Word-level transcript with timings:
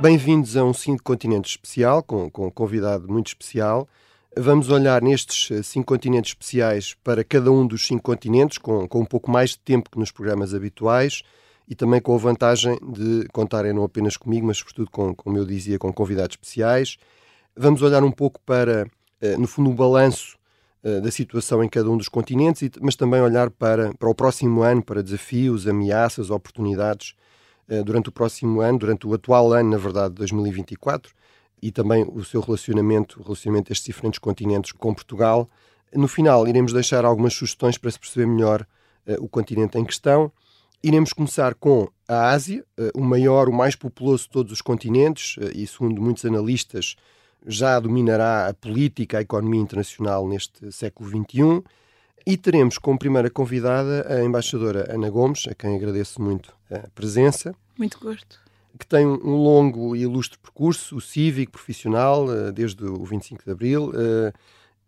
Bem-vindos 0.00 0.56
a 0.56 0.64
um 0.64 0.72
Cinco 0.72 1.02
Continentes 1.02 1.50
especial, 1.50 2.02
com, 2.02 2.30
com 2.30 2.46
um 2.46 2.50
convidado 2.50 3.06
muito 3.06 3.26
especial. 3.26 3.86
Vamos 4.34 4.70
olhar 4.70 5.02
nestes 5.02 5.50
eh, 5.50 5.62
cinco 5.62 5.88
continentes 5.88 6.30
especiais 6.30 6.94
para 7.04 7.22
cada 7.22 7.52
um 7.52 7.66
dos 7.66 7.86
cinco 7.86 8.02
continentes, 8.02 8.56
com, 8.56 8.88
com 8.88 9.00
um 9.00 9.04
pouco 9.04 9.30
mais 9.30 9.50
de 9.50 9.58
tempo 9.58 9.90
que 9.90 9.98
nos 9.98 10.10
programas 10.10 10.54
habituais 10.54 11.22
e 11.68 11.74
também 11.74 12.00
com 12.00 12.14
a 12.14 12.18
vantagem 12.18 12.78
de 12.82 13.28
contarem 13.30 13.74
não 13.74 13.84
apenas 13.84 14.16
comigo, 14.16 14.46
mas 14.46 14.56
sobretudo, 14.56 14.90
com, 14.90 15.14
como 15.14 15.36
eu 15.36 15.44
dizia, 15.44 15.78
com 15.78 15.92
convidados 15.92 16.32
especiais. 16.32 16.96
Vamos 17.54 17.82
olhar 17.82 18.02
um 18.02 18.10
pouco 18.10 18.40
para, 18.46 18.90
eh, 19.20 19.36
no 19.36 19.46
fundo, 19.46 19.68
o 19.68 19.74
balanço 19.74 20.38
eh, 20.82 20.98
da 21.02 21.10
situação 21.10 21.62
em 21.62 21.68
cada 21.68 21.90
um 21.90 21.98
dos 21.98 22.08
continentes, 22.08 22.70
mas 22.80 22.96
também 22.96 23.20
olhar 23.20 23.50
para, 23.50 23.92
para 23.98 24.08
o 24.08 24.14
próximo 24.14 24.62
ano, 24.62 24.82
para 24.82 25.02
desafios, 25.02 25.68
ameaças, 25.68 26.30
oportunidades 26.30 27.14
durante 27.84 28.08
o 28.08 28.12
próximo 28.12 28.60
ano, 28.60 28.78
durante 28.78 29.06
o 29.06 29.14
atual 29.14 29.52
ano, 29.52 29.70
na 29.70 29.76
verdade, 29.76 30.14
2024, 30.14 31.12
e 31.62 31.70
também 31.70 32.04
o 32.04 32.24
seu 32.24 32.40
relacionamento, 32.40 33.20
o 33.20 33.22
relacionamento 33.22 33.68
destes 33.68 33.86
diferentes 33.86 34.18
continentes 34.18 34.72
com 34.72 34.94
Portugal. 34.94 35.48
No 35.94 36.08
final, 36.08 36.46
iremos 36.48 36.72
deixar 36.72 37.04
algumas 37.04 37.34
sugestões 37.34 37.76
para 37.76 37.90
se 37.90 37.98
perceber 37.98 38.26
melhor 38.26 38.66
uh, 39.06 39.22
o 39.22 39.28
continente 39.28 39.78
em 39.78 39.84
questão. 39.84 40.32
Iremos 40.82 41.12
começar 41.12 41.54
com 41.54 41.88
a 42.08 42.30
Ásia, 42.30 42.64
uh, 42.78 42.98
o 42.98 43.04
maior, 43.04 43.48
o 43.48 43.52
mais 43.52 43.76
populoso 43.76 44.24
de 44.24 44.30
todos 44.30 44.52
os 44.52 44.62
continentes, 44.62 45.36
uh, 45.36 45.50
e 45.54 45.66
segundo 45.66 46.00
muitos 46.00 46.24
analistas, 46.24 46.96
já 47.46 47.78
dominará 47.78 48.48
a 48.48 48.54
política, 48.54 49.18
a 49.18 49.22
economia 49.22 49.60
internacional 49.60 50.26
neste 50.28 50.72
século 50.72 51.08
XXI. 51.08 51.62
E 52.26 52.36
teremos 52.36 52.78
como 52.78 52.98
primeira 52.98 53.30
convidada 53.30 54.06
a 54.08 54.22
embaixadora 54.22 54.92
Ana 54.94 55.08
Gomes, 55.08 55.46
a 55.48 55.54
quem 55.54 55.74
agradeço 55.74 56.20
muito 56.20 56.59
presença. 56.94 57.54
Muito 57.76 57.98
gosto. 57.98 58.38
Que 58.78 58.86
tem 58.86 59.06
um 59.06 59.36
longo 59.36 59.96
e 59.96 60.02
ilustre 60.02 60.38
percurso 60.38 61.00
cívico, 61.00 61.52
profissional, 61.52 62.32
eh, 62.32 62.52
desde 62.52 62.84
o 62.84 63.04
25 63.04 63.44
de 63.44 63.50
Abril. 63.50 63.92
Eh, 63.94 64.32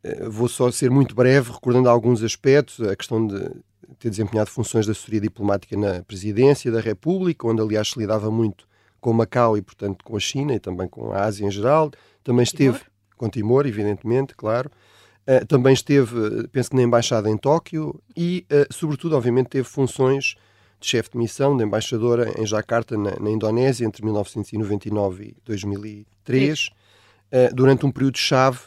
eh, 0.04 0.28
vou 0.28 0.48
só 0.48 0.70
ser 0.70 0.90
muito 0.90 1.14
breve, 1.14 1.50
recordando 1.50 1.88
alguns 1.88 2.22
aspectos. 2.22 2.80
A 2.80 2.94
questão 2.94 3.26
de 3.26 3.50
ter 3.98 4.10
desempenhado 4.10 4.50
funções 4.50 4.84
de 4.84 4.92
assessoria 4.92 5.20
diplomática 5.20 5.76
na 5.76 6.02
presidência 6.02 6.70
da 6.70 6.80
República, 6.80 7.46
onde, 7.46 7.60
aliás, 7.60 7.90
se 7.90 7.98
lidava 7.98 8.30
muito 8.30 8.66
com 9.00 9.12
Macau 9.12 9.56
e, 9.56 9.62
portanto, 9.62 10.04
com 10.04 10.16
a 10.16 10.20
China 10.20 10.54
e 10.54 10.60
também 10.60 10.88
com 10.88 11.12
a 11.12 11.24
Ásia 11.24 11.46
em 11.46 11.50
geral. 11.50 11.90
Também 12.22 12.44
esteve 12.44 12.78
Timor. 12.78 12.90
com 13.16 13.28
Timor, 13.28 13.66
evidentemente, 13.66 14.34
claro. 14.36 14.70
Uh, 15.22 15.44
também 15.46 15.72
esteve, 15.72 16.48
penso 16.48 16.70
que 16.70 16.76
na 16.76 16.82
Embaixada 16.82 17.30
em 17.30 17.36
Tóquio 17.36 18.00
e, 18.16 18.44
uh, 18.50 18.72
sobretudo, 18.72 19.16
obviamente, 19.16 19.48
teve 19.48 19.68
funções 19.68 20.36
de 20.82 20.88
chefe 20.88 21.10
de 21.12 21.18
missão, 21.18 21.56
de 21.56 21.64
embaixadora 21.64 22.32
em 22.38 22.46
Jakarta, 22.46 22.96
na, 22.96 23.18
na 23.18 23.30
Indonésia, 23.30 23.86
entre 23.86 24.04
1999 24.04 25.24
e 25.24 25.36
2003, 25.44 26.68
uh, 26.68 27.54
durante 27.54 27.86
um 27.86 27.90
período-chave, 27.90 28.58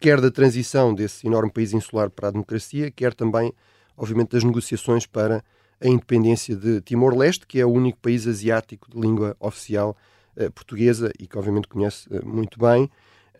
quer 0.00 0.20
da 0.20 0.30
transição 0.30 0.94
desse 0.94 1.26
enorme 1.26 1.52
país 1.52 1.74
insular 1.74 2.08
para 2.08 2.28
a 2.28 2.30
democracia, 2.30 2.90
quer 2.90 3.12
também, 3.12 3.52
obviamente, 3.96 4.30
das 4.30 4.42
negociações 4.42 5.06
para 5.06 5.44
a 5.78 5.86
independência 5.86 6.56
de 6.56 6.80
Timor-Leste, 6.80 7.46
que 7.46 7.60
é 7.60 7.66
o 7.66 7.70
único 7.70 7.98
país 8.00 8.26
asiático 8.26 8.90
de 8.90 8.98
língua 8.98 9.36
oficial 9.38 9.94
portuguesa 10.54 11.12
e 11.18 11.26
que, 11.26 11.36
obviamente, 11.36 11.68
conhece 11.68 12.08
muito 12.24 12.58
bem. 12.58 12.90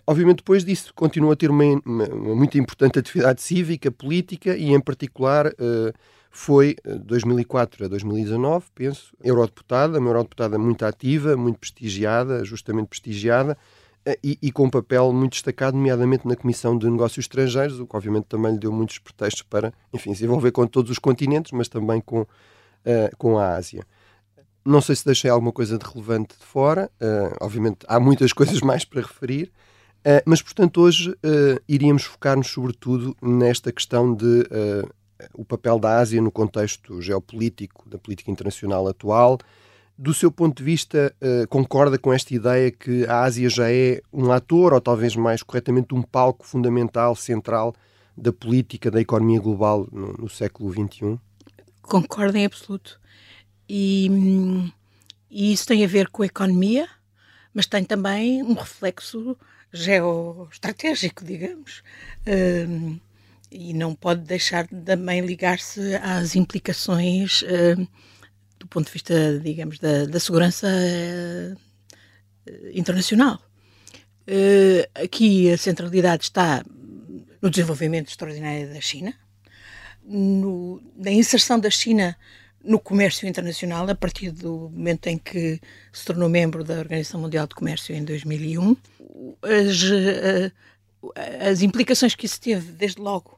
Obviamente, 0.07 0.37
depois 0.37 0.65
disso, 0.65 0.93
continua 0.95 1.33
a 1.33 1.37
ter 1.37 1.51
uma, 1.51 1.65
uma, 1.85 2.05
uma 2.05 2.35
muito 2.37 2.57
importante 2.57 2.99
atividade 2.99 3.43
cívica, 3.43 3.91
política 3.91 4.57
e, 4.57 4.73
em 4.73 4.81
particular, 4.81 5.49
uh, 5.49 5.93
foi 6.37 6.77
2004 6.85 7.83
eh, 7.83 7.87
a 7.87 7.89
2019, 7.89 8.67
penso, 8.75 9.17
eurodeputada, 9.25 9.99
uma 9.99 10.11
eurodeputada 10.11 10.59
muito 10.59 10.85
ativa, 10.85 11.35
muito 11.35 11.59
prestigiada, 11.59 12.45
justamente 12.45 12.89
prestigiada, 12.89 13.57
uh, 14.07 14.15
e, 14.23 14.39
e, 14.43 14.53
com 14.53 14.67
um 14.67 14.71
papel 14.71 15.11
muito 15.15 15.33
destacado, 15.33 15.79
nomeadamente 15.79 16.29
na 16.29 16.37
Comissão 16.37 16.77
de 16.77 16.91
Negócios 16.91 17.25
Estrangeiros, 17.25 17.81
o 17.81 17.87
que 17.87 17.97
obviamente 17.97 18.27
também 18.27 18.53
lhe 18.53 18.59
deu 18.59 18.71
muitos 18.71 18.99
pretextos 18.99 19.45
para, 19.45 19.73
enfim, 19.95 20.15
se 20.15 20.25
envolver 20.25 20.53
com 20.53 20.67
todos 20.67 20.91
os 20.91 20.99
continentes, 20.99 21.53
mas 21.53 21.69
também 21.69 22.03
com, 22.03 22.21
uh, 22.21 23.17
com 23.17 23.39
a 23.39 23.55
Ásia. 23.55 23.83
Não 24.63 24.83
sei 24.83 24.95
se 24.95 25.07
deixei 25.07 25.31
alguma 25.31 25.53
coisa 25.53 25.79
de 25.79 25.87
relevante 25.87 26.37
de 26.39 26.45
fora, 26.45 26.91
obviamente 27.41 27.79
há 27.89 27.99
muitas 27.99 28.33
coisas 28.35 28.61
mais 28.61 28.85
para 28.85 29.01
referir, 29.01 29.51
Uh, 30.07 30.23
mas, 30.25 30.41
portanto, 30.41 30.83
hoje 30.83 31.11
uh, 31.11 31.61
iríamos 31.69 32.05
focar-nos 32.05 32.47
sobretudo 32.47 33.17
nesta 33.21 33.73
questão 33.73 34.15
de 34.15 34.43
uh, 34.43 34.89
o 35.35 35.45
papel 35.45 35.79
da 35.79 35.99
Ásia 35.99 36.21
no 36.21 36.31
contexto 36.31 37.01
geopolítico 37.01 37.89
da 37.89 37.99
política 37.99 38.31
internacional 38.31 38.87
atual. 38.89 39.39
Do 39.99 40.13
seu 40.13 40.31
ponto 40.31 40.59
de 40.59 40.65
vista, 40.65 41.15
concorda 41.49 41.99
com 41.99 42.13
esta 42.13 42.35
ideia 42.35 42.71
que 42.71 43.07
a 43.07 43.23
Ásia 43.23 43.49
já 43.49 43.73
é 43.73 44.03
um 44.13 44.31
ator, 44.31 44.75
ou 44.75 44.81
talvez 44.81 45.17
mais 45.17 45.43
corretamente, 45.43 45.95
um 45.95 46.03
palco 46.03 46.47
fundamental, 46.47 47.17
central 47.17 47.75
da 48.17 48.33
política 48.33 48.91
da 48.91 49.01
economia 49.01 49.41
global 49.41 49.89
no, 49.91 50.13
no 50.15 50.29
século 50.29 50.71
XXI? 50.71 51.19
Concordo 51.83 52.37
em 52.37 52.45
absoluto. 52.45 53.01
E, 53.69 54.09
hum, 54.11 54.71
e 55.31 55.53
isso 55.53 55.67
tem 55.67 55.85
a 55.85 55.89
ver 55.89 56.09
com 56.09 56.23
a 56.23 56.27
economia, 56.27 56.89
mas 57.53 57.67
tem 57.67 57.85
também 57.85 58.43
um 58.43 58.55
reflexo 58.55 59.37
geoestratégico, 59.73 61.25
digamos, 61.25 61.83
uh, 62.27 63.01
e 63.51 63.73
não 63.73 63.95
pode 63.95 64.23
deixar 64.23 64.67
também 64.67 65.21
ligar-se 65.21 65.95
às 65.97 66.37
implicações 66.37 67.43
uh, 67.43 67.89
do 68.59 68.67
ponto 68.67 68.87
de 68.87 68.93
vista, 68.93 69.39
digamos, 69.39 69.79
da, 69.79 70.07
da 70.07 70.21
segurança 70.21 70.67
uh, 70.67 71.57
internacional. 72.73 73.41
Eh, 74.27 74.89
aqui 74.95 75.51
a 75.53 75.57
centralidade 75.57 76.25
está 76.25 76.65
no 77.41 77.49
desenvolvimento 77.49 78.09
extraordinário 78.09 78.73
da 78.73 78.81
China, 78.81 79.15
no, 80.05 80.83
na 80.97 81.13
inserção 81.13 81.61
da 81.61 81.71
China 81.71 82.17
no 82.63 82.81
comércio 82.81 83.29
internacional 83.29 83.89
a 83.89 83.95
partir 83.95 84.33
do 84.33 84.69
momento 84.71 85.07
em 85.07 85.17
que 85.17 85.61
se 85.93 86.05
tornou 86.05 86.29
membro 86.29 86.65
da 86.65 86.79
Organização 86.79 87.21
Mundial 87.21 87.47
de 87.47 87.55
Comércio 87.55 87.95
em 87.95 88.05
2001. 88.05 88.77
As, 89.43 89.85
as 91.49 91.63
implicações 91.63 92.17
que 92.17 92.27
isso 92.27 92.41
teve, 92.41 92.73
desde 92.73 93.01
logo, 93.01 93.36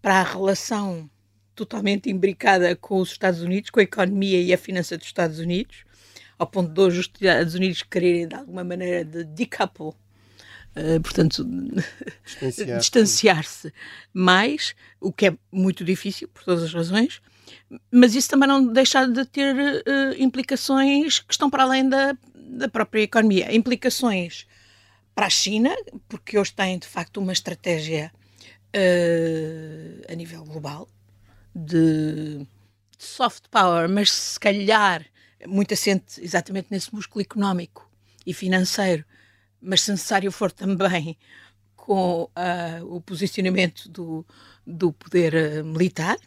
para 0.00 0.20
a 0.20 0.22
relação 0.22 1.08
totalmente 1.54 2.08
imbricada 2.08 2.74
com 2.76 3.00
os 3.00 3.10
Estados 3.10 3.42
Unidos, 3.42 3.70
com 3.70 3.80
a 3.80 3.82
economia 3.82 4.40
e 4.40 4.52
a 4.52 4.58
finança 4.58 4.96
dos 4.96 5.06
Estados 5.06 5.38
Unidos, 5.38 5.84
ao 6.38 6.46
ponto 6.46 6.72
de 6.72 6.80
hoje 6.80 7.00
os 7.00 7.06
Estados 7.06 7.54
Unidos 7.54 7.82
quererem, 7.82 8.28
de 8.28 8.34
alguma 8.36 8.62
maneira, 8.62 9.04
de 9.04 9.24
decouple 9.24 9.92
Uh, 10.76 11.00
portanto, 11.00 11.44
distanciar-se 12.24 12.78
distanciar 12.78 13.44
mais, 14.12 14.76
o 15.00 15.12
que 15.12 15.26
é 15.26 15.36
muito 15.50 15.84
difícil, 15.84 16.28
por 16.28 16.44
todas 16.44 16.62
as 16.62 16.72
razões, 16.72 17.20
mas 17.90 18.14
isso 18.14 18.28
também 18.28 18.48
não 18.48 18.64
deixa 18.72 19.04
de 19.06 19.24
ter 19.24 19.56
uh, 19.56 20.22
implicações 20.22 21.18
que 21.18 21.32
estão 21.32 21.50
para 21.50 21.64
além 21.64 21.88
da, 21.88 22.16
da 22.34 22.68
própria 22.68 23.02
economia. 23.02 23.52
Implicações 23.54 24.46
para 25.14 25.26
a 25.26 25.30
China, 25.30 25.74
porque 26.08 26.38
hoje 26.38 26.52
tem 26.52 26.78
de 26.78 26.86
facto 26.86 27.16
uma 27.16 27.32
estratégia 27.32 28.12
uh, 28.74 30.12
a 30.12 30.14
nível 30.14 30.44
global 30.44 30.88
de, 31.54 32.46
soft 32.98 33.44
power, 33.50 33.88
mas 33.88 34.10
se 34.10 34.40
calhar 34.40 35.06
muito 35.46 35.72
assente 35.72 36.20
exatamente 36.20 36.66
nesse 36.70 36.92
músculo 36.92 37.22
económico 37.22 37.88
e 38.26 38.34
financeiro, 38.34 39.04
mas 39.62 39.82
se 39.82 39.90
necessário 39.92 40.32
for 40.32 40.50
também 40.50 41.16
com 41.76 42.24
uh, 42.24 42.94
o 42.94 43.00
posicionamento 43.00 43.88
do, 43.88 44.26
do 44.66 44.92
poder 44.92 45.62
militar 45.64 46.18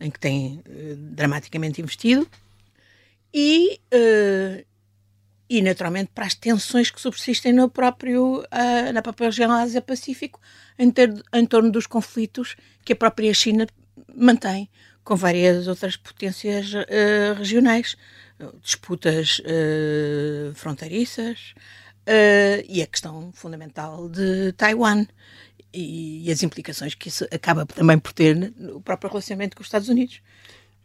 em 0.00 0.10
que 0.10 0.18
tem 0.18 0.58
uh, 0.58 0.96
dramaticamente 0.96 1.80
investido, 1.80 2.28
e, 3.32 3.80
uh, 3.92 4.64
e 5.48 5.62
naturalmente 5.62 6.10
para 6.14 6.26
as 6.26 6.34
tensões 6.34 6.90
que 6.90 7.00
subsistem 7.00 7.52
no 7.52 7.68
próprio, 7.68 8.40
uh, 8.40 8.92
na 8.92 9.02
própria 9.02 9.26
região 9.28 9.50
Ásia-Pacífico 9.50 10.40
em, 10.78 10.92
em 11.34 11.46
torno 11.46 11.70
dos 11.70 11.86
conflitos 11.86 12.56
que 12.84 12.92
a 12.92 12.96
própria 12.96 13.32
China 13.32 13.66
mantém 14.14 14.68
com 15.04 15.16
várias 15.16 15.66
outras 15.66 15.96
potências 15.96 16.70
regionais, 17.38 17.96
disputas 18.60 19.40
fronteiriças 20.54 21.54
e 22.68 22.82
a 22.82 22.86
questão 22.86 23.32
fundamental 23.32 24.06
de 24.10 24.52
Taiwan 24.52 25.06
e, 25.72 26.26
e, 26.26 26.32
as 26.32 26.42
implicações 26.42 26.94
que 26.94 27.08
isso 27.08 27.26
acaba 27.30 27.66
também 27.66 27.98
por 27.98 28.12
ter 28.12 28.34
no 28.56 28.80
próprio 28.80 29.10
relacionamento 29.10 29.56
com 29.56 29.62
os 29.62 29.66
Estados 29.66 29.88
Unidos. 29.88 30.20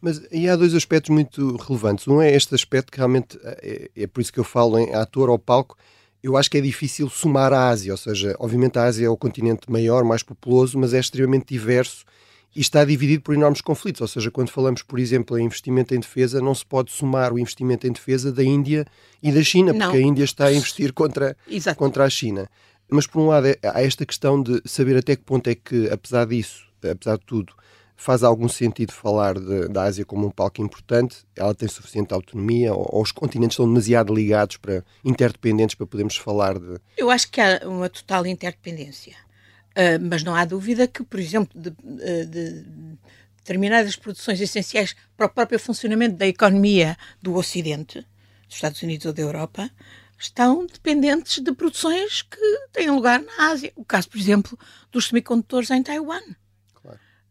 Mas 0.03 0.21
aí 0.33 0.49
há 0.49 0.57
dois 0.57 0.75
aspectos 0.75 1.09
muito 1.11 1.55
relevantes. 1.55 2.05
Um 2.09 2.21
é 2.21 2.35
este 2.35 2.53
aspecto 2.53 2.91
que 2.91 2.97
realmente 2.97 3.39
é, 3.41 3.89
é 3.95 4.05
por 4.05 4.19
isso 4.19 4.33
que 4.33 4.39
eu 4.39 4.43
falo 4.43 4.77
em 4.77 4.93
ator 4.93 5.29
ao 5.29 5.39
palco. 5.39 5.77
Eu 6.21 6.35
acho 6.35 6.51
que 6.51 6.57
é 6.57 6.61
difícil 6.61 7.09
somar 7.09 7.53
a 7.53 7.69
Ásia, 7.69 7.93
ou 7.93 7.97
seja, 7.97 8.35
obviamente 8.37 8.77
a 8.77 8.83
Ásia 8.83 9.05
é 9.05 9.09
o 9.09 9.15
continente 9.15 9.71
maior, 9.71 10.03
mais 10.03 10.21
populoso, 10.21 10.77
mas 10.77 10.93
é 10.93 10.99
extremamente 10.99 11.45
diverso 11.47 12.03
e 12.53 12.59
está 12.59 12.83
dividido 12.83 13.23
por 13.23 13.33
enormes 13.33 13.61
conflitos. 13.61 14.01
Ou 14.01 14.07
seja, 14.09 14.29
quando 14.29 14.49
falamos, 14.49 14.81
por 14.81 14.99
exemplo, 14.99 15.39
em 15.39 15.45
investimento 15.45 15.95
em 15.95 16.01
defesa, 16.01 16.41
não 16.41 16.53
se 16.53 16.65
pode 16.65 16.91
somar 16.91 17.31
o 17.31 17.39
investimento 17.39 17.87
em 17.87 17.91
defesa 17.93 18.29
da 18.29 18.43
Índia 18.43 18.85
e 19.21 19.31
da 19.31 19.41
China, 19.41 19.71
porque 19.73 19.85
não. 19.85 19.93
a 19.93 20.01
Índia 20.01 20.25
está 20.25 20.47
a 20.47 20.53
investir 20.53 20.91
contra, 20.91 21.33
contra 21.77 22.03
a 22.03 22.09
China. 22.09 22.49
Mas, 22.91 23.07
por 23.07 23.21
um 23.21 23.27
lado, 23.27 23.47
é, 23.47 23.57
há 23.63 23.81
esta 23.81 24.05
questão 24.05 24.43
de 24.43 24.61
saber 24.65 24.97
até 24.97 25.15
que 25.15 25.23
ponto 25.23 25.47
é 25.49 25.55
que, 25.55 25.89
apesar 25.89 26.25
disso, 26.25 26.65
apesar 26.83 27.17
de 27.17 27.25
tudo, 27.25 27.53
faz 27.95 28.23
algum 28.23 28.47
sentido 28.47 28.91
falar 28.91 29.39
de, 29.39 29.67
da 29.67 29.83
Ásia 29.83 30.05
como 30.05 30.27
um 30.27 30.31
palco 30.31 30.61
importante? 30.61 31.25
Ela 31.35 31.53
tem 31.53 31.67
suficiente 31.67 32.13
autonomia? 32.13 32.73
Ou, 32.73 32.87
ou, 32.91 33.01
os 33.01 33.11
continentes 33.11 33.55
são 33.55 33.67
demasiado 33.67 34.13
ligados, 34.13 34.57
para 34.57 34.83
interdependentes, 35.03 35.75
para 35.75 35.87
podermos 35.87 36.17
falar 36.17 36.59
de. 36.59 36.79
Eu 36.97 37.09
acho 37.09 37.29
que 37.29 37.39
há 37.39 37.61
uma 37.65 37.89
total 37.89 38.25
interdependência. 38.25 39.15
Uh, 39.71 39.97
mas 40.07 40.23
não 40.23 40.35
há 40.35 40.45
dúvida 40.45 40.87
que, 40.87 41.03
por 41.03 41.19
exemplo, 41.19 41.59
de, 41.59 41.71
de, 41.71 42.25
de 42.25 42.65
determinadas 43.37 43.95
produções 43.95 44.39
essenciais 44.39 44.95
para 45.17 45.25
o 45.25 45.29
próprio 45.29 45.59
funcionamento 45.59 46.15
da 46.15 46.27
economia 46.27 46.95
do 47.21 47.35
Ocidente, 47.35 48.05
dos 48.47 48.55
Estados 48.55 48.81
Unidos 48.83 49.05
ou 49.05 49.13
da 49.13 49.21
Europa, 49.21 49.69
estão 50.17 50.65
dependentes 50.65 51.39
de 51.39 51.51
produções 51.51 52.21
que 52.21 52.37
têm 52.71 52.89
lugar 52.89 53.21
na 53.21 53.49
Ásia. 53.49 53.73
O 53.75 53.83
caso, 53.83 54.09
por 54.09 54.19
exemplo, 54.19 54.57
dos 54.91 55.07
semicondutores 55.07 55.69
em 55.69 55.83
Taiwan. 55.83 56.21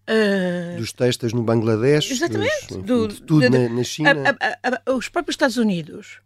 Uh, 0.09 0.79
dos 0.79 0.93
textos 0.93 1.33
no 1.33 1.45
Bangladesh, 1.45 2.11
exatamente, 2.11 2.51
dos, 2.51 2.71
enfim, 2.73 2.81
do, 2.83 3.09
de 3.09 3.23
tudo 3.23 3.41
de, 3.43 3.49
na, 3.49 3.69
na, 3.69 3.85
China. 3.85 4.11
A, 4.11 4.69
a, 4.69 4.81
a, 4.85 4.95
os 4.95 5.09
próprios 5.09 5.35
Estados 5.35 5.57
Unidos, 5.57 6.21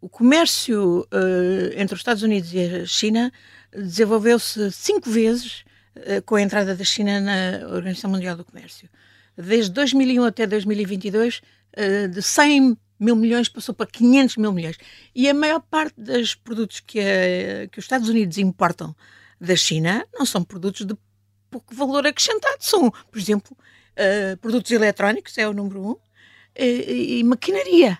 o 0.00 0.10
comércio 0.10 1.00
uh, 1.00 1.72
entre 1.74 1.94
os 1.94 2.00
Estados 2.00 2.22
Unidos 2.22 2.52
e 2.52 2.60
a 2.60 2.86
China 2.86 3.32
desenvolveu-se 3.72 4.70
cinco 4.72 5.10
vezes 5.10 5.64
uh, 5.96 6.20
com 6.26 6.34
a 6.34 6.42
entrada 6.42 6.76
da 6.76 6.84
China 6.84 7.18
na 7.18 7.66
Organização 7.68 8.10
Mundial 8.10 8.36
do 8.36 8.44
Comércio. 8.44 8.90
Desde 9.36 9.72
2001 9.72 10.24
até 10.24 10.46
2022, 10.46 11.40
de 12.12 12.22
100 12.22 12.78
mil 13.00 13.16
milhões 13.16 13.48
passou 13.48 13.74
para 13.74 13.86
500 13.86 14.36
mil 14.36 14.52
milhões. 14.52 14.76
E 15.12 15.28
a 15.28 15.34
maior 15.34 15.60
parte 15.60 15.94
dos 15.98 16.36
produtos 16.36 16.78
que, 16.78 17.00
que 17.72 17.78
os 17.78 17.84
Estados 17.84 18.08
Unidos 18.08 18.38
importam 18.38 18.94
da 19.40 19.56
China 19.56 20.06
não 20.14 20.24
são 20.24 20.42
produtos 20.44 20.86
de 20.86 20.94
pouco 21.54 21.74
valor 21.74 22.04
acrescentado. 22.04 22.56
São, 22.58 22.90
por 22.90 23.18
exemplo, 23.18 23.56
uh, 23.94 24.36
produtos 24.38 24.70
eletrónicos, 24.72 25.38
é 25.38 25.48
o 25.48 25.52
número 25.52 25.90
um, 25.90 25.96
e, 26.56 27.18
e 27.20 27.24
maquinaria. 27.24 27.98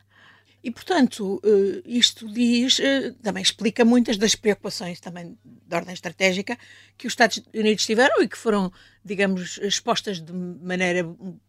E, 0.62 0.70
portanto, 0.70 1.40
uh, 1.44 1.82
isto 1.84 2.26
diz, 2.32 2.78
uh, 2.78 3.14
também 3.22 3.42
explica 3.42 3.84
muitas 3.84 4.16
das 4.16 4.34
preocupações 4.34 4.98
também 4.98 5.38
de 5.44 5.74
ordem 5.74 5.94
estratégica 5.94 6.58
que 6.98 7.06
os 7.06 7.12
Estados 7.12 7.40
Unidos 7.54 7.86
tiveram 7.86 8.22
e 8.22 8.28
que 8.28 8.36
foram, 8.36 8.72
digamos, 9.04 9.58
expostas 9.58 10.20
de 10.20 10.32
maneira 10.32 11.06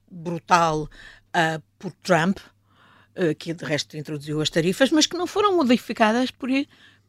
brutal 0.09 0.87
por 1.77 1.91
Trump, 2.01 2.37
que 3.37 3.53
de 3.53 3.65
resto 3.65 3.97
introduziu 3.97 4.39
as 4.39 4.49
tarifas, 4.49 4.89
mas 4.89 5.05
que 5.05 5.17
não 5.17 5.27
foram 5.27 5.57
modificadas 5.57 6.31
por, 6.31 6.49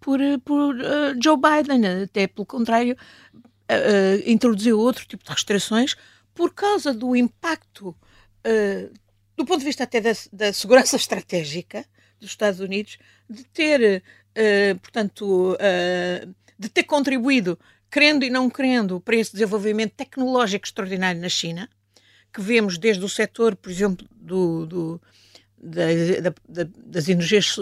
por, 0.01 0.19
por 0.45 0.75
Joe 1.23 1.37
Biden, 1.37 2.03
até 2.03 2.27
pelo 2.27 2.45
contrário, 2.45 2.97
uh, 3.71 4.23
introduziu 4.31 4.79
outro 4.79 5.07
tipo 5.07 5.25
de 5.25 5.31
restrições 5.31 5.97
por 6.35 6.53
causa 6.53 6.93
do 6.93 7.17
impacto, 7.17 7.89
uh, 7.89 8.95
do 9.37 9.45
ponto 9.45 9.59
de 9.59 9.65
vista 9.65 9.85
até 9.85 10.01
da, 10.01 10.13
da, 10.33 10.53
segurança 10.53 10.97
estratégica 10.97 11.85
dos 12.21 12.31
Estados 12.31 12.61
Unidos, 12.61 12.99
de 13.29 13.45
ter, 13.45 14.03
uh, 14.03 14.79
portanto, 14.79 15.57
de 16.59 16.69
ter 16.69 16.85
contribuído, 16.85 17.59
querendo 17.91 18.25
e 18.25 18.31
não 18.31 18.49
querendo, 18.49 19.01
para 19.01 19.17
esse 19.17 19.33
desenvolvimento 19.33 19.93
tecnológico 19.95 20.67
extraordinário 20.67 21.21
na 21.21 21.29
China, 21.29 21.69
que 22.33 22.41
vemos 22.41 22.79
desde 22.79 23.05
o 23.05 23.09
setor, 23.09 23.57
por 23.57 23.71
exemplo, 23.71 24.07
do, 24.11 24.67
do 24.67 25.01
da, 25.67 26.31
da, 26.49 26.69
das 26.87 27.09
energias 27.09 27.57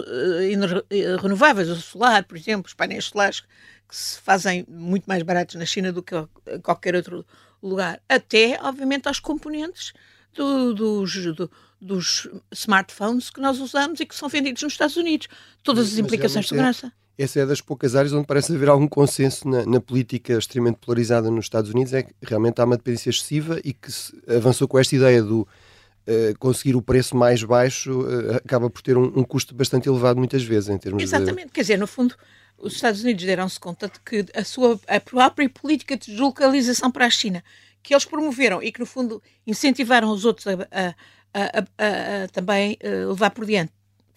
renováveis, 1.21 1.69
o 1.69 1.75
solar, 1.75 2.23
por 2.23 2.37
exemplo, 2.37 2.67
os 2.67 2.73
painéis 2.73 3.05
solares 3.05 3.41
que 3.87 3.95
se 3.95 4.19
fazem 4.19 4.65
muito 4.67 5.05
mais 5.05 5.23
baratos 5.23 5.55
na 5.55 5.65
China 5.65 5.91
do 5.91 6.03
que 6.03 6.15
qualquer 6.63 6.95
outro 6.95 7.25
lugar, 7.61 8.01
até, 8.07 8.59
obviamente, 8.61 9.07
aos 9.07 9.19
componentes 9.19 9.93
do, 10.33 10.73
dos, 10.73 11.35
do, 11.35 11.49
dos 11.81 12.27
smartphones 12.51 13.29
que 13.29 13.41
nós 13.41 13.59
usamos 13.59 13.99
e 13.99 14.05
que 14.05 14.15
são 14.15 14.29
vendidos 14.29 14.61
nos 14.61 14.73
Estados 14.73 14.97
Unidos. 14.97 15.27
Todas 15.63 15.93
as 15.93 15.97
implicações 15.97 16.45
de 16.45 16.49
segurança. 16.49 16.91
É, 17.17 17.23
essa 17.23 17.39
é 17.39 17.45
das 17.45 17.61
poucas 17.61 17.95
áreas 17.95 18.13
onde 18.13 18.27
parece 18.27 18.53
haver 18.53 18.69
algum 18.69 18.87
consenso 18.87 19.47
na, 19.47 19.65
na, 19.65 19.79
política 19.79 20.33
extremamente 20.33 20.77
polarizada 20.77 21.31
nos 21.31 21.45
Estados 21.45 21.71
Unidos, 21.71 21.93
é 21.93 22.03
que 22.03 22.13
realmente 22.21 22.59
há 22.59 22.65
uma 22.65 22.77
dependência 22.77 23.09
excessiva 23.09 23.59
e 23.63 23.73
que 23.73 23.89
avançou 24.27 24.67
com 24.67 24.77
esta 24.77 24.95
ideia 24.95 25.23
do 25.23 25.47
Uh, 26.07 26.37
conseguir 26.37 26.75
o 26.75 26.83
preço 26.83 27.17
mais 27.17 27.43
baixo 27.43 28.01
uh, 28.01 28.35
acaba 28.35 28.69
por 28.69 28.79
ter 28.83 28.95
um, 28.95 29.05
um, 29.05 29.23
custo 29.23 29.55
bastante 29.55 29.89
elevado 29.89 30.19
muitas 30.19 30.43
vezes 30.43 30.69
em 30.69 30.77
termos 30.77 31.01
Exatamente, 31.01 31.47
de... 31.47 31.51
quer 31.51 31.61
dizer, 31.61 31.79
no 31.79 31.87
fundo 31.87 32.15
os 32.57 32.73
Estados 32.73 33.03
Unidos 33.03 33.25
deram-se 33.25 33.59
conta 33.59 33.87
de 33.87 33.99
que 33.99 34.25
a 34.33 34.43
sua 34.43 34.79
a 34.87 34.99
própria 34.99 35.49
política 35.49 35.97
de 35.97 36.11
deslocalização 36.11 36.91
para 36.91 37.05
a 37.05 37.09
China, 37.09 37.43
que 37.83 37.93
eles 37.93 38.05
promoveram 38.05 38.61
e 38.61 38.71
que, 38.71 38.79
no 38.79 38.85
fundo, 38.85 39.21
incentivaram 39.45 40.09
os 40.09 40.25
outros 40.25 40.47
a, 40.47 40.53
a, 40.71 40.95
a, 41.43 42.23
a 42.23 42.27
também 42.29 42.77
eh, 42.79 43.05
levar 43.05 43.29
por 43.31 43.45
diante. 43.45 43.73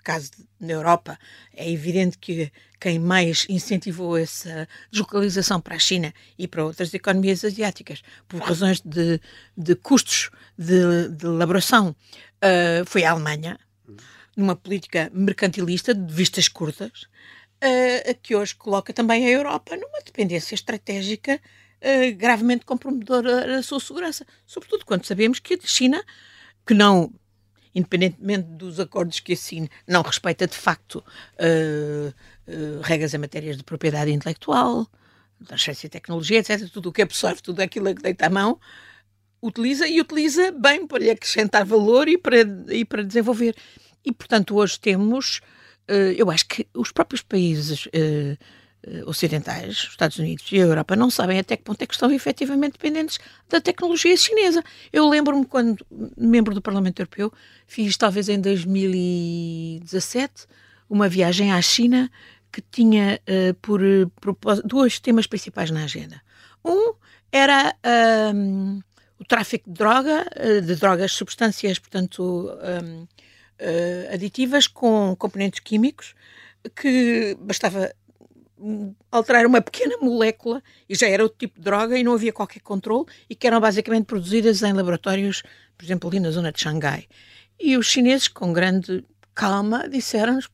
Caso 0.09 0.31
na 0.59 0.73
Europa, 0.73 1.19
é 1.55 1.71
evidente 1.71 2.17
que 2.17 2.51
quem 2.81 2.99
mais 2.99 3.45
incentivou 3.47 4.17
essa 4.17 4.67
deslocalização 4.91 5.61
para 5.61 5.77
a 5.77 5.79
China 5.79 6.15
e 6.39 6.49
para 6.49 6.65
outras 6.65 6.95
economias 6.95 7.45
asiáticas, 7.45 8.03
por 8.27 8.41
razões 8.41 8.81
de, 8.81 9.21
de 9.55 9.75
custos 9.75 10.31
de, 10.57 11.11
de 11.11 11.27
elaboração, 11.27 11.91
uh, 11.91 12.87
foi 12.87 13.05
a 13.05 13.11
Alemanha, 13.11 13.61
numa 14.35 14.57
política 14.57 15.11
mercantilista 15.13 15.95
de 15.95 16.11
vistas 16.11 16.49
curtas, 16.49 17.03
uh, 17.63 18.15
que 18.23 18.35
hoje 18.35 18.55
coloca 18.55 18.95
também 18.95 19.27
a 19.27 19.31
Europa 19.31 19.77
numa 19.77 20.01
dependência 20.03 20.55
estratégica 20.55 21.39
uh, 21.39 22.17
gravemente 22.17 22.65
comprometedora 22.65 23.47
da 23.47 23.63
sua 23.63 23.79
segurança. 23.79 24.25
Sobretudo 24.47 24.87
quando 24.87 25.05
sabemos 25.05 25.39
que 25.39 25.53
a 25.53 25.59
China, 25.67 26.03
que 26.67 26.73
não, 26.73 27.13
independentemente 27.75 28.49
dos 28.51 28.79
acordos 28.81 29.21
que 29.21 29.33
assine, 29.33 29.71
não 29.87 30.03
respeita 30.03 30.47
de 30.47 30.57
facto 30.57 31.05
uh, 31.35 32.13
regras 32.83 33.15
em 33.15 33.19
matérias 33.19 33.57
de 33.57 33.65
propriedade 33.65 34.11
intelectual, 34.11 34.87
transferência 35.47 35.89
de 35.89 35.93
tecnologia, 35.93 36.39
etc. 36.39 36.69
Tudo 36.71 36.89
o 36.89 36.93
que 36.93 37.03
absorve, 37.03 37.43
tudo 37.43 37.61
aquilo 37.61 37.95
que 37.95 38.03
deita 38.03 38.27
a 38.27 38.31
mão, 38.31 38.59
utiliza 39.41 39.87
e 39.87 40.01
utiliza 40.01 40.51
bem 40.53 40.87
para 40.87 40.99
lhe 40.99 41.11
acrescentar 41.11 41.65
valor 41.65 42.09
e 42.09 42.19
para, 42.19 42.39
e 42.71 42.85
para 42.85 43.05
desenvolver. 43.05 43.55
E, 44.05 44.13
portanto, 44.13 44.57
hoje 44.57 44.81
temos 44.81 45.41
eh, 45.89 46.15
eu 46.19 46.31
acho 46.31 46.47
que 46.47 46.69
os 46.75 46.93
próprios 46.93 47.23
países 47.23 47.89
eh, 47.93 48.37
ocidentais, 49.07 49.85
os 49.85 49.91
Estados 49.91 50.19
Unidos 50.19 50.45
e 50.53 50.57
a 50.57 50.65
Europa, 50.65 50.95
não 50.95 51.11
sabem 51.11 51.39
até 51.39 51.57
que 51.57 51.65
ponto 51.65 51.83
é 51.83 51.87
que 51.87 51.95
estão 51.95 52.11
efetivamente 52.13 52.73
dependentes 52.73 53.19
da 53.49 53.61
tecnologia 53.61 54.17
chinesa. 54.17 54.63
Eu 54.93 55.09
lembro-me 55.09 55.45
quando, 55.45 55.85
membro 56.17 56.55
do 56.55 56.63
Parlamento 56.63 57.01
Europeu, 57.01 57.33
fiz 57.67 57.97
talvez 57.97 58.29
em 58.29 58.41
2017 58.41 60.47
uma 60.89 61.09
viagem 61.09 61.53
à 61.53 61.61
China 61.61 62.11
que 62.51 62.63
tinha 62.63 63.21
uh, 63.29 63.55
por 63.55 63.81
propósito 64.21 64.69
dois 64.69 64.99
temas 64.99 65.27
principais 65.27 65.71
na 65.71 65.85
agenda. 65.85 66.21
Um 66.65 66.95
era 67.31 67.75
um, 68.35 68.81
o 69.19 69.25
tráfico 69.25 69.69
de 69.69 69.77
droga, 69.77 70.25
de 70.65 70.75
drogas, 70.77 71.13
substâncias, 71.13 71.79
portanto, 71.79 72.23
uh, 72.23 74.15
aditivas 74.15 74.67
com 74.67 75.15
componentes 75.17 75.61
químicos 75.61 76.15
que 76.75 77.37
bastava 77.41 77.93
alterar 79.11 79.47
uma 79.47 79.61
pequena 79.61 79.97
molécula 79.99 80.63
e 80.89 80.95
já 80.95 81.09
era 81.09 81.23
outro 81.23 81.39
tipo 81.39 81.59
de 81.59 81.65
droga 81.65 81.99
e 81.99 82.05
não 82.05 82.15
havia 82.15 82.33
qualquer 82.33 82.61
controle 82.61 83.07
e 83.29 83.35
que 83.35 83.47
eram 83.47 83.61
basicamente 83.61 84.07
produzidas 84.07 84.63
em 84.63 84.73
laboratórios, 84.73 85.43
por 85.77 85.85
exemplo, 85.85 86.09
ali 86.09 86.21
na 86.21 86.31
zona 86.31 86.53
de 86.53 86.61
Xangai. 86.61 87.07
E 87.61 87.77
os 87.77 87.87
chineses, 87.87 88.29
com 88.29 88.53
grande 88.53 89.05
calma, 89.35 89.89
disseram-nos 89.89 90.49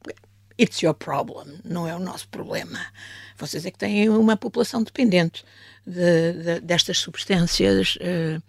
It's 0.60 0.82
your 0.82 0.94
problem, 0.94 1.58
não 1.64 1.88
é 1.88 1.94
o 1.96 1.98
nosso 1.98 2.28
problema. 2.28 2.78
Vocês 3.36 3.66
é 3.66 3.70
que 3.70 3.78
têm 3.78 4.08
uma 4.08 4.36
população 4.36 4.84
dependente 4.84 5.44
de, 5.84 6.32
de, 6.32 6.60
destas 6.60 6.98
substâncias 6.98 7.96
uh, 7.96 8.40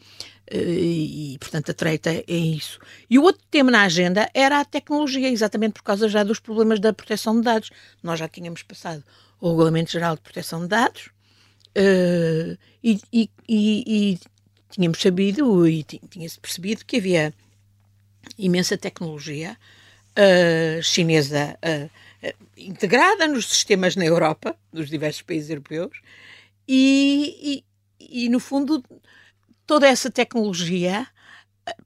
e, 0.52 1.36
portanto, 1.40 1.72
a 1.72 1.74
treta 1.74 2.12
é 2.12 2.36
isso. 2.36 2.80
E 3.10 3.18
o 3.18 3.24
outro 3.24 3.42
tema 3.50 3.72
na 3.72 3.82
agenda 3.82 4.30
era 4.36 4.60
a 4.60 4.66
tecnologia, 4.66 5.28
exatamente 5.28 5.74
por 5.74 5.84
causa 5.84 6.08
já 6.08 6.24
dos 6.24 6.40
problemas 6.40 6.80
da 6.80 6.94
proteção 6.94 7.36
de 7.38 7.42
dados. 7.42 7.72
Nós 8.04 8.20
já 8.20 8.28
tínhamos 8.28 8.62
passado 8.62 9.04
o 9.40 9.50
Regulamento 9.50 9.92
Geral 9.92 10.16
de 10.16 10.22
Proteção 10.22 10.62
de 10.62 10.68
Dados 10.68 11.08
uh, 11.78 12.58
e, 12.84 13.00
e, 13.12 13.30
e, 13.48 14.20
tínhamos 14.70 15.00
sabido 15.00 15.68
e 15.68 15.84
tinha-se 15.84 16.40
percebido 16.40 16.86
que 16.86 16.98
havia 16.98 17.34
imensa 18.38 18.78
tecnologia 18.78 19.58
uh, 20.18 20.82
chinesa 20.82 21.58
uh, 21.64 21.90
integrada 22.58 23.28
nos 23.28 23.48
sistemas 23.48 23.96
na 23.96 24.06
Europa, 24.06 24.58
dos 24.72 24.90
diversos 24.90 25.22
países 25.22 25.50
europeus, 25.50 26.02
e, 26.68 27.64
e, 28.00 28.30
no 28.30 28.40
fundo 28.40 28.84
toda 29.68 29.88
essa 29.88 30.10
tecnologia, 30.10 31.08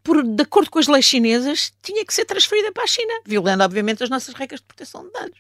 por, 0.03 0.24
de 0.24 0.44
acordo 0.44 0.70
com 0.70 0.79
as 0.79 0.88
leis 0.88 1.06
chinesas, 1.06 1.74
tinha 1.82 2.06
que 2.06 2.13
ser 2.13 2.25
transferida 2.25 2.72
para 2.72 2.84
a 2.84 2.88
China, 2.88 3.22
violando, 3.25 3.63
obviamente, 3.63 4.03
as 4.03 4.10
nossas 4.10 4.34
regras 4.34 4.62
de 4.62 4.65
proteção 4.65 5.06
de 5.06 5.12
dados. 5.12 5.39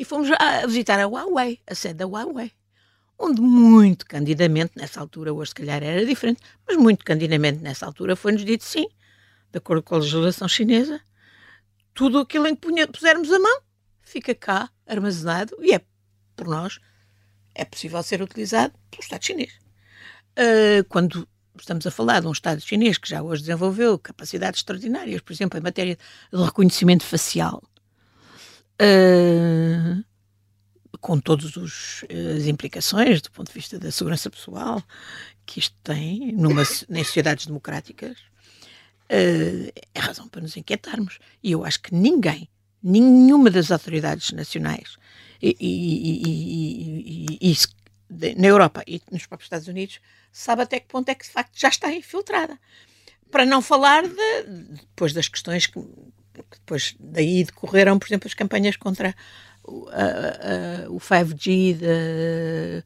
E 0.00 0.04
fomos 0.06 0.30
a 0.38 0.66
visitar 0.66 0.98
a 0.98 1.06
Huawei, 1.06 1.60
a 1.66 1.74
sede 1.74 1.96
da 1.96 2.06
Huawei, 2.06 2.50
onde 3.18 3.42
muito 3.42 4.06
candidamente, 4.06 4.72
nessa 4.74 4.98
altura, 4.98 5.30
hoje 5.30 5.50
se 5.50 5.56
calhar 5.56 5.82
era 5.82 6.06
diferente, 6.06 6.40
mas 6.66 6.78
muito 6.78 7.04
candidamente 7.04 7.58
nessa 7.58 7.84
altura 7.84 8.16
foi-nos 8.16 8.42
dito 8.42 8.64
sim, 8.64 8.88
de 9.52 9.58
acordo 9.58 9.82
com 9.82 9.96
a 9.96 9.98
legislação 9.98 10.48
chinesa, 10.48 11.02
tudo 11.92 12.18
aquilo 12.18 12.46
em 12.46 12.56
que 12.56 12.86
pusermos 12.86 13.30
a 13.30 13.38
mão 13.38 13.60
fica 14.00 14.34
cá 14.34 14.70
armazenado 14.86 15.54
e 15.60 15.74
é 15.74 15.82
por 16.34 16.48
nós 16.48 16.80
é 17.54 17.66
possível 17.66 18.02
ser 18.02 18.22
utilizado 18.22 18.72
pelo 18.90 19.02
Estado 19.02 19.22
chinês. 19.22 19.52
Uh, 20.30 20.82
quando 20.88 21.28
estamos 21.58 21.86
a 21.86 21.90
falar 21.90 22.20
de 22.20 22.26
um 22.26 22.32
Estado 22.32 22.62
chinês 22.62 22.96
que 22.96 23.06
já 23.06 23.22
hoje 23.22 23.42
desenvolveu 23.42 23.98
capacidades 23.98 24.60
extraordinárias, 24.60 25.20
por 25.20 25.34
exemplo, 25.34 25.58
em 25.58 25.62
matéria 25.62 25.98
de 26.32 26.42
reconhecimento 26.42 27.04
facial, 27.04 27.62
uh, 28.80 30.04
com 31.00 31.18
todas 31.20 31.56
as 31.56 32.46
implicações 32.46 33.20
do 33.22 33.30
ponto 33.30 33.48
de 33.48 33.54
vista 33.54 33.78
da 33.78 33.90
segurança 33.90 34.30
pessoal 34.30 34.82
que 35.46 35.58
isto 35.58 35.76
tem 35.82 36.32
numa, 36.32 36.62
nas 36.88 37.06
sociedades 37.06 37.46
democráticas, 37.46 38.18
uh, 39.10 39.72
é 39.94 39.98
razão 39.98 40.28
para 40.28 40.40
nos 40.40 40.56
inquietarmos. 40.56 41.18
E 41.42 41.52
eu 41.52 41.64
acho 41.64 41.80
que 41.80 41.94
ninguém, 41.94 42.48
nenhuma 42.82 43.50
das 43.50 43.70
autoridades 43.70 44.30
nacionais 44.30 44.96
e, 45.42 45.56
e, 45.60 47.38
e, 47.40 47.52
e, 47.52 48.34
na 48.36 48.46
Europa 48.46 48.82
e 48.86 49.00
nos 49.10 49.26
próprios 49.26 49.46
Estados 49.46 49.68
Unidos 49.68 50.00
sabe 50.32 50.62
até 50.62 50.80
que 50.80 50.88
ponto 50.88 51.08
é 51.08 51.14
que 51.14 51.24
de 51.24 51.30
facto 51.30 51.58
já 51.58 51.68
está 51.68 51.92
infiltrada. 51.92 52.58
Para 53.30 53.46
não 53.46 53.62
falar 53.62 54.02
de, 54.06 54.42
depois 54.72 55.12
das 55.12 55.28
questões 55.28 55.66
que, 55.66 55.80
que 55.80 56.19
depois 56.52 56.94
daí 56.98 57.44
decorreram, 57.44 57.98
por 57.98 58.06
exemplo, 58.06 58.26
as 58.26 58.34
campanhas 58.34 58.76
contra 58.76 59.14
o, 59.64 59.88
a, 59.90 60.86
a, 60.86 60.90
o 60.90 60.98
5G 60.98 62.82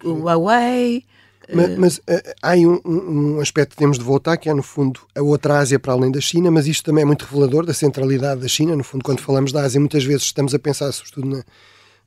do 0.00 0.22
Huawei. 0.22 1.04
Mas, 1.52 1.78
mas 1.78 1.98
uh, 1.98 2.34
há 2.42 2.50
aí 2.50 2.66
um, 2.66 2.80
um, 2.84 3.40
aspecto 3.40 3.70
que 3.70 3.76
temos 3.76 3.98
de 3.98 4.04
voltar, 4.04 4.36
que 4.36 4.48
é, 4.48 4.54
no 4.54 4.62
fundo, 4.62 5.00
a 5.14 5.22
outra 5.22 5.58
Ásia 5.58 5.78
para 5.78 5.92
além 5.92 6.10
da 6.10 6.20
China, 6.20 6.50
mas 6.50 6.66
isto 6.66 6.84
também 6.84 7.02
é 7.02 7.04
muito 7.04 7.24
revelador 7.24 7.64
da 7.64 7.72
centralidade 7.72 8.40
da 8.40 8.48
China. 8.48 8.74
No 8.74 8.82
fundo, 8.82 9.04
quando 9.04 9.20
falamos 9.20 9.52
da 9.52 9.62
Ásia, 9.62 9.78
muitas 9.78 10.02
vezes 10.04 10.24
estamos 10.24 10.54
a 10.54 10.58
pensar, 10.58 10.90
sobretudo, 10.90 11.28
na, 11.28 11.44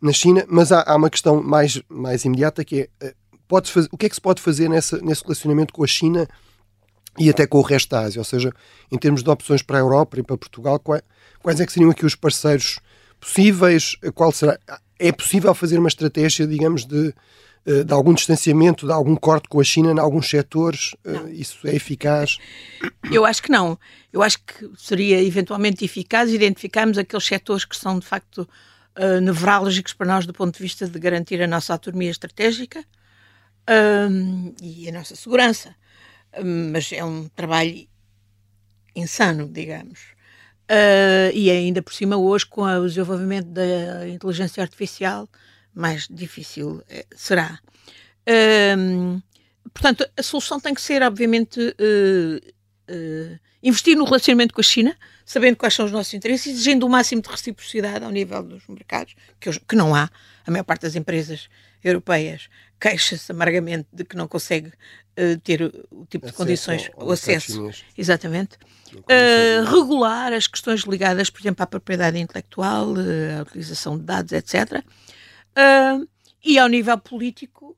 na 0.01 0.11
China, 0.11 0.45
mas 0.49 0.73
há, 0.73 0.83
há, 0.85 0.95
uma 0.95 1.09
questão 1.09 1.41
mais, 1.41 1.81
mais 1.87 2.25
imediata 2.25 2.65
que 2.65 2.89
é 2.99 3.07
uh, 3.07 3.61
fazer, 3.65 3.87
o 3.91 3.97
que 3.97 4.07
é 4.07 4.09
que 4.09 4.15
se 4.15 4.21
pode 4.21 4.41
fazer 4.41 4.69
nessa, 4.69 4.97
nesse 4.97 5.23
relacionamento 5.23 5.73
com 5.73 5.83
a 5.83 5.87
China 5.87 6.27
e 7.19 7.29
até 7.29 7.45
com 7.45 7.59
o 7.59 7.61
resto 7.61 7.89
da 7.89 8.01
Ásia? 8.01 8.19
Ou 8.19 8.25
seja, 8.25 8.51
em 8.91 8.97
termos 8.97 9.21
de 9.21 9.29
opções 9.29 9.61
para 9.61 9.77
a 9.77 9.81
Europa 9.81 10.19
e 10.19 10.23
para 10.23 10.37
Portugal, 10.37 10.79
quais, 10.79 11.59
é 11.59 11.65
que 11.65 11.71
seriam 11.71 11.91
aqui 11.91 12.05
os 12.05 12.15
parceiros 12.15 12.79
possíveis? 13.19 13.95
Qual 14.15 14.31
será? 14.31 14.57
É 14.97 15.11
possível 15.11 15.53
fazer 15.53 15.77
uma 15.77 15.87
estratégia, 15.87 16.47
digamos, 16.47 16.85
de 16.85 17.13
eh, 17.65 17.83
de 17.83 17.93
algum 17.93 18.13
distanciamento, 18.13 18.85
de 18.85 18.91
algum 18.91 19.15
corte 19.15 19.47
com 19.47 19.59
a 19.59 19.63
China 19.63 19.91
em 19.91 19.99
alguns 19.99 20.29
setores? 20.29 20.95
Eh, 21.05 21.11
não. 21.11 21.29
Isso 21.29 21.67
é 21.67 21.75
eficaz? 21.75 22.37
Eu 23.11 23.25
acho 23.25 23.43
que 23.43 23.51
não. 23.51 23.77
Eu 24.11 24.23
acho 24.23 24.39
que 24.39 24.69
seria 24.77 25.21
eventualmente 25.21 25.83
eficaz 25.85 26.31
identificarmos 26.31 26.97
aqueles 26.97 27.25
setores 27.25 27.65
que 27.65 27.75
são 27.75 27.99
de 27.99 28.05
facto 28.05 28.49
uh, 28.97 29.21
nevrálgicos 29.21 29.93
para 29.93 30.07
nós 30.07 30.25
do 30.25 30.33
ponto 30.33 30.55
de 30.55 30.63
vista 30.63 30.87
de 30.87 30.97
garantir 30.97 31.41
a 31.43 31.47
nossa 31.47 31.73
autonomia 31.73 32.09
estratégica 32.09 32.79
uh, 32.79 34.55
e 34.61 34.89
a 34.89 34.91
nossa 34.91 35.15
segurança. 35.15 35.75
Uh, 36.39 36.71
mas 36.71 36.91
é 36.91 37.03
um 37.03 37.27
trabalho 37.29 37.87
insano, 38.95 39.47
digamos. 39.47 39.99
Uh, 40.69 41.33
e 41.33 41.49
ainda 41.49 41.81
por 41.81 41.93
cima 41.93 42.15
hoje 42.15 42.45
com 42.45 42.63
o 42.63 42.87
desenvolvimento 42.87 43.47
da 43.47 44.07
inteligência 44.07 44.61
artificial 44.61 45.27
mais 45.73 46.07
difícil 46.09 46.83
eh, 46.89 47.05
será. 47.15 47.59
Um, 48.77 49.21
portanto, 49.73 50.07
a 50.17 50.23
solução 50.23 50.59
tem 50.59 50.73
que 50.73 50.81
ser, 50.81 51.01
obviamente, 51.01 51.59
uh, 51.59 52.37
uh, 52.91 53.39
investir 53.63 53.95
no 53.95 54.03
relacionamento 54.03 54.53
com 54.53 54.61
a 54.61 54.63
China, 54.63 54.95
sabendo 55.25 55.57
quais 55.57 55.73
são 55.73 55.85
os 55.85 55.91
nossos 55.91 56.13
interesses, 56.13 56.47
exigindo 56.47 56.85
o 56.85 56.89
máximo 56.89 57.21
de 57.21 57.29
reciprocidade 57.29 58.03
ao 58.03 58.11
nível 58.11 58.43
dos 58.43 58.67
mercados, 58.67 59.15
que, 59.39 59.49
hoje, 59.49 59.61
que 59.67 59.75
não 59.75 59.95
há. 59.95 60.09
A 60.45 60.51
maior 60.51 60.63
parte 60.63 60.81
das 60.81 60.95
empresas 60.95 61.49
europeias 61.83 62.49
queixa-se 62.79 63.31
amargamente 63.31 63.87
de 63.91 64.03
que 64.05 64.15
não 64.15 64.27
consegue 64.27 64.69
uh, 64.69 65.39
ter 65.43 65.61
o 65.91 66.05
tipo 66.05 66.25
de 66.27 66.33
condições, 66.33 66.89
o 66.95 67.11
acesso, 67.11 67.69
exatamente, 67.97 68.57
uh, 68.95 69.63
regular 69.69 70.31
as 70.31 70.47
questões 70.47 70.81
ligadas, 70.81 71.29
por 71.29 71.41
exemplo, 71.41 71.63
à 71.63 71.67
propriedade 71.67 72.17
intelectual, 72.17 72.93
uh, 72.93 73.39
à 73.39 73.41
utilização 73.41 73.97
de 73.97 74.03
dados, 74.03 74.31
etc. 74.31 74.83
E 76.43 76.57
ao 76.57 76.69
nível 76.69 76.97
político, 76.97 77.75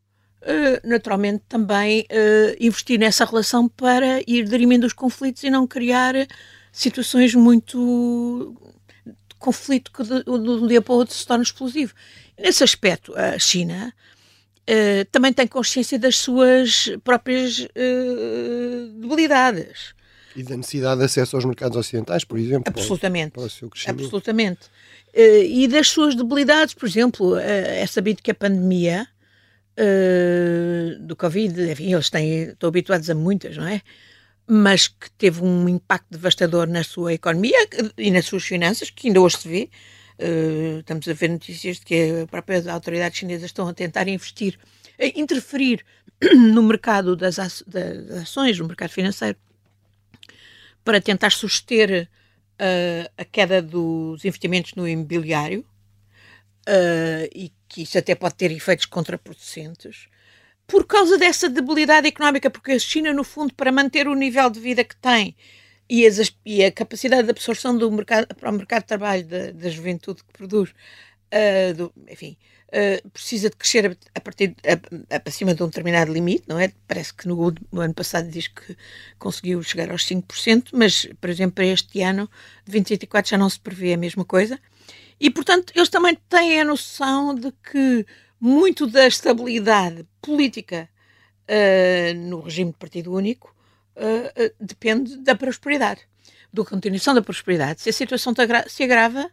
naturalmente, 0.84 1.44
também 1.50 2.06
investir 2.60 3.00
nessa 3.00 3.26
relação 3.26 3.68
para 3.68 4.22
ir 4.28 4.48
dirimindo 4.48 4.86
os 4.86 4.94
conflitos 4.94 5.44
e 5.44 5.50
não 5.50 5.66
criar 5.66 6.14
situações 6.72 7.34
muito 7.34 8.56
conflito 9.42 9.92
que 9.92 10.04
de, 10.04 10.24
de 10.24 10.30
um 10.30 10.68
dia 10.68 10.82
para 10.82 10.94
o 10.94 10.98
outro 10.98 11.14
se 11.14 11.26
torna 11.26 11.44
explosivo. 11.44 11.94
Nesse 12.40 12.64
aspecto, 12.64 13.14
a 13.16 13.38
China 13.38 13.94
também 15.12 15.34
tem 15.34 15.46
consciência 15.46 16.00
das 16.00 16.18
suas 16.18 16.90
próprias 17.04 17.68
debilidades. 19.00 19.94
E 20.36 20.44
da 20.44 20.56
necessidade 20.56 21.00
de 21.00 21.06
acesso 21.06 21.36
aos 21.36 21.44
mercados 21.46 21.78
ocidentais, 21.78 22.24
por 22.24 22.38
exemplo. 22.38 22.64
Absolutamente. 22.68 23.32
Para, 23.32 23.50
para 23.50 23.92
Absolutamente. 23.92 24.62
Uh, 25.14 25.44
e 25.44 25.68
das 25.68 25.90
suas 25.90 26.16
debilidades, 26.16 26.74
por 26.74 26.88
exemplo, 26.88 27.34
uh, 27.34 27.40
é 27.40 27.86
sabido 27.86 28.22
que 28.24 28.32
a 28.32 28.36
pandemia 28.36 29.08
uh, 29.78 31.00
do 31.00 31.16
Covid, 31.18 31.72
enfim, 31.72 31.94
eles 31.94 32.10
têm, 32.10 32.44
estão 32.44 32.70
habituados 32.70 33.10
a 33.10 33.16
muitas, 33.16 33.58
não 33.58 33.68
é? 33.68 33.82
Mas 34.54 34.90
que 34.90 35.10
teve 35.12 35.42
um 35.42 35.70
impacto 35.70 36.08
devastador 36.12 36.68
na 36.68 36.84
sua 36.84 37.14
economia 37.14 37.56
e 37.98 38.12
nas 38.12 38.26
suas 38.26 38.44
finanças, 38.44 38.90
que 38.90 39.08
ainda 39.08 39.22
hoje 39.22 39.38
se 39.38 39.48
vê. 39.48 39.70
estamos 40.80 41.08
a 41.08 41.14
ver 41.14 41.30
notícias 41.30 41.78
de 41.78 41.86
que 41.86 42.22
as 42.24 42.30
próprias 42.30 42.68
autoridades 42.68 43.18
chinesas 43.18 43.46
estão 43.46 43.66
a 43.70 43.74
tentar 43.74 44.10
investir, 44.10 44.60
a 45.00 45.06
interferir 45.18 45.86
no 46.36 46.62
mercado 46.64 47.16
das, 47.16 47.40
ações, 47.40 48.60
no 48.60 48.68
mercado 48.68 48.90
financeiro, 48.90 49.38
para 50.84 51.00
tentar 51.00 51.32
suster 51.32 52.10
uh, 52.60 53.12
a 53.18 53.24
queda 53.24 53.62
dos 53.62 54.26
investimentos 54.26 54.74
no 54.76 54.86
imobiliário 54.86 55.66
uh, 56.68 57.30
e 57.34 57.54
que 57.70 57.84
isso 57.84 57.98
até 57.98 58.16
pode 58.16 58.36
ter 58.36 58.52
efeitos 58.52 58.86
contraproducentes 58.86 60.10
por 60.72 60.86
causa 60.88 61.18
dessa 61.18 61.50
debilidade 61.50 62.08
económica, 62.08 62.50
porque 62.50 62.72
a 62.72 62.80
China, 62.80 63.12
no 63.12 63.26
fundo, 63.26 63.54
para 63.54 63.74
manter 63.74 64.08
o 64.08 64.16
nível 64.16 64.50
de 64.50 64.58
vida 64.58 64.86
que 64.86 64.96
tem 64.96 65.36
e, 65.90 66.08
as, 66.08 66.34
e 66.46 66.64
a 66.64 66.72
capacidade 66.72 67.24
de 67.24 67.30
absorção 67.30 67.78
do 67.78 67.92
mercado, 67.92 68.34
para 68.34 68.50
o 68.50 68.54
mercado 68.54 68.84
de 68.84 68.88
trabalho 68.88 69.26
da, 69.26 69.52
da 69.52 69.70
juventude 69.70 70.24
que 70.24 70.32
produz, 70.32 70.70
uh, 70.70 71.74
do, 71.76 71.94
enfim, 72.10 72.38
uh, 72.70 73.10
precisa 73.10 73.50
de 73.50 73.58
crescer 73.58 73.98
a, 74.16 74.22
partir 74.22 74.56
a, 74.66 75.16
a, 75.18 75.22
acima 75.26 75.54
de 75.54 75.62
um 75.62 75.66
determinado 75.66 76.14
limite, 76.14 76.46
não 76.48 76.58
é? 76.58 76.72
Parece 76.88 77.14
que 77.14 77.28
no, 77.28 77.54
no, 77.70 77.82
ano 77.82 77.94
passado 77.94 78.30
diz 78.30 78.48
que 78.48 78.78
conseguiu 79.20 79.62
chegar 79.62 79.92
aos 79.92 80.06
5%, 80.06 80.70
mas, 80.72 81.06
por 81.20 81.30
exemplo, 81.30 81.56
para 81.56 81.66
este 81.66 82.02
ano 82.02 82.30
de 82.64 82.72
2024 82.72 83.30
já 83.30 83.38
não 83.38 83.50
se 83.50 83.60
prevê 83.60 83.92
a 83.92 83.98
mesma 83.98 84.24
coisa. 84.24 84.58
E, 85.20 85.30
portanto, 85.30 85.74
eles 85.76 85.90
também 85.90 86.18
têm 86.30 86.62
a 86.62 86.64
noção 86.64 87.36
de 87.36 87.52
que 87.70 88.06
muito 88.42 88.88
da 88.88 89.06
estabilidade 89.06 90.04
política 90.20 90.90
uh, 91.48 92.14
no 92.18 92.42
regime 92.42 92.72
de 92.72 92.78
partido 92.78 93.14
único 93.14 93.56
uh, 93.96 94.54
depende 94.60 95.18
da 95.18 95.36
prosperidade, 95.36 96.02
da 96.52 96.66
continuação 96.66 97.14
da 97.14 97.22
prosperidade. 97.22 97.82
Se 97.82 97.90
a 97.90 97.94
situação 97.94 98.34
se 98.68 98.84
agrava, 98.84 99.30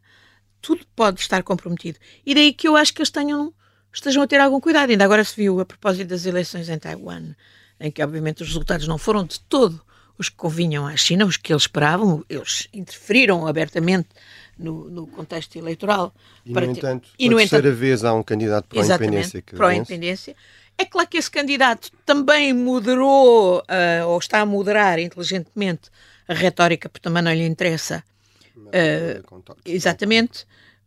tudo 0.60 0.86
pode 0.94 1.20
estar 1.20 1.42
comprometido. 1.42 1.98
E 2.26 2.34
daí 2.34 2.52
que 2.52 2.68
eu 2.68 2.76
acho 2.76 2.92
que 2.92 3.00
eles 3.00 3.10
tenham, 3.10 3.54
estejam 3.90 4.22
a 4.22 4.26
ter 4.26 4.40
algum 4.40 4.60
cuidado. 4.60 4.90
Ainda 4.90 5.04
agora 5.04 5.24
se 5.24 5.34
viu 5.34 5.58
a 5.58 5.64
propósito 5.64 6.08
das 6.08 6.26
eleições 6.26 6.68
em 6.68 6.78
Taiwan, 6.78 7.34
em 7.80 7.90
que 7.90 8.02
obviamente 8.02 8.42
os 8.42 8.48
resultados 8.48 8.86
não 8.86 8.98
foram 8.98 9.24
de 9.24 9.40
todo 9.40 9.80
os 10.18 10.28
que 10.28 10.36
convinham 10.36 10.86
à 10.86 10.96
China, 10.96 11.24
os 11.24 11.36
que 11.36 11.52
eles 11.52 11.62
esperavam, 11.62 12.24
eles 12.28 12.68
interferiram 12.74 13.46
abertamente 13.46 14.08
no, 14.58 14.90
no 14.90 15.06
contexto 15.06 15.56
eleitoral. 15.56 16.12
E, 16.44 16.52
no 16.52 16.64
entanto, 16.64 17.08
e, 17.18 17.28
no 17.28 17.36
terceira 17.36 17.68
entanto, 17.68 17.80
vez 17.80 18.04
há 18.04 18.12
um 18.14 18.22
candidato 18.22 18.66
para 18.68 18.80
a 18.80 18.84
independência. 18.84 19.44
Para 19.56 19.68
a 19.68 19.74
independência. 19.74 20.36
É 20.76 20.84
claro 20.84 21.08
que 21.08 21.16
esse 21.16 21.30
candidato 21.30 21.90
também 22.06 22.52
moderou, 22.52 23.58
uh, 23.58 24.06
ou 24.06 24.18
está 24.18 24.40
a 24.40 24.46
moderar 24.46 24.98
inteligentemente, 24.98 25.90
a 26.28 26.34
retórica, 26.34 26.88
porque 26.88 27.02
também 27.02 27.22
não 27.22 27.32
lhe 27.32 27.46
interessa 27.46 28.04
Uh, 28.68 29.54
exatamente. 29.64 30.46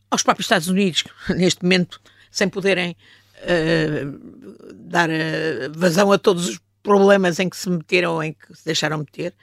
Aos 0.10 0.24
próprios 0.24 0.46
Estados 0.46 0.68
Unidos, 0.68 1.04
neste 1.36 1.64
momento, 1.64 2.02
sem 2.30 2.48
poderem 2.48 2.96
uh, 3.38 4.74
dar 4.74 5.10
vazão 5.74 6.12
a 6.12 6.18
todos 6.18 6.50
os 6.50 6.60
problemas 6.84 7.40
em 7.40 7.50
que 7.50 7.58
se 7.58 7.70
meteram 7.70 8.16
ou 8.16 8.24
em 8.24 8.34
que 8.34 8.56
se 8.56 8.66
deixaram 8.66 8.98
meter, 9.00 9.34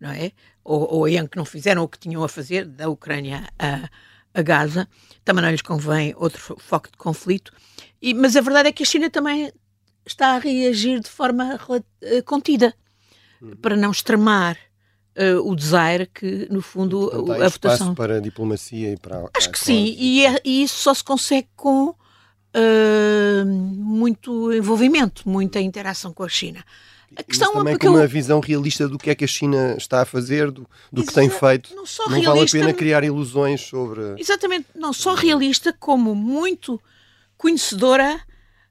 não 0.00 0.10
é? 0.10 0.32
Ou, 0.64 0.94
ou 0.94 1.08
em 1.08 1.26
que 1.26 1.36
não 1.36 1.44
fizeram 1.44 1.82
o 1.82 1.88
que 1.88 1.98
tinham 1.98 2.24
a 2.24 2.28
fazer, 2.28 2.64
da 2.64 2.88
Ucrânia 2.88 3.48
a, 3.58 3.88
a 4.32 4.42
Gaza. 4.42 4.88
Também 5.24 5.42
não 5.42 5.50
lhes 5.50 5.62
convém 5.62 6.14
outro 6.16 6.56
foco 6.58 6.90
de 6.90 6.96
conflito. 6.96 7.52
E, 8.00 8.14
mas 8.14 8.34
a 8.34 8.40
verdade 8.40 8.68
é 8.70 8.72
que 8.72 8.82
a 8.82 8.86
China 8.86 9.10
também 9.10 9.52
está 10.06 10.36
a 10.36 10.38
reagir 10.38 11.00
de 11.00 11.08
forma 11.08 11.60
uh, 11.68 12.22
contida, 12.24 12.74
uhum. 13.40 13.56
para 13.56 13.76
não 13.76 13.90
extremar 13.90 14.56
uh, 15.16 15.48
o 15.48 15.54
desaire 15.54 16.06
que, 16.06 16.48
no 16.50 16.62
fundo, 16.62 17.10
Portanto, 17.10 17.42
a 17.42 17.48
votação. 17.48 17.94
para 17.94 18.16
a 18.16 18.20
diplomacia 18.20 18.92
e 18.92 18.96
para. 18.96 19.28
Acho 19.36 19.50
que 19.50 19.58
sim, 19.58 19.94
e, 19.98 20.26
é, 20.26 20.40
e, 20.44 20.62
isso 20.62 20.78
só 20.78 20.94
se 20.94 21.04
consegue 21.04 21.48
com 21.54 21.90
uh, 21.90 23.46
muito 23.46 24.52
envolvimento, 24.52 25.28
muita 25.28 25.60
interação 25.60 26.12
com 26.12 26.22
a 26.22 26.28
China. 26.28 26.64
A 27.16 27.22
questão 27.24 27.48
Mas 27.52 27.58
também 27.58 27.78
com 27.78 27.88
uma 27.88 28.02
eu... 28.02 28.08
visão 28.08 28.40
realista 28.40 28.88
do 28.88 28.96
que 28.96 29.10
é 29.10 29.14
que 29.14 29.24
a 29.24 29.28
China 29.28 29.74
está 29.76 30.02
a 30.02 30.04
fazer, 30.04 30.50
do, 30.50 30.68
do 30.92 31.04
que 31.04 31.12
tem 31.12 31.28
feito. 31.28 31.74
Não, 31.74 31.84
só 31.84 32.08
não 32.08 32.20
realista, 32.20 32.32
vale 32.32 32.42
a 32.42 32.66
pena 32.66 32.72
criar 32.72 33.02
ilusões 33.02 33.60
sobre. 33.62 34.14
Exatamente, 34.16 34.66
não 34.74 34.92
só 34.92 35.14
realista, 35.14 35.72
como 35.72 36.14
muito 36.14 36.80
conhecedora 37.36 38.20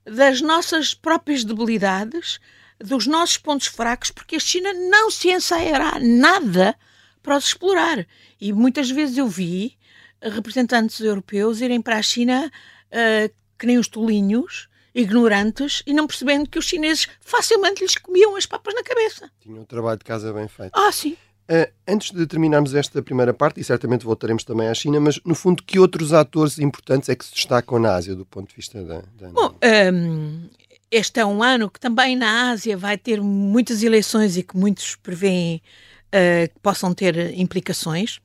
das 0.05 0.41
nossas 0.41 0.93
próprias 0.93 1.43
debilidades, 1.43 2.39
dos 2.79 3.05
nossos 3.05 3.37
pontos 3.37 3.67
fracos, 3.67 4.09
porque 4.09 4.37
a 4.37 4.39
China 4.39 4.71
não 4.73 5.11
se 5.11 5.29
ensaiará 5.29 5.99
nada 5.99 6.75
para 7.21 7.35
os 7.35 7.45
explorar. 7.45 8.07
E 8.39 8.53
muitas 8.53 8.89
vezes 8.89 9.17
eu 9.17 9.27
vi 9.27 9.77
representantes 10.21 10.99
europeus 10.99 11.61
irem 11.61 11.81
para 11.81 11.97
a 11.97 12.01
China 12.01 12.49
uh, 12.87 13.33
que 13.57 13.65
nem 13.65 13.77
os 13.77 13.87
tolinhos, 13.87 14.69
ignorantes, 14.93 15.83
e 15.85 15.93
não 15.93 16.07
percebendo 16.07 16.49
que 16.49 16.59
os 16.59 16.65
chineses 16.65 17.07
facilmente 17.21 17.81
lhes 17.81 17.95
comiam 17.95 18.35
as 18.35 18.45
papas 18.45 18.73
na 18.73 18.83
cabeça. 18.83 19.29
Tinham 19.39 19.59
um 19.59 19.65
trabalho 19.65 19.97
de 19.97 20.05
casa 20.05 20.33
bem 20.33 20.47
feito. 20.47 20.71
Ah, 20.73 20.91
sim. 20.91 21.15
Uh, 21.49 21.65
antes 21.87 22.11
de 22.11 22.27
terminarmos 22.27 22.75
esta 22.75 23.01
primeira 23.01 23.33
parte, 23.33 23.59
e 23.59 23.63
certamente 23.63 24.05
voltaremos 24.05 24.43
também 24.43 24.67
à 24.67 24.73
China, 24.73 24.99
mas 24.99 25.19
no 25.25 25.33
fundo, 25.33 25.63
que 25.63 25.79
outros 25.79 26.13
atores 26.13 26.59
importantes 26.59 27.09
é 27.09 27.15
que 27.15 27.25
se 27.25 27.33
destacam 27.33 27.79
na 27.79 27.95
Ásia 27.95 28.15
do 28.15 28.23
ponto 28.23 28.49
de 28.49 28.55
vista 28.55 28.83
da. 28.83 29.01
da... 29.19 29.29
Bom, 29.29 29.55
um, 29.91 30.47
este 30.91 31.19
é 31.19 31.25
um 31.25 31.41
ano 31.41 31.67
que 31.67 31.79
também 31.79 32.15
na 32.15 32.51
Ásia 32.51 32.77
vai 32.77 32.99
ter 32.99 33.19
muitas 33.19 33.81
eleições 33.81 34.37
e 34.37 34.43
que 34.43 34.55
muitos 34.55 34.95
prevêem 34.95 35.59
uh, 36.07 36.53
que 36.53 36.59
possam 36.61 36.93
ter 36.93 37.35
implicações. 37.35 38.19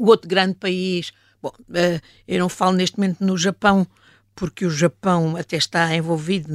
O 0.00 0.06
outro 0.06 0.26
grande 0.26 0.54
país, 0.54 1.12
bom, 1.42 1.50
uh, 1.50 2.00
eu 2.26 2.38
não 2.38 2.48
falo 2.48 2.72
neste 2.72 2.98
momento 2.98 3.22
no 3.22 3.36
Japão, 3.36 3.86
porque 4.36 4.64
o 4.64 4.70
Japão 4.70 5.36
até 5.36 5.56
está 5.56 5.92
envolvido 5.96 6.52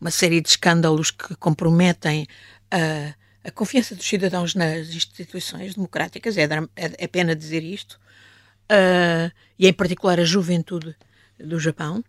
numa 0.00 0.10
série 0.10 0.40
de 0.40 0.48
escândalos 0.48 1.10
que 1.10 1.36
comprometem 1.36 2.26
a 2.70 3.14
a 3.44 3.50
confiança 3.50 3.94
dos 3.94 4.06
cidadãos 4.06 4.54
nas 4.54 4.88
instituições 4.88 5.74
democráticas, 5.74 6.38
é, 6.38 6.44
é, 6.44 6.48
é 6.76 7.06
pena 7.06 7.36
dizer 7.36 7.62
isto, 7.62 8.00
uh, 8.72 9.30
e 9.58 9.68
em 9.68 9.72
particular 9.72 10.18
a 10.18 10.24
juventude 10.24 10.96
do 11.38 11.60
Japão. 11.60 12.02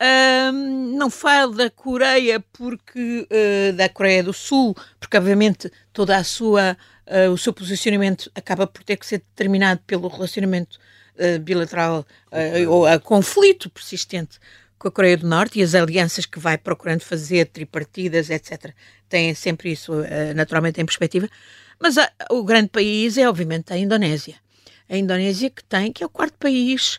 Uh, 0.00 0.96
não 0.96 1.08
falo 1.08 1.54
da 1.54 1.70
Coreia 1.70 2.44
porque 2.52 3.28
uh, 3.30 3.72
da 3.74 3.88
Coreia 3.88 4.24
do 4.24 4.32
Sul, 4.32 4.74
porque 4.98 5.16
obviamente 5.16 5.70
toda 5.92 6.16
a 6.16 6.24
sua 6.24 6.76
o 7.30 7.36
seu 7.36 7.52
posicionamento 7.52 8.30
acaba 8.34 8.64
por 8.64 8.82
ter 8.84 8.96
que 8.96 9.04
ser 9.04 9.18
determinado 9.18 9.80
pelo 9.86 10.08
relacionamento 10.08 10.78
bilateral 11.42 12.06
ou 12.68 12.86
a 12.86 12.98
conflito 12.98 13.68
persistente 13.68 14.38
com 14.82 14.88
a 14.88 14.90
Coreia 14.90 15.16
do 15.16 15.28
Norte 15.28 15.60
e 15.60 15.62
as 15.62 15.76
alianças 15.76 16.26
que 16.26 16.40
vai 16.40 16.58
procurando 16.58 17.02
fazer, 17.02 17.46
tripartidas, 17.46 18.28
etc., 18.30 18.74
têm 19.08 19.32
sempre 19.32 19.70
isso 19.70 19.92
uh, 19.92 20.34
naturalmente 20.34 20.80
em 20.80 20.84
perspectiva. 20.84 21.28
Mas 21.78 21.96
a, 21.96 22.10
o 22.30 22.42
grande 22.42 22.68
país 22.68 23.16
é, 23.16 23.28
obviamente, 23.28 23.72
a 23.72 23.78
Indonésia. 23.78 24.34
A 24.88 24.96
Indonésia 24.96 25.50
que 25.50 25.62
tem, 25.62 25.92
que 25.92 26.02
é 26.02 26.06
o 26.06 26.10
quarto 26.10 26.36
país 26.36 26.98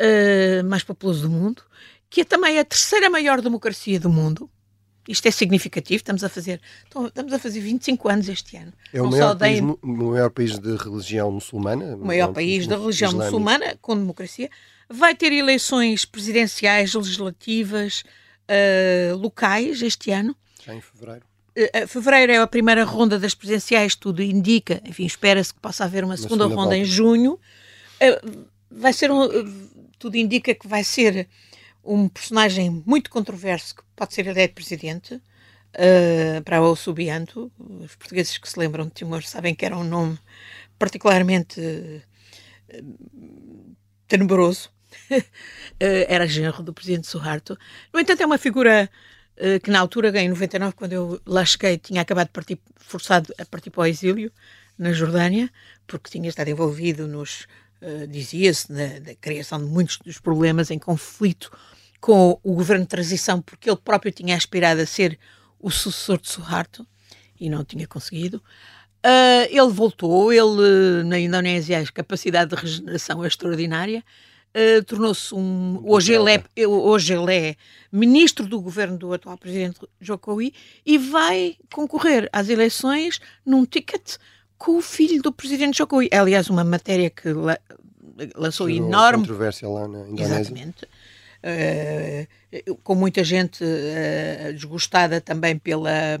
uh, 0.00 0.62
mais 0.64 0.84
populoso 0.84 1.22
do 1.22 1.30
mundo, 1.30 1.64
que 2.08 2.20
é 2.20 2.24
também 2.24 2.56
a 2.56 2.64
terceira 2.64 3.10
maior 3.10 3.40
democracia 3.40 3.98
do 3.98 4.08
mundo. 4.08 4.48
Isto 5.06 5.28
é 5.28 5.30
significativo, 5.30 5.96
estamos 5.96 6.24
a 6.24 6.28
fazer, 6.28 6.60
estamos 6.86 7.32
a 7.32 7.38
fazer 7.38 7.60
25 7.60 8.08
anos 8.08 8.28
este 8.28 8.56
ano. 8.56 8.72
É 8.92 9.02
o 9.02 9.10
maior, 9.10 9.36
país, 9.36 9.60
maior 9.82 10.30
país 10.30 10.58
de 10.58 10.76
religião 10.76 11.30
muçulmana? 11.30 11.96
O 11.96 12.06
maior 12.06 12.32
país 12.32 12.66
da 12.66 12.76
religião 12.76 13.12
muçulmana 13.12 13.76
com 13.82 13.94
democracia 13.96 14.48
vai 14.88 15.14
ter 15.14 15.32
eleições 15.32 16.04
presidenciais, 16.04 16.94
legislativas, 16.94 18.02
uh, 18.48 19.16
locais 19.16 19.82
este 19.82 20.10
ano. 20.10 20.34
Já 20.64 20.74
em 20.74 20.80
fevereiro. 20.80 21.26
Uh, 21.56 21.86
fevereiro 21.86 22.32
é 22.32 22.38
a 22.38 22.46
primeira 22.46 22.84
ronda 22.84 23.18
das 23.18 23.34
presidenciais, 23.34 23.94
tudo 23.94 24.22
indica, 24.22 24.80
enfim, 24.86 25.04
espera-se 25.04 25.52
que 25.52 25.60
possa 25.60 25.84
haver 25.84 26.02
uma, 26.02 26.12
uma 26.12 26.16
segunda, 26.16 26.44
segunda, 26.44 26.62
ronda 26.62 26.74
volta. 26.74 26.76
em 26.76 26.84
junho. 26.84 27.38
Uh, 28.02 28.46
vai 28.70 28.92
ser 28.92 29.10
um, 29.10 29.28
tudo 29.98 30.16
indica 30.16 30.54
que 30.54 30.66
vai 30.66 30.82
ser 30.82 31.28
um 31.84 32.08
personagem 32.08 32.82
muito 32.86 33.10
controverso 33.10 33.76
que 33.76 33.82
pode 33.94 34.14
ser 34.14 34.26
eleito 34.26 34.54
presidente 34.54 35.14
uh, 35.14 36.42
para 36.44 36.62
o 36.62 36.74
Subianto. 36.74 37.50
Os 37.58 37.94
portugueses 37.96 38.38
que 38.38 38.48
se 38.48 38.58
lembram 38.58 38.86
de 38.86 38.92
Timor 38.92 39.22
sabem 39.22 39.54
que 39.54 39.64
era 39.64 39.76
um 39.76 39.84
nome 39.84 40.18
particularmente 40.78 41.60
uh, 41.60 42.96
tenebroso. 44.08 44.70
Eh, 45.80 46.06
era 46.08 46.24
genro 46.24 46.62
do 46.62 46.72
presidente 46.72 47.08
Suharto. 47.08 47.58
No 47.92 47.98
entanto, 47.98 48.22
é 48.22 48.26
uma 48.26 48.38
figura 48.38 48.88
uh, 49.36 49.60
que 49.60 49.68
na 49.68 49.80
altura, 49.80 50.08
em 50.20 50.28
99, 50.28 50.72
quando 50.76 50.92
eu 50.92 51.20
lá 51.26 51.44
cheguei, 51.44 51.76
tinha 51.76 52.00
acabado 52.00 52.28
de 52.28 52.32
partir, 52.32 52.60
forçado 52.76 53.34
a 53.36 53.44
partir 53.44 53.70
para 53.70 53.82
o 53.82 53.86
exílio 53.86 54.30
na 54.78 54.92
Jordânia, 54.92 55.50
porque 55.84 56.10
tinha 56.10 56.28
estado 56.28 56.48
envolvido 56.48 57.08
nos, 57.08 57.48
uh, 57.82 58.06
dizia-se, 58.06 58.72
na, 58.72 59.00
na, 59.00 59.14
criação 59.20 59.58
de 59.58 59.64
muitos 59.64 59.98
dos 59.98 60.20
problemas 60.20 60.70
em 60.70 60.78
conflito 60.78 61.50
com 62.04 62.38
o 62.42 62.52
governo 62.52 62.84
de 62.84 62.90
transição, 62.90 63.40
porque 63.40 63.70
ele 63.70 63.78
próprio 63.82 64.12
tinha 64.12 64.36
aspirado 64.36 64.78
a 64.82 64.84
ser 64.84 65.18
o 65.58 65.70
sucessor 65.70 66.20
de 66.20 66.28
Suharto 66.28 66.86
e 67.40 67.48
não 67.48 67.64
tinha 67.64 67.86
conseguido. 67.86 68.42
Uh, 69.02 69.48
ele 69.48 69.70
voltou, 69.70 70.30
ele 70.30 71.02
na 71.04 71.18
Indonésia 71.18 71.80
a 71.80 71.86
capacidade 71.90 72.54
de 72.54 72.60
regeneração 72.60 73.24
é 73.24 73.26
extraordinária 73.26 74.04
Uh, 74.56 74.84
tornou-se 74.84 75.34
um. 75.34 75.80
Hoje 75.84 76.12
ele, 76.12 76.30
é, 76.30 76.64
hoje 76.64 77.12
ele 77.12 77.34
é 77.34 77.56
ministro 77.90 78.46
do 78.46 78.60
governo 78.60 78.96
do 78.96 79.12
atual 79.12 79.36
presidente 79.36 79.80
Jokowi 80.00 80.54
e 80.86 80.96
vai 80.96 81.56
concorrer 81.72 82.28
às 82.32 82.48
eleições 82.48 83.20
num 83.44 83.66
ticket 83.66 84.14
com 84.56 84.76
o 84.76 84.80
filho 84.80 85.20
do 85.20 85.32
presidente 85.32 85.78
Jokowi. 85.78 86.08
É, 86.08 86.18
aliás, 86.18 86.48
uma 86.48 86.62
matéria 86.62 87.10
que 87.10 87.32
la, 87.32 87.58
lançou 88.36 88.68
Gerou 88.68 88.86
enorme. 88.86 89.22
controvérsia 89.22 89.68
lá 89.68 89.88
na 89.88 90.06
Indonésia. 90.06 90.40
Exatamente. 90.40 90.86
Uh, 91.44 92.74
com 92.82 92.94
muita 92.94 93.22
gente 93.22 93.62
uh, 93.62 94.52
desgostada 94.54 95.20
também 95.20 95.58
pela, 95.58 96.18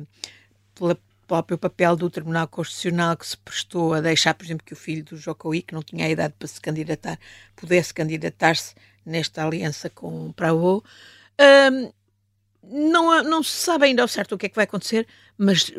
pela 0.74 0.98
próprio 1.26 1.56
papel 1.56 1.96
do 1.96 2.10
Tribunal 2.10 2.46
Constitucional 2.46 3.16
que 3.16 3.26
se 3.26 3.36
prestou 3.38 3.94
a 3.94 4.00
deixar, 4.00 4.34
por 4.34 4.44
exemplo, 4.44 4.64
que 4.64 4.72
o 4.72 4.76
filho 4.76 5.04
do 5.04 5.16
Jokowi, 5.16 5.62
que 5.62 5.74
não 5.74 5.82
tinha 5.82 6.06
a 6.06 6.10
idade 6.10 6.34
para 6.38 6.48
se 6.48 6.60
candidatar, 6.60 7.18
pudesse 7.56 7.92
candidatar-se 7.92 8.74
nesta 9.04 9.44
aliança 9.44 9.90
com 9.90 10.28
o 10.28 10.32
Prawo. 10.32 10.84
Um, 11.72 11.92
não, 12.62 13.22
não 13.22 13.42
se 13.42 13.56
sabe 13.56 13.86
ainda 13.86 14.02
ao 14.02 14.08
certo 14.08 14.34
o 14.34 14.38
que 14.38 14.46
é 14.46 14.48
que 14.48 14.56
vai 14.56 14.64
acontecer, 14.64 15.06
mas 15.36 15.72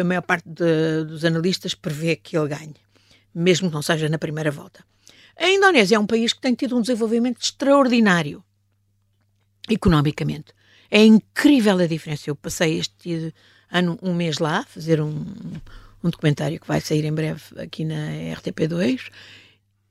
a 0.00 0.04
maior 0.04 0.22
parte 0.22 0.48
de, 0.48 1.04
dos 1.04 1.24
analistas 1.24 1.74
prevê 1.74 2.16
que 2.16 2.36
ele 2.36 2.48
ganhe, 2.48 2.74
mesmo 3.34 3.68
que 3.68 3.74
não 3.74 3.82
seja 3.82 4.08
na 4.08 4.18
primeira 4.18 4.50
volta. 4.50 4.84
A 5.36 5.48
Indonésia 5.48 5.96
é 5.96 5.98
um 5.98 6.06
país 6.06 6.32
que 6.32 6.40
tem 6.40 6.54
tido 6.54 6.76
um 6.76 6.80
desenvolvimento 6.80 7.40
extraordinário 7.40 8.42
economicamente. 9.68 10.52
É 10.90 11.04
incrível 11.04 11.78
a 11.78 11.86
diferença. 11.86 12.30
Eu 12.30 12.36
passei 12.36 12.78
este 12.78 13.32
ano, 13.70 13.98
um 14.02 14.14
mês 14.14 14.38
lá, 14.38 14.64
fazer 14.64 15.00
um, 15.00 15.24
um 16.02 16.10
documentário 16.10 16.60
que 16.60 16.66
vai 16.66 16.80
sair 16.80 17.04
em 17.04 17.12
breve 17.12 17.42
aqui 17.58 17.84
na 17.84 18.08
RTP2 18.36 19.10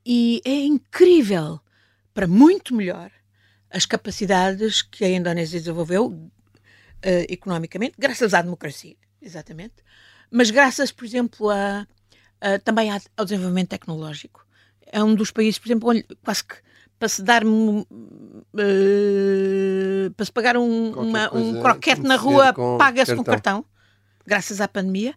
e 0.05 0.41
é 0.45 0.65
incrível, 0.65 1.59
para 2.13 2.27
muito 2.27 2.73
melhor, 2.73 3.11
as 3.69 3.85
capacidades 3.85 4.81
que 4.81 5.03
a 5.03 5.09
Indonésia 5.09 5.59
desenvolveu 5.59 6.07
uh, 6.07 6.31
economicamente, 7.27 7.95
graças 7.99 8.33
à 8.33 8.41
democracia, 8.41 8.95
exatamente, 9.21 9.75
mas 10.31 10.49
graças, 10.49 10.91
por 10.91 11.05
exemplo, 11.05 11.49
a, 11.49 11.85
a 12.39 12.59
também 12.59 12.89
ao 12.91 13.25
desenvolvimento 13.25 13.69
tecnológico. 13.69 14.45
É 14.85 15.03
um 15.03 15.13
dos 15.13 15.31
países, 15.31 15.59
por 15.59 15.67
exemplo, 15.67 15.89
onde 15.89 16.03
quase 16.23 16.45
que 16.45 16.55
para 16.99 17.07
se 17.07 17.21
dar 17.21 17.43
uh, 17.45 17.87
para 20.15 20.25
se 20.25 20.31
pagar 20.31 20.57
um, 20.57 20.91
uma, 20.91 21.33
um 21.35 21.61
croquete 21.61 22.01
na 22.01 22.15
rua 22.15 22.53
paga-se 22.77 23.15
com 23.15 23.23
cartão, 23.23 23.63
graças 24.25 24.59
à 24.61 24.67
pandemia. 24.67 25.13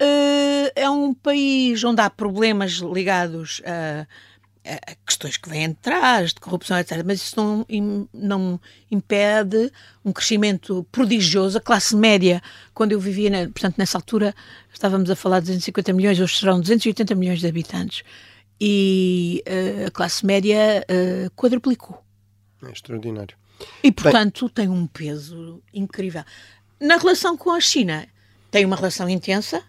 Uh, 0.00 0.70
é 0.74 0.90
um 0.90 1.14
país 1.14 1.84
onde 1.84 2.00
há 2.00 2.10
problemas 2.10 2.72
ligados 2.72 3.62
a, 3.64 4.06
questões 5.06 5.36
que 5.36 5.48
vêm 5.48 5.66
atrás, 5.66 6.32
de 6.32 6.40
corrupção, 6.40 6.78
etc. 6.78 7.02
Mas 7.04 7.20
isso 7.20 7.36
não, 7.36 7.66
não 8.12 8.60
impede 8.90 9.70
um 10.04 10.12
crescimento 10.12 10.86
prodigioso. 10.90 11.58
A 11.58 11.60
classe 11.60 11.94
média, 11.94 12.42
quando 12.72 12.92
eu 12.92 13.00
vivia, 13.00 13.28
na, 13.28 13.38
portanto, 13.50 13.76
nessa 13.76 13.98
altura, 13.98 14.34
estávamos 14.72 15.10
a 15.10 15.16
falar 15.16 15.40
de 15.40 15.46
250 15.46 15.92
milhões, 15.92 16.18
hoje 16.18 16.38
serão 16.38 16.60
280 16.60 17.14
milhões 17.14 17.40
de 17.40 17.46
habitantes. 17.46 18.02
E 18.66 19.44
uh, 19.46 19.88
a 19.88 19.90
classe 19.90 20.24
média 20.24 20.86
uh, 20.88 21.30
quadruplicou. 21.32 22.02
É 22.66 22.72
extraordinário. 22.72 23.36
E, 23.82 23.92
portanto, 23.92 24.46
Bem... 24.46 24.54
tem 24.54 24.68
um 24.68 24.86
peso 24.86 25.62
incrível. 25.72 26.24
Na 26.80 26.96
relação 26.96 27.36
com 27.36 27.50
a 27.50 27.60
China, 27.60 28.08
tem 28.50 28.64
uma 28.64 28.74
relação 28.74 29.06
intensa, 29.06 29.62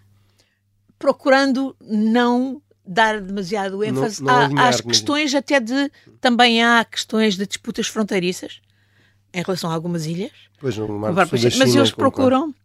procurando 0.97 1.75
não 1.81 2.61
dar 2.87 3.19
demasiado 3.19 3.83
ênfase 3.83 4.23
não, 4.23 4.33
não 4.33 4.45
alinhar, 4.45 4.67
às 4.67 4.79
questões 4.79 5.33
até 5.35 5.59
de 5.59 5.91
também 6.21 6.63
há 6.63 6.85
questões 6.85 7.35
de 7.35 7.45
disputas 7.45 7.87
fronteiriças 7.87 8.61
em 9.33 9.41
relação 9.41 9.69
a 9.69 9.73
algumas 9.73 10.05
ilhas. 10.05 10.31
Pois 10.59 10.77
não, 10.77 10.87
mas 10.87 11.75
eles 11.75 11.91
procuram 11.91 12.55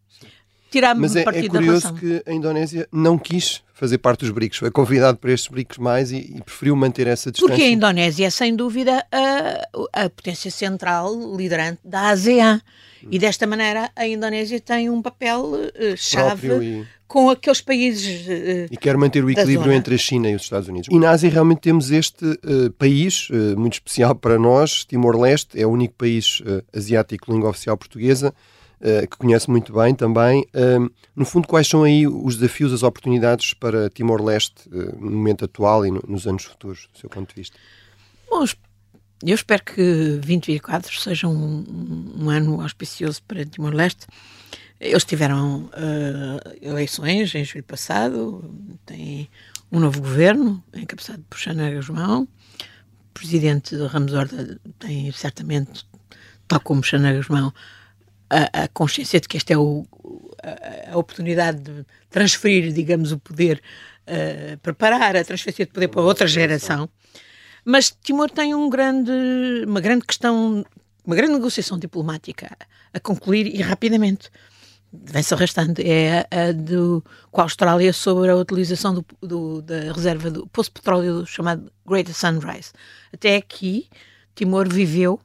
tirar 0.71 0.95
mas 0.95 1.17
é, 1.17 1.23
partido 1.23 1.57
é 1.57 1.59
curioso 1.59 1.95
que 1.95 2.23
a 2.27 2.33
Indonésia 2.33 2.89
não 2.93 3.19
quis 3.19 3.63
fazer 3.73 3.99
parte 3.99 4.21
dos 4.21 4.31
BRICS, 4.31 4.59
foi 4.59 4.71
convidado 4.71 5.17
para 5.17 5.33
estes 5.33 5.51
BRICS 5.51 5.79
mais 5.79 6.13
e, 6.13 6.19
e 6.37 6.43
preferiu 6.43 6.77
manter 6.77 7.07
essa 7.07 7.31
distância. 7.31 7.55
Porque 7.55 7.67
a 7.67 7.71
Indonésia 7.71 8.27
é 8.27 8.31
sem 8.31 8.55
dúvida 8.55 9.05
a, 9.11 10.05
a 10.05 10.11
potência 10.11 10.51
central 10.51 11.15
liderante 11.35 11.81
da 11.83 12.11
ASEAN 12.11 12.61
e 13.09 13.19
desta 13.19 13.47
maneira 13.47 13.91
a 13.97 14.07
Indonésia 14.07 14.61
tem 14.61 14.91
um 14.91 15.01
papel 15.01 15.53
uh, 15.55 15.97
chave 15.97 16.87
com 17.07 17.31
aqueles 17.31 17.61
países. 17.61 18.27
Uh, 18.27 18.69
e 18.71 18.77
quer 18.77 18.97
manter 18.97 19.25
o 19.25 19.31
equilíbrio 19.31 19.73
entre 19.73 19.95
a 19.95 19.99
China 19.99 20.29
e 20.29 20.35
os 20.35 20.43
Estados 20.43 20.69
Unidos. 20.69 20.89
E 20.91 20.99
na 20.99 21.11
Ásia 21.11 21.31
realmente 21.31 21.61
temos 21.61 21.91
este 21.91 22.25
uh, 22.25 22.71
país 22.79 23.29
muito 23.57 23.75
especial 23.75 24.15
para 24.15 24.39
nós, 24.39 24.85
Timor-Leste, 24.85 25.61
é 25.61 25.67
o 25.67 25.71
único 25.71 25.95
país 25.95 26.43
asiático 26.75 27.33
língua 27.33 27.51
oficial 27.51 27.77
portuguesa. 27.77 28.35
Que 29.11 29.17
conhece 29.19 29.51
muito 29.51 29.73
bem 29.73 29.95
também. 29.95 30.47
no 31.15 31.25
fundo, 31.25 31.47
quais 31.47 31.69
são 31.69 31.85
aí 31.85 32.07
os 32.07 32.37
desafios, 32.37 32.73
as 32.73 32.83
oportunidades 32.83 33.53
para 33.55 33.91
Timor-Leste 33.91 34.69
no 34.71 35.11
momento 35.11 35.45
atual 35.45 35.85
e 35.85 35.91
no, 35.91 36.03
nos 36.09 36.27
anos 36.27 36.45
futuros, 36.45 36.89
do 36.93 36.99
seu 36.99 37.11
ponto 37.11 37.29
de 37.29 37.35
vista? 37.35 37.57
Bom, 38.31 38.45
eu 39.23 39.35
espero 39.35 39.63
que 39.63 39.77
2024 39.77 40.99
seja 40.99 41.29
um, 41.29 42.15
um 42.19 42.31
ano 42.31 42.61
auspicioso 42.63 43.23
para 43.25 43.45
Timor-Leste. 43.45 44.07
Eles 44.81 45.05
tiveram 45.05 45.65
uh, 45.65 46.57
eleições 46.63 47.35
em 47.35 47.45
julho 47.45 47.65
passado, 47.65 48.51
tem 48.87 49.29
um 49.71 49.79
novo 49.79 50.01
governo, 50.01 50.65
encabeçado 50.73 51.23
por 51.29 51.39
Xana 51.39 51.71
Guzmão. 51.71 52.23
O 52.23 53.13
presidente 53.13 53.77
Ramos 53.77 54.15
Horta 54.15 54.59
tem 54.79 55.13
certamente, 55.13 55.85
tal 56.49 56.61
como 56.61 56.83
Xana 56.83 57.13
Guzmão, 57.13 57.53
a, 58.31 58.69
consciência 58.69 59.21
de 59.21 59.29
que 59.29 59.37
esta 59.37 59.53
é 59.53 59.59
o, 59.59 59.85
a, 60.43 60.93
a, 60.93 60.97
oportunidade 60.97 61.61
de 61.61 61.85
transferir, 62.09 62.73
digamos, 62.73 63.11
o 63.13 63.19
poder, 63.19 63.61
uh, 64.07 64.57
preparar 64.59 65.17
a 65.17 65.25
transferência 65.25 65.67
de 65.67 65.73
poder 65.73 65.89
para 65.89 66.01
outra 66.01 66.27
geração. 66.27 66.89
Mas 67.65 67.91
Timor 67.91 68.31
tem 68.31 68.55
um 68.55 68.71
grande, 68.71 69.11
uma 69.67 69.81
grande 69.81 70.07
questão, 70.07 70.65
uma 71.05 71.17
grande 71.17 71.35
negociação 71.35 71.79
diplomática 71.79 72.57
a 72.95 73.01
concluir 73.01 73.47
e 73.47 73.61
rapidamente. 73.61 74.31
Vem-se 74.93 75.35
arrastando. 75.35 75.81
É 75.81 76.27
a 76.31 76.53
do, 76.53 77.05
com 77.31 77.41
a 77.41 77.45
Austrália 77.45 77.93
sobre 77.93 78.31
a 78.31 78.37
utilização 78.37 78.95
do, 78.95 79.07
do, 79.21 79.63
da 79.63 79.93
reserva 79.93 80.31
do 80.31 80.47
poço 80.49 80.71
de 80.71 80.75
petróleo 80.75 81.27
chamado 81.27 81.71
Greater 81.87 82.15
Sunrise. 82.15 82.73
Até 83.13 83.37
aqui, 83.37 83.89
Timor 84.35 84.69
viveu 84.69 85.21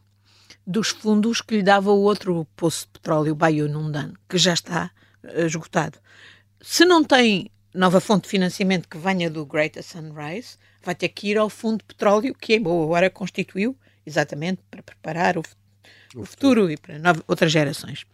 dos 0.65 0.89
fundos 0.89 1.41
que 1.41 1.57
lhe 1.57 1.63
dava 1.63 1.91
o 1.91 2.01
outro 2.01 2.47
poço 2.55 2.85
de 2.85 2.93
petróleo, 2.93 3.35
Bayo 3.35 3.69
Nundan, 3.69 4.13
que 4.27 4.37
já 4.37 4.53
está 4.53 4.91
eh, 5.23 5.45
esgotado. 5.45 5.99
Se 6.61 6.85
não 6.85 7.03
tem 7.03 7.51
nova 7.73 7.99
fonte 7.99 8.23
de 8.23 8.29
financiamento 8.29 8.87
que 8.87 8.97
venha 8.97 9.29
do 9.29 9.45
Greater 9.45 9.83
Sunrise, 9.83 10.57
vai 10.81 10.95
ter 10.95 11.09
que 11.09 11.29
ir 11.29 11.37
ao 11.37 11.49
fundo 11.49 11.79
de 11.79 11.85
petróleo 11.85 12.33
que 12.33 12.55
em 12.55 12.61
boa 12.61 12.85
hora 12.87 13.09
constituiu, 13.09 13.77
exatamente 14.05 14.61
para 14.71 14.81
preparar 14.81 15.37
o, 15.37 15.43
o 16.15 16.25
futuro 16.25 16.71
e 16.71 16.77
para 16.77 16.97
novas, 16.97 17.23
outras 17.27 17.51
gerações. 17.51 18.05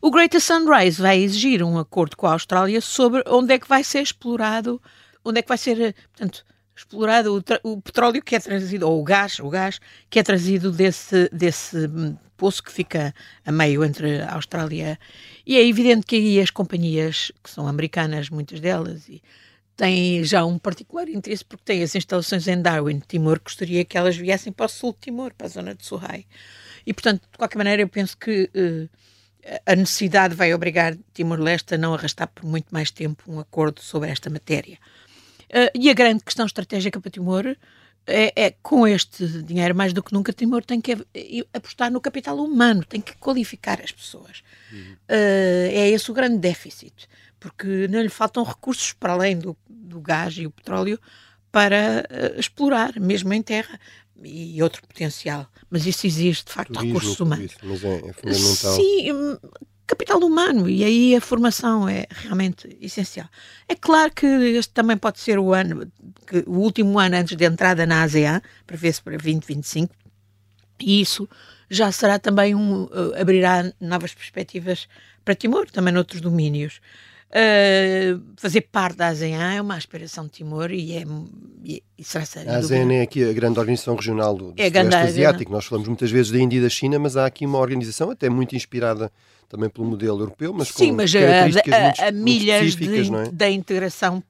O 0.00 0.10
Greater 0.10 0.40
Sunrise 0.40 1.00
vai 1.00 1.18
exigir 1.18 1.62
um 1.62 1.78
acordo 1.78 2.16
com 2.16 2.26
a 2.26 2.32
Austrália 2.32 2.80
sobre 2.80 3.22
onde 3.26 3.54
é 3.54 3.58
que 3.58 3.68
vai 3.68 3.82
ser 3.82 4.02
explorado, 4.02 4.80
onde 5.24 5.38
é 5.38 5.42
que 5.42 5.48
vai 5.48 5.58
ser, 5.58 5.94
portanto, 6.12 6.44
explorado 6.76 7.36
o, 7.62 7.72
o 7.72 7.80
petróleo 7.80 8.22
que 8.22 8.34
é 8.34 8.40
trazido, 8.40 8.88
ou 8.88 9.00
o 9.00 9.04
gás, 9.04 9.38
o 9.38 9.48
gás 9.48 9.80
que 10.10 10.18
é 10.18 10.22
trazido 10.22 10.72
desse, 10.72 11.28
desse 11.32 11.86
hum, 11.86 12.16
poço 12.36 12.62
que 12.62 12.72
fica 12.72 13.14
a 13.44 13.52
meio 13.52 13.84
entre 13.84 14.20
a 14.20 14.34
Austrália 14.34 14.98
e 15.46 15.56
é 15.56 15.66
evidente 15.66 16.06
que 16.06 16.16
aí 16.16 16.40
as 16.40 16.50
companhias 16.50 17.30
que 17.42 17.50
são 17.50 17.68
americanas, 17.68 18.28
muitas 18.28 18.60
delas, 18.60 19.08
e 19.08 19.22
têm 19.76 20.22
já 20.24 20.44
um 20.44 20.58
particular 20.58 21.08
interesse 21.08 21.44
porque 21.44 21.64
têm 21.64 21.82
as 21.82 21.94
instalações 21.94 22.46
em 22.48 22.60
Darwin, 22.60 23.00
Timor, 23.06 23.40
gostaria 23.42 23.84
que 23.84 23.96
elas 23.98 24.16
viessem 24.16 24.52
para 24.52 24.66
o 24.66 24.68
sul 24.68 24.92
de 24.92 24.98
Timor, 25.00 25.32
para 25.34 25.46
a 25.46 25.50
zona 25.50 25.74
de 25.74 25.84
Suhai. 25.84 26.26
E, 26.86 26.92
portanto, 26.92 27.22
de 27.30 27.38
qualquer 27.38 27.58
maneira, 27.58 27.82
eu 27.82 27.88
penso 27.88 28.16
que 28.16 28.50
uh, 28.54 28.88
a 29.66 29.74
necessidade 29.74 30.34
vai 30.34 30.52
obrigar 30.54 30.96
Timor-Leste 31.12 31.74
a 31.74 31.78
não 31.78 31.94
arrastar 31.94 32.28
por 32.28 32.44
muito 32.44 32.66
mais 32.70 32.90
tempo 32.90 33.24
um 33.30 33.40
acordo 33.40 33.80
sobre 33.80 34.10
esta 34.10 34.30
matéria. 34.30 34.78
Uh, 35.50 35.70
e 35.74 35.90
a 35.90 35.94
grande 35.94 36.24
questão 36.24 36.46
estratégica 36.46 37.00
para 37.00 37.10
Timor 37.10 37.56
é, 38.06 38.44
é, 38.44 38.54
com 38.62 38.86
este 38.86 39.26
dinheiro, 39.42 39.74
mais 39.74 39.92
do 39.92 40.02
que 40.02 40.12
nunca, 40.12 40.32
Timor 40.32 40.62
tem 40.64 40.80
que 40.80 40.96
apostar 41.52 41.90
no 41.90 42.00
capital 42.00 42.36
humano, 42.38 42.84
tem 42.84 43.00
que 43.00 43.16
qualificar 43.16 43.80
as 43.80 43.92
pessoas. 43.92 44.42
Uhum. 44.72 44.92
Uh, 44.92 45.70
é 45.70 45.88
esse 45.90 46.10
o 46.10 46.14
grande 46.14 46.38
déficit 46.38 47.08
porque 47.44 47.86
não 47.88 48.00
lhe 48.00 48.08
faltam 48.08 48.42
recursos 48.42 48.94
para 48.94 49.12
além 49.12 49.36
do, 49.36 49.54
do 49.68 50.00
gás 50.00 50.34
e 50.38 50.46
o 50.46 50.50
petróleo 50.50 50.98
para 51.52 52.02
uh, 52.10 52.40
explorar, 52.40 52.98
mesmo 52.98 53.34
em 53.34 53.42
terra, 53.42 53.78
e 54.22 54.62
outro 54.62 54.80
potencial. 54.80 55.46
Mas 55.68 55.84
isso 55.84 56.06
exige, 56.06 56.42
de 56.42 56.50
facto, 56.50 56.72
Turismo, 56.72 56.94
recursos 56.94 57.20
humanos. 57.20 57.52
Isso, 57.52 57.58
mas 57.62 57.84
é, 57.84 57.96
é 57.96 58.12
fundamental. 58.14 58.76
Sim, 58.76 59.38
capital 59.86 60.18
humano, 60.20 60.68
e 60.68 60.82
aí 60.82 61.14
a 61.14 61.20
formação 61.20 61.88
é 61.88 62.06
realmente 62.10 62.76
essencial. 62.80 63.28
É 63.68 63.74
claro 63.74 64.12
que 64.12 64.26
este 64.26 64.72
também 64.72 64.96
pode 64.96 65.20
ser 65.20 65.38
o 65.38 65.52
ano, 65.52 65.86
que, 66.26 66.42
o 66.46 66.58
último 66.58 66.98
ano 66.98 67.16
antes 67.16 67.36
de 67.36 67.44
entrada 67.44 67.84
na 67.86 68.02
ASEAN, 68.02 68.40
para 68.66 68.76
ver 68.76 68.92
se 68.92 69.02
para 69.02 69.12
2025, 69.12 69.94
e 70.80 71.00
isso 71.00 71.28
já 71.70 71.90
será 71.92 72.18
também 72.18 72.54
um, 72.54 72.84
uh, 72.84 73.20
abrirá 73.20 73.72
novas 73.80 74.14
perspectivas 74.14 74.88
para 75.24 75.34
Timor, 75.34 75.70
também 75.70 75.92
noutros 75.92 76.20
domínios. 76.20 76.80
Uh, 77.30 78.22
fazer 78.36 78.60
parte 78.62 78.96
da 78.96 79.08
ASEAN 79.08 79.54
é 79.54 79.60
uma 79.60 79.74
aspiração 79.74 80.24
de 80.24 80.30
Timor 80.30 80.70
e, 80.70 80.96
é, 80.96 81.04
e, 81.64 81.82
e 81.98 82.04
será 82.04 82.24
sério. 82.24 82.52
A 82.52 82.56
ASEAN 82.56 82.92
é 82.92 83.02
aqui 83.02 83.28
a 83.28 83.32
grande 83.32 83.58
organização 83.58 83.96
regional 83.96 84.36
do, 84.36 84.52
do 84.52 84.62
é 84.62 84.66
Sudeste 84.66 84.94
Asiático. 84.94 85.50
Nós 85.50 85.64
falamos 85.66 85.88
muitas 85.88 86.10
vezes 86.10 86.30
da 86.30 86.38
Índia 86.38 86.58
e 86.58 86.62
da 86.62 86.68
China, 86.68 86.98
mas 86.98 87.16
há 87.16 87.26
aqui 87.26 87.44
uma 87.44 87.58
organização 87.58 88.10
até 88.10 88.30
muito 88.30 88.54
inspirada 88.54 89.10
também 89.54 89.70
pelo 89.70 89.86
modelo 89.86 90.20
europeu, 90.20 90.52
mas 90.52 90.68
Sim, 90.68 90.88
com 90.88 90.96
mas 90.96 91.12
características 91.12 91.74
a, 91.74 91.78
a, 91.78 91.90
muito, 91.90 92.02
a 92.02 92.12
milhas 92.12 92.74
de, 92.74 93.14
é? 93.14 93.30
da 93.30 93.48
integração 93.48 94.20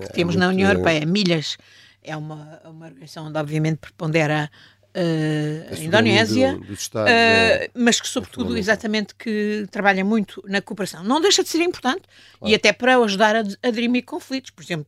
que 0.00 0.06
é, 0.06 0.08
temos 0.10 0.36
é 0.36 0.38
na 0.38 0.48
União 0.48 0.70
Europeia. 0.70 1.04
Milhas 1.04 1.56
é 2.00 2.16
uma, 2.16 2.60
uma 2.64 2.86
organização 2.86 3.26
onde 3.26 3.36
obviamente 3.36 3.78
prepondera 3.78 4.48
uh, 4.94 5.74
a 5.74 5.78
Indonésia, 5.80 6.56
do, 6.56 6.72
Estados, 6.72 7.10
uh, 7.10 7.14
é, 7.14 7.70
mas 7.74 8.00
que 8.00 8.06
sobretudo 8.06 8.56
exatamente 8.56 9.12
que 9.16 9.66
trabalha 9.72 10.04
muito 10.04 10.40
na 10.46 10.62
cooperação. 10.62 11.02
Não 11.02 11.20
deixa 11.20 11.42
de 11.42 11.48
ser 11.48 11.60
importante 11.60 12.02
claro. 12.38 12.52
e 12.52 12.54
até 12.54 12.72
para 12.72 12.96
ajudar 12.98 13.34
a, 13.34 13.42
a 13.60 13.70
dirimir 13.72 14.04
conflitos. 14.04 14.52
Por 14.52 14.62
exemplo, 14.62 14.86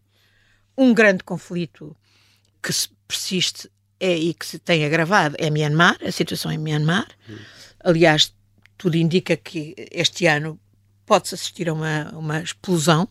um 0.78 0.94
grande 0.94 1.24
conflito 1.24 1.96
que 2.62 2.72
se 2.72 2.88
persiste 3.08 3.68
é, 3.98 4.14
e 4.14 4.32
que 4.32 4.46
se 4.46 4.60
tem 4.60 4.84
agravado 4.84 5.34
é 5.40 5.50
Myanmar, 5.50 5.96
a 6.06 6.12
situação 6.12 6.52
em 6.52 6.58
Myanmar. 6.58 7.08
Hum. 7.28 7.36
Aliás, 7.82 8.32
tudo 8.76 8.96
indica 8.96 9.36
que 9.36 9.74
este 9.90 10.26
ano 10.26 10.58
pode-se 11.04 11.34
assistir 11.34 11.68
a 11.68 11.72
uma, 11.72 12.10
uma 12.14 12.40
explosão 12.40 13.08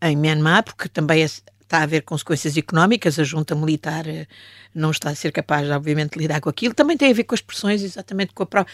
em 0.00 0.16
Myanmar, 0.16 0.64
porque 0.64 0.88
também 0.88 1.22
está 1.66 1.78
a 1.78 1.82
haver 1.82 2.02
consequências 2.02 2.56
económicas, 2.56 3.18
a 3.18 3.24
junta 3.24 3.54
militar 3.54 4.06
eh, 4.06 4.26
não 4.74 4.90
está 4.90 5.10
a 5.10 5.14
ser 5.14 5.32
capaz, 5.32 5.68
obviamente, 5.68 6.12
de 6.12 6.20
lidar 6.20 6.40
com 6.40 6.48
aquilo. 6.48 6.72
Também 6.72 6.96
tem 6.96 7.10
a 7.10 7.14
ver 7.14 7.24
com 7.24 7.34
as 7.34 7.40
pressões, 7.40 7.82
exatamente 7.82 8.32
com 8.32 8.42
a 8.44 8.46
própria. 8.46 8.72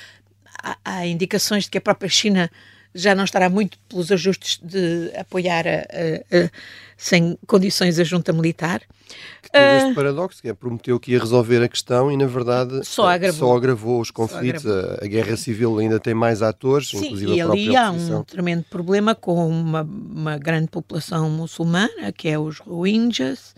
Há, 0.62 0.76
há 0.84 1.06
indicações 1.06 1.64
de 1.64 1.70
que 1.70 1.78
a 1.78 1.80
própria 1.80 2.08
China 2.08 2.50
já 2.94 3.14
não 3.14 3.24
estará 3.24 3.48
muito 3.48 3.78
pelos 3.88 4.10
ajustes 4.10 4.58
de 4.62 5.10
apoiar 5.16 5.66
a, 5.66 5.70
a, 5.70 6.44
a, 6.44 6.50
sem 6.96 7.36
condições 7.46 7.98
a 7.98 8.04
junta 8.04 8.32
militar. 8.32 8.80
Que 9.42 9.50
teve 9.50 9.76
este 9.76 9.90
ah, 9.90 9.94
paradoxo, 9.94 10.40
que 10.40 10.48
é 10.48 10.54
prometeu 10.54 10.98
que 10.98 11.12
ia 11.12 11.18
resolver 11.18 11.62
a 11.62 11.68
questão 11.68 12.10
e, 12.10 12.16
na 12.16 12.26
verdade, 12.26 12.84
só 12.84 13.08
agravou, 13.08 13.48
só 13.48 13.56
agravou 13.56 14.00
os 14.00 14.10
conflitos. 14.10 14.66
Agravou. 14.66 14.98
A, 15.02 15.06
guerra 15.06 15.36
civil 15.36 15.78
ainda 15.78 15.98
tem 16.00 16.14
mais 16.14 16.42
atores, 16.42 16.88
Sim, 16.88 16.98
inclusive 16.98 17.34
e 17.34 17.40
a 17.40 17.44
própria 17.44 17.62
ali 17.62 17.76
há 17.76 17.90
um 17.90 18.24
tremendo 18.24 18.64
problema 18.70 19.14
com 19.14 19.46
uma, 19.48 19.82
uma 19.82 20.38
grande 20.38 20.68
população 20.68 21.28
muçulmana, 21.28 22.12
que 22.16 22.28
é 22.28 22.38
os 22.38 22.58
Rohingyas, 22.58 23.54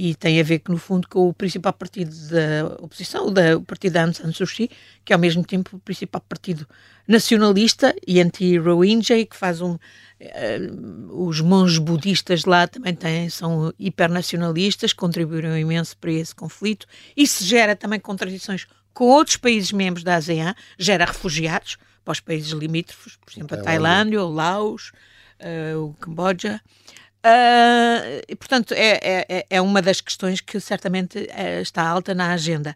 e 0.00 0.14
tem 0.14 0.38
a 0.38 0.44
ver 0.44 0.60
que 0.60 0.70
no 0.70 0.78
fundo 0.78 1.08
com 1.08 1.28
o 1.28 1.34
principal 1.34 1.72
partido 1.72 2.14
da 2.28 2.66
oposição, 2.80 3.26
o, 3.26 3.30
da, 3.32 3.56
o 3.56 3.62
partido 3.62 3.94
da 3.94 4.04
Aung 4.04 4.14
San 4.14 4.30
Suu 4.30 4.46
Kyi, 4.46 4.70
que 5.04 5.12
é 5.12 5.14
ao 5.14 5.18
mesmo 5.18 5.44
tempo 5.44 5.76
o 5.76 5.80
principal 5.80 6.20
partido 6.20 6.64
nacionalista 7.08 7.92
e 8.06 8.20
anti-Rohingya, 8.20 9.26
que 9.26 9.34
faz 9.34 9.60
um 9.60 9.72
uh, 9.72 11.26
os 11.26 11.40
monges 11.40 11.78
budistas 11.78 12.44
lá 12.44 12.68
também 12.68 12.94
têm, 12.94 13.28
são 13.28 13.74
hipernacionalistas, 13.76 14.92
contribuíram 14.92 15.58
imenso 15.58 15.96
para 15.96 16.12
esse 16.12 16.32
conflito. 16.32 16.86
Isso 17.16 17.44
gera 17.44 17.74
também 17.74 17.98
contradições 17.98 18.68
com 18.94 19.06
outros 19.06 19.36
países 19.36 19.72
membros 19.72 20.04
da 20.04 20.14
ASEAN, 20.14 20.54
gera 20.78 21.06
refugiados 21.06 21.76
para 22.04 22.12
os 22.12 22.20
países 22.20 22.52
limítrofes, 22.52 23.16
por 23.16 23.32
exemplo, 23.32 23.58
a 23.58 23.62
Tailândia, 23.62 24.22
o 24.22 24.32
Laos, 24.32 24.92
uh, 25.40 25.86
o 25.86 25.94
Camboja. 25.94 26.60
Uh, 27.28 28.24
e, 28.26 28.34
portanto, 28.34 28.72
é, 28.72 29.26
é, 29.28 29.46
é 29.50 29.60
uma 29.60 29.82
das 29.82 30.00
questões 30.00 30.40
que 30.40 30.58
certamente 30.58 31.18
uh, 31.18 31.60
está 31.60 31.86
alta 31.86 32.14
na 32.14 32.32
agenda. 32.32 32.74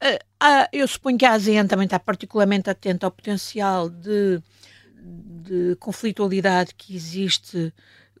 Uh, 0.00 0.68
eu 0.72 0.86
suponho 0.86 1.18
que 1.18 1.24
a 1.24 1.32
ASEAN 1.32 1.66
também 1.66 1.86
está 1.86 1.98
particularmente 1.98 2.70
atenta 2.70 3.06
ao 3.06 3.10
potencial 3.10 3.90
de, 3.90 4.40
de 5.00 5.76
conflitualidade 5.80 6.74
que 6.76 6.94
existe 6.94 7.72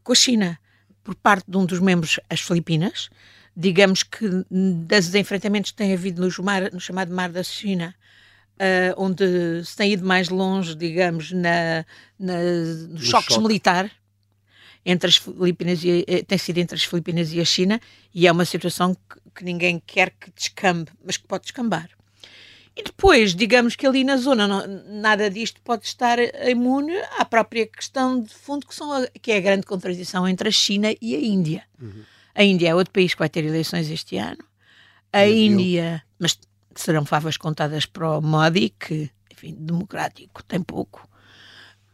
com 0.02 0.10
a 0.10 0.16
China 0.16 0.58
por 1.04 1.14
parte 1.14 1.48
de 1.48 1.56
um 1.56 1.64
dos 1.64 1.78
membros, 1.78 2.18
as 2.28 2.40
Filipinas. 2.40 3.08
Digamos 3.56 4.02
que 4.02 4.28
dos 4.50 5.14
enfrentamentos 5.14 5.70
que 5.70 5.76
tem 5.76 5.92
havido 5.92 6.26
no, 6.26 6.44
mar, 6.44 6.72
no 6.72 6.80
chamado 6.80 7.14
Mar 7.14 7.30
da 7.30 7.42
China, 7.42 7.94
Uh, 8.60 8.90
onde 8.96 9.64
se 9.64 9.76
tem 9.76 9.92
ido 9.92 10.04
mais 10.04 10.28
longe, 10.30 10.74
digamos, 10.74 11.30
na, 11.30 11.86
na 12.18 12.34
nos 12.88 13.06
choques 13.06 13.34
choque. 13.34 13.40
militares 13.40 13.92
entre 14.84 15.08
as 15.08 15.16
Filipinas 15.16 15.82
e, 15.84 16.04
eh, 16.06 16.22
tem 16.22 16.38
sido 16.38 16.58
entre 16.58 16.76
as 16.76 16.84
Filipinas 16.84 17.32
e 17.32 17.40
a 17.40 17.44
China 17.44 17.80
e 18.14 18.26
é 18.26 18.32
uma 18.32 18.44
situação 18.44 18.94
que, 18.94 19.20
que 19.36 19.44
ninguém 19.44 19.82
quer 19.86 20.10
que 20.10 20.30
descambe, 20.30 20.90
mas 21.04 21.16
que 21.16 21.26
pode 21.26 21.44
descambar. 21.44 21.88
E 22.78 22.82
depois, 22.84 23.34
digamos 23.34 23.74
que 23.74 23.84
ali 23.84 24.04
na 24.04 24.16
zona 24.16 24.46
não, 24.46 24.64
nada 25.00 25.28
disto 25.28 25.60
pode 25.62 25.84
estar 25.84 26.16
imune 26.48 26.96
à 27.18 27.24
própria 27.24 27.66
questão 27.66 28.22
de 28.22 28.32
fundo 28.32 28.68
que, 28.68 28.74
são 28.74 28.92
a, 28.92 29.06
que 29.20 29.32
é 29.32 29.38
a 29.38 29.40
grande 29.40 29.66
contradição 29.66 30.28
entre 30.28 30.48
a 30.48 30.52
China 30.52 30.94
e 31.02 31.16
a 31.16 31.18
Índia. 31.18 31.64
Uhum. 31.80 32.04
A 32.32 32.44
Índia 32.44 32.68
é 32.68 32.74
outro 32.74 32.92
país 32.92 33.14
que 33.14 33.18
vai 33.18 33.28
ter 33.28 33.44
eleições 33.44 33.90
este 33.90 34.16
ano. 34.16 34.44
A 35.12 35.26
Índia, 35.26 36.04
mas 36.20 36.38
serão 36.76 37.04
favas 37.04 37.36
contadas 37.36 37.84
para 37.84 38.18
o 38.18 38.20
Modi, 38.20 38.72
que, 38.78 39.10
enfim, 39.32 39.56
democrático 39.58 40.44
tem 40.44 40.62
pouco. 40.62 41.07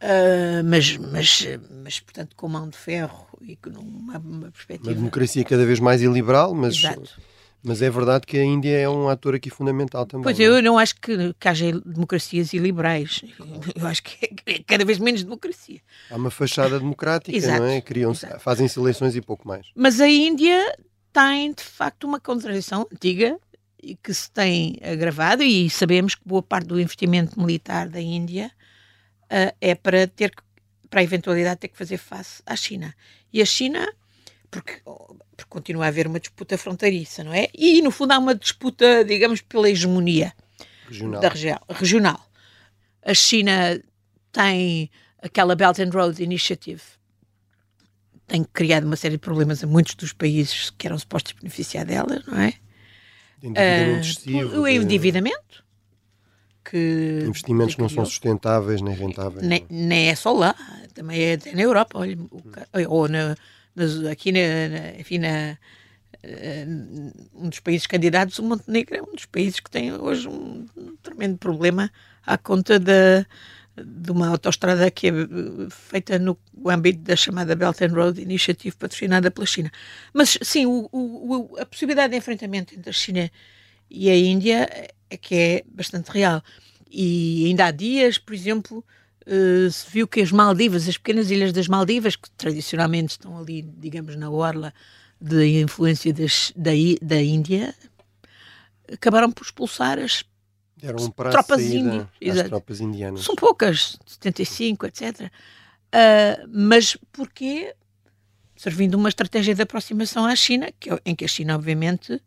Uh, 0.04 0.62
mas, 0.62 0.98
mas, 0.98 1.48
mas, 1.82 2.00
portanto, 2.00 2.36
com 2.36 2.46
mão 2.46 2.68
de 2.68 2.76
ferro 2.76 3.26
e 3.40 3.56
com 3.56 3.70
uma, 3.70 4.18
uma 4.18 4.50
perspectiva. 4.50 4.90
Uma 4.90 4.96
democracia 4.96 5.42
cada 5.44 5.64
vez 5.64 5.80
mais 5.80 6.02
iliberal, 6.02 6.54
mas. 6.54 6.74
Exato. 6.74 7.34
Mas 7.66 7.80
é 7.80 7.88
verdade 7.88 8.26
que 8.26 8.36
a 8.36 8.44
Índia 8.44 8.76
é 8.76 8.86
um 8.86 9.08
ator 9.08 9.34
aqui 9.34 9.48
fundamental 9.48 10.04
também. 10.04 10.22
Pois, 10.24 10.38
não? 10.38 10.44
É? 10.44 10.48
eu 10.48 10.62
não 10.62 10.78
acho 10.78 10.96
que, 11.00 11.32
que 11.32 11.48
haja 11.48 11.72
democracias 11.80 12.52
iliberais. 12.52 13.24
Eu 13.74 13.86
acho 13.86 14.02
que 14.02 14.34
é 14.44 14.58
cada 14.66 14.84
vez 14.84 14.98
menos 14.98 15.22
democracia. 15.24 15.80
Há 16.10 16.16
uma 16.16 16.30
fachada 16.30 16.78
democrática, 16.78 17.34
exato, 17.34 17.62
não 17.62 17.66
é? 17.66 17.80
Criam 17.80 18.12
fazem-se 18.38 18.78
eleições 18.78 19.16
e 19.16 19.22
pouco 19.22 19.48
mais. 19.48 19.68
Mas 19.74 19.98
a 19.98 20.06
Índia 20.06 20.76
tem, 21.10 21.54
de 21.54 21.62
facto, 21.62 22.04
uma 22.04 22.20
contradição 22.20 22.86
antiga 22.92 23.38
e 23.82 23.96
que 23.96 24.12
se 24.12 24.30
tem 24.30 24.78
agravado 24.82 25.42
e 25.42 25.70
sabemos 25.70 26.14
que 26.14 26.22
boa 26.26 26.42
parte 26.42 26.66
do 26.66 26.78
investimento 26.78 27.40
militar 27.40 27.88
da 27.88 28.00
Índia 28.00 28.50
uh, 29.34 29.56
é 29.60 29.74
para 29.74 30.06
ter 30.06 30.32
para 30.94 31.00
a 31.00 31.04
eventualidade 31.04 31.56
de 31.56 31.60
ter 31.62 31.68
que 31.68 31.76
fazer 31.76 31.96
face 31.96 32.40
à 32.46 32.54
China. 32.54 32.94
E 33.32 33.42
a 33.42 33.44
China, 33.44 33.92
porque, 34.48 34.80
porque 35.36 35.48
continua 35.48 35.86
a 35.86 35.88
haver 35.88 36.06
uma 36.06 36.20
disputa 36.20 36.56
fronteiriça, 36.56 37.24
não 37.24 37.34
é? 37.34 37.48
E 37.52 37.82
no 37.82 37.90
fundo 37.90 38.12
há 38.12 38.18
uma 38.18 38.32
disputa, 38.32 39.04
digamos, 39.04 39.40
pela 39.40 39.68
hegemonia 39.68 40.32
regional. 40.88 41.20
da 41.20 41.28
região, 41.28 41.60
regional. 41.68 42.30
A 43.02 43.12
China 43.12 43.82
tem 44.30 44.88
aquela 45.20 45.56
Belt 45.56 45.80
and 45.80 45.90
Road 45.90 46.22
Initiative, 46.22 46.82
tem 48.28 48.44
criado 48.44 48.84
uma 48.84 48.94
série 48.94 49.14
de 49.14 49.20
problemas 49.20 49.64
a 49.64 49.66
muitos 49.66 49.96
dos 49.96 50.12
países 50.12 50.70
que 50.70 50.86
eram 50.86 50.96
supostos 50.96 51.32
beneficiar 51.32 51.84
dela, 51.84 52.22
não 52.26 52.38
é? 52.38 52.54
Endividamento 53.42 53.96
uh, 53.96 54.00
excessivo. 54.00 54.60
O 54.60 54.68
endividamento 54.68 55.63
que. 56.74 57.24
Investimentos 57.24 57.76
que 57.76 57.80
não 57.80 57.88
são 57.88 58.04
sustentáveis 58.04 58.82
nem 58.82 58.94
rentáveis. 58.94 59.46
Nem, 59.46 59.64
nem, 59.70 60.08
é 60.08 60.14
só 60.16 60.32
lá, 60.32 60.56
também 60.92 61.22
é 61.22 61.34
até 61.34 61.54
na 61.54 61.62
Europa, 61.62 62.00
olha, 62.00 62.18
ou 62.88 63.08
na, 63.08 63.36
aqui 64.10 64.32
na, 64.32 64.40
na, 64.68 64.98
enfim, 64.98 65.18
na, 65.18 65.56
eh, 66.20 66.66
um 67.32 67.48
dos 67.48 67.60
países 67.60 67.86
candidatos, 67.86 68.40
o 68.40 68.42
Montenegro 68.42 68.96
é 68.96 69.02
um 69.02 69.14
dos 69.14 69.26
países 69.26 69.60
que 69.60 69.70
tem 69.70 69.92
hoje 69.92 70.26
um, 70.26 70.66
um 70.76 70.96
tremendo 71.00 71.38
problema 71.38 71.92
à 72.26 72.36
conta 72.36 72.80
da, 72.80 73.24
de 73.76 74.10
uma 74.10 74.26
autoestrada 74.26 74.90
que 74.90 75.08
é 75.08 75.12
feita 75.70 76.18
no 76.18 76.36
âmbito 76.66 77.02
da 77.02 77.14
chamada 77.14 77.54
Belt 77.54 77.80
and 77.82 77.94
Road 77.94 78.20
Initiative 78.20 78.74
patrocinada 78.74 79.30
pela 79.30 79.46
China. 79.46 79.70
Mas 80.12 80.36
sim, 80.42 80.66
o, 80.66 80.88
o, 80.90 81.56
a 81.56 81.66
possibilidade 81.66 82.10
de 82.10 82.16
enfrentamento 82.16 82.74
entre 82.74 82.90
a 82.90 82.92
China 82.92 83.30
e 83.88 84.10
a 84.10 84.16
Índia 84.16 84.68
é 85.08 85.16
que 85.16 85.34
é 85.34 85.64
bastante 85.68 86.10
real. 86.10 86.42
E 86.96 87.46
ainda 87.46 87.66
há 87.66 87.70
dias, 87.72 88.18
por 88.18 88.32
exemplo, 88.32 88.84
uh, 89.26 89.70
se 89.70 89.90
viu 89.90 90.06
que 90.06 90.20
as 90.20 90.30
Maldivas, 90.30 90.88
as 90.88 90.96
pequenas 90.96 91.28
ilhas 91.28 91.52
das 91.52 91.66
Maldivas, 91.66 92.14
que 92.14 92.30
tradicionalmente 92.30 93.12
estão 93.12 93.36
ali, 93.36 93.62
digamos, 93.62 94.14
na 94.14 94.30
orla 94.30 94.72
de 95.20 95.60
influência 95.60 96.12
das, 96.12 96.52
da, 96.54 96.70
da 97.02 97.20
Índia, 97.20 97.74
acabaram 98.92 99.32
por 99.32 99.42
expulsar 99.42 99.98
as 99.98 100.24
tropas, 101.32 101.62
índias, 101.62 102.48
tropas 102.48 102.80
indianas. 102.80 103.24
São 103.24 103.34
poucas, 103.34 103.98
75, 104.06 104.86
etc. 104.86 105.20
Uh, 105.20 106.48
mas 106.48 106.96
porquê? 107.10 107.74
Servindo 108.56 108.94
uma 108.94 109.08
estratégia 109.08 109.52
de 109.52 109.62
aproximação 109.62 110.24
à 110.24 110.36
China, 110.36 110.70
que, 110.78 110.88
é 110.90 111.00
em 111.04 111.14
que 111.14 111.24
a 111.24 111.28
China, 111.28 111.56
obviamente, 111.56 112.12
uh, 112.12 112.20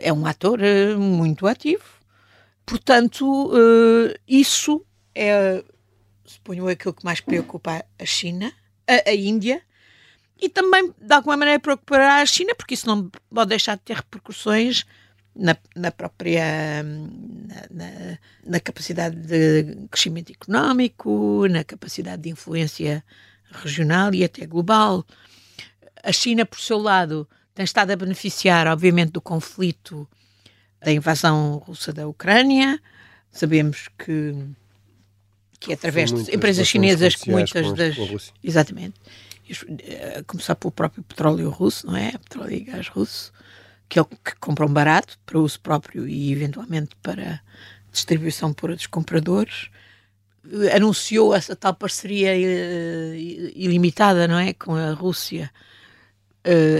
é 0.00 0.12
um 0.12 0.24
ator 0.26 0.60
uh, 0.60 1.00
muito 1.00 1.46
ativo. 1.46 1.97
Portanto, 2.68 3.50
isso 4.28 4.84
é, 5.14 5.64
suponho, 6.22 6.68
aquilo 6.68 6.92
que 6.92 7.02
mais 7.02 7.18
preocupa 7.18 7.82
a 7.98 8.04
China, 8.04 8.52
a, 8.86 9.08
a 9.08 9.14
Índia, 9.14 9.62
e 10.38 10.50
também, 10.50 10.94
de 11.00 11.14
alguma 11.14 11.36
maneira, 11.36 11.58
preocupará 11.58 12.20
a 12.20 12.26
China, 12.26 12.54
porque 12.54 12.74
isso 12.74 12.86
não 12.86 13.10
pode 13.32 13.48
deixar 13.48 13.76
de 13.76 13.84
ter 13.84 13.96
repercussões 13.96 14.84
na, 15.34 15.56
na 15.74 15.90
própria 15.90 16.82
na, 16.82 17.62
na, 17.70 18.18
na, 18.44 18.60
capacidade 18.60 19.16
de 19.16 19.86
crescimento 19.90 20.30
económico, 20.30 21.46
na 21.48 21.64
capacidade 21.64 22.20
de 22.20 22.28
influência 22.28 23.02
regional 23.50 24.12
e 24.12 24.22
até 24.22 24.44
global. 24.44 25.06
A 26.04 26.12
China, 26.12 26.44
por 26.44 26.60
seu 26.60 26.76
lado, 26.78 27.26
tem 27.54 27.64
estado 27.64 27.92
a 27.92 27.96
beneficiar, 27.96 28.66
obviamente, 28.66 29.12
do 29.12 29.22
conflito 29.22 30.06
da 30.80 30.92
invasão 30.92 31.58
russa 31.58 31.92
da 31.92 32.06
Ucrânia. 32.06 32.80
Sabemos 33.30 33.88
que 33.98 34.34
que 35.60 35.72
é 35.72 35.74
através 35.74 36.12
de 36.12 36.34
empresas 36.34 36.68
chinesas 36.68 37.16
que 37.16 37.30
muitas 37.30 37.72
das 37.72 37.96
exatamente 38.44 38.94
a 40.18 40.22
começar 40.24 40.54
pelo 40.54 40.70
próprio 40.70 41.02
petróleo 41.02 41.48
russo, 41.50 41.86
não 41.86 41.96
é? 41.96 42.12
Petróleo 42.12 42.52
e 42.52 42.60
gás 42.60 42.88
russo, 42.88 43.32
que, 43.88 43.98
é 43.98 44.02
o 44.02 44.04
que 44.04 44.36
compram 44.40 44.68
barato 44.68 45.18
para 45.24 45.38
uso 45.38 45.58
próprio 45.60 46.06
e 46.06 46.30
eventualmente 46.30 46.94
para 47.02 47.40
distribuição 47.90 48.52
por 48.52 48.70
outros 48.70 48.86
compradores. 48.86 49.70
Anunciou 50.74 51.34
essa 51.34 51.56
tal 51.56 51.74
parceria 51.74 52.32
uh, 52.32 53.14
ilimitada, 53.54 54.28
não 54.28 54.38
é? 54.38 54.52
Com 54.52 54.74
a 54.74 54.92
Rússia, 54.92 55.50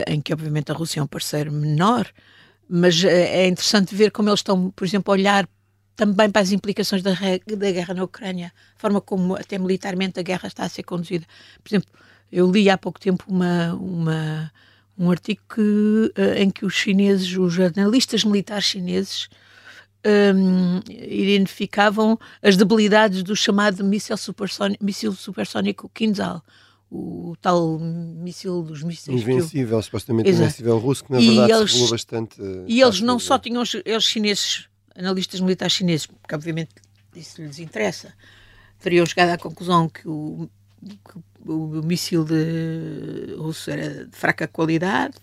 em 0.07 0.21
que 0.21 0.33
obviamente 0.33 0.71
a 0.71 0.75
Rússia 0.75 1.01
é 1.01 1.03
um 1.03 1.07
parceiro 1.07 1.53
menor, 1.53 2.07
mas 2.68 3.02
uh, 3.02 3.09
é 3.09 3.46
interessante 3.46 3.94
ver 3.94 4.11
como 4.11 4.28
eles 4.28 4.40
estão, 4.40 4.70
por 4.70 4.85
exemplo, 4.85 5.12
a 5.12 5.16
olhar 5.16 5.48
também 5.96 6.31
para 6.31 6.42
as 6.42 6.52
implicações 6.52 7.02
da, 7.02 7.12
da 7.12 7.72
guerra 7.72 7.94
na 7.94 8.04
Ucrânia, 8.04 8.52
a 8.76 8.81
forma 8.81 9.00
como 9.00 9.35
até 9.35 9.59
militarmente 9.59 10.20
a 10.20 10.22
guerra 10.22 10.46
está 10.46 10.64
a 10.64 10.68
ser 10.68 10.85
conduzida. 10.85 11.26
Por 11.62 11.70
exemplo, 11.70 11.90
eu 12.31 12.50
li 12.50 12.70
há 12.70 12.78
pouco 12.78 13.00
tempo 13.00 13.24
uma, 13.26 13.74
uma 13.74 14.52
um 14.98 15.11
artigo 15.11 15.40
que, 15.54 16.12
eh, 16.16 16.42
em 16.42 16.50
que 16.50 16.66
os 16.66 16.74
chineses, 16.74 17.37
os 17.37 17.52
jornalistas 17.52 18.24
militares 18.24 18.64
chineses, 18.64 19.28
um, 20.07 20.81
identificavam 20.88 22.18
as 22.42 22.57
debilidades 22.57 23.22
do 23.22 23.35
chamado 23.37 23.85
míssil 23.85 24.16
supersónico, 24.16 24.85
supersónico 25.14 25.88
Kinzhal, 25.88 26.42
o 26.90 27.37
tal 27.40 27.79
míssil 27.79 28.62
dos 28.62 28.83
mísseis. 28.83 29.20
Invencível, 29.20 29.81
supostamente 29.83 30.29
Exato. 30.29 30.44
invencível 30.44 30.79
russo, 30.79 31.05
que 31.05 31.12
na 31.12 31.18
verdade 31.18 31.53
eles, 31.53 31.70
se 31.70 31.77
revelou 31.77 31.90
bastante. 31.90 32.40
E 32.66 32.81
eles 32.81 33.01
não 33.01 33.18
só 33.18 33.38
tinham, 33.38 33.62
eles 33.85 34.05
chineses, 34.05 34.68
analistas 34.94 35.40
militares 35.40 35.74
chineses, 35.74 36.07
porque 36.07 36.35
obviamente 36.35 36.70
isso 37.14 37.42
lhes 37.42 37.59
interessa, 37.59 38.14
teriam 38.81 39.05
chegado 39.05 39.31
à 39.31 39.38
conclusão 39.38 39.88
que 39.88 40.09
o, 40.09 40.48
que 40.83 41.51
o 41.51 41.83
míssil 41.83 42.24
de 42.24 43.35
russo 43.37 43.70
era 43.70 44.07
de 44.07 44.16
fraca 44.16 44.48
qualidade, 44.48 45.16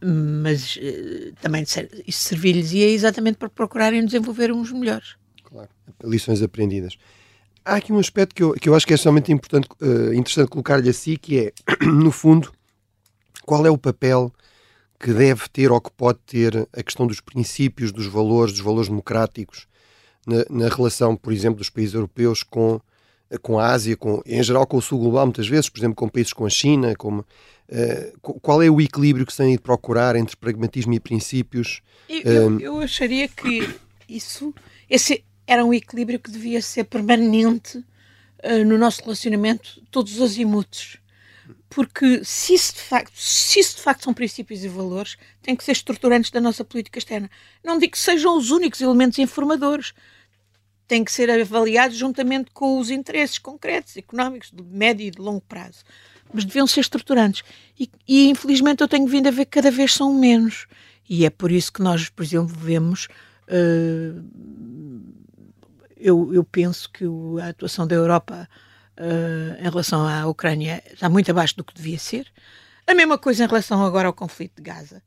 mas 0.00 0.76
uh, 0.76 1.32
também 1.40 1.62
isso 1.62 2.28
servir-lhes 2.28 2.72
exatamente 2.72 3.36
para 3.36 3.48
procurarem 3.48 4.04
desenvolver 4.04 4.52
uns 4.52 4.72
melhores. 4.72 5.16
Claro, 5.42 5.68
lições 6.02 6.42
aprendidas. 6.42 6.96
Há 7.64 7.76
aqui 7.76 7.92
um 7.92 7.98
aspecto 7.98 8.34
que 8.34 8.42
eu, 8.42 8.52
que 8.52 8.68
eu 8.68 8.74
acho 8.74 8.86
que 8.86 8.92
é 8.92 8.96
extremamente 8.96 9.32
importante, 9.32 9.68
uh, 9.80 10.12
interessante 10.12 10.50
colocar-lhe 10.50 10.88
assim, 10.90 11.16
que 11.16 11.38
é, 11.38 11.52
no 11.86 12.12
fundo, 12.12 12.52
qual 13.44 13.64
é 13.64 13.70
o 13.70 13.78
papel 13.78 14.30
que 15.00 15.12
deve 15.12 15.48
ter 15.48 15.72
ou 15.72 15.80
que 15.80 15.90
pode 15.90 16.18
ter 16.26 16.68
a 16.72 16.82
questão 16.82 17.06
dos 17.06 17.20
princípios, 17.20 17.90
dos 17.90 18.06
valores, 18.06 18.52
dos 18.52 18.62
valores 18.62 18.88
democráticos 18.88 19.66
na, 20.26 20.44
na 20.50 20.68
relação, 20.68 21.16
por 21.16 21.32
exemplo, 21.32 21.58
dos 21.58 21.70
países 21.70 21.94
europeus 21.94 22.42
com, 22.42 22.80
com 23.40 23.58
a 23.58 23.68
Ásia, 23.68 23.96
com, 23.96 24.22
em 24.26 24.42
geral 24.42 24.66
com 24.66 24.76
o 24.76 24.82
Sul 24.82 24.98
Global, 24.98 25.26
muitas 25.26 25.48
vezes, 25.48 25.68
por 25.68 25.78
exemplo, 25.78 25.96
com 25.96 26.08
países 26.08 26.32
como 26.32 26.46
a 26.46 26.50
China, 26.50 26.94
como, 26.96 27.20
uh, 27.20 28.38
qual 28.40 28.62
é 28.62 28.68
o 28.68 28.80
equilíbrio 28.80 29.24
que 29.24 29.32
se 29.32 29.38
tem 29.38 29.52
de 29.52 29.58
procurar 29.58 30.16
entre 30.16 30.36
pragmatismo 30.36 30.92
e 30.92 31.00
princípios? 31.00 31.80
Eu, 32.08 32.20
eu, 32.22 32.60
eu 32.60 32.80
acharia 32.80 33.26
que 33.26 33.68
isso, 34.08 34.54
esse 34.88 35.24
era 35.46 35.64
um 35.64 35.74
equilíbrio 35.74 36.18
que 36.18 36.30
devia 36.30 36.60
ser 36.62 36.84
permanente 36.84 37.78
uh, 37.78 38.64
no 38.66 38.78
nosso 38.78 39.02
relacionamento, 39.02 39.82
todos 39.90 40.14
os 40.14 40.22
azimutos 40.22 40.98
porque 41.74 42.24
se 42.24 42.54
isso, 42.54 42.74
de 42.74 42.80
facto, 42.80 43.12
se 43.16 43.58
isso 43.58 43.76
de 43.76 43.82
facto 43.82 44.04
são 44.04 44.14
princípios 44.14 44.62
e 44.62 44.68
valores, 44.68 45.16
têm 45.42 45.56
que 45.56 45.64
ser 45.64 45.72
estruturantes 45.72 46.30
da 46.30 46.40
nossa 46.40 46.64
política 46.64 47.00
externa. 47.00 47.28
Não 47.64 47.78
digo 47.78 47.92
que 47.92 47.98
sejam 47.98 48.38
os 48.38 48.52
únicos 48.52 48.80
elementos 48.80 49.18
informadores, 49.18 49.92
têm 50.86 51.02
que 51.02 51.10
ser 51.10 51.28
avaliados 51.28 51.96
juntamente 51.96 52.52
com 52.52 52.78
os 52.78 52.90
interesses 52.90 53.38
concretos, 53.38 53.96
económicos, 53.96 54.52
de 54.52 54.62
médio 54.62 55.08
e 55.08 55.10
de 55.10 55.20
longo 55.20 55.40
prazo. 55.40 55.82
Mas 56.32 56.44
deviam 56.44 56.66
ser 56.66 56.80
estruturantes. 56.80 57.42
E, 57.78 57.90
e 58.06 58.28
infelizmente 58.28 58.80
eu 58.80 58.86
tenho 58.86 59.08
vindo 59.08 59.26
a 59.26 59.32
ver 59.32 59.44
que 59.44 59.52
cada 59.52 59.70
vez 59.70 59.94
são 59.94 60.14
menos. 60.14 60.68
E 61.08 61.26
é 61.26 61.30
por 61.30 61.50
isso 61.50 61.72
que 61.72 61.82
nós, 61.82 62.08
por 62.08 62.22
exemplo, 62.22 62.54
vemos. 62.56 63.08
Uh, 63.48 64.22
eu, 66.04 66.34
eu 66.34 66.44
penso 66.44 66.90
que 66.90 67.06
a 67.40 67.48
atuação 67.48 67.86
da 67.86 67.94
Europa 67.94 68.46
uh, 68.98 69.58
em 69.58 69.62
relação 69.62 70.06
à 70.06 70.26
Ucrânia 70.26 70.82
está 70.92 71.08
muito 71.08 71.30
abaixo 71.30 71.56
do 71.56 71.64
que 71.64 71.72
devia 71.72 71.98
ser. 71.98 72.26
A 72.86 72.92
mesma 72.92 73.16
coisa 73.16 73.44
em 73.44 73.46
relação 73.46 73.82
agora 73.82 74.06
ao 74.06 74.12
conflito 74.12 74.56
de 74.56 74.62
Gaza. 74.62 75.02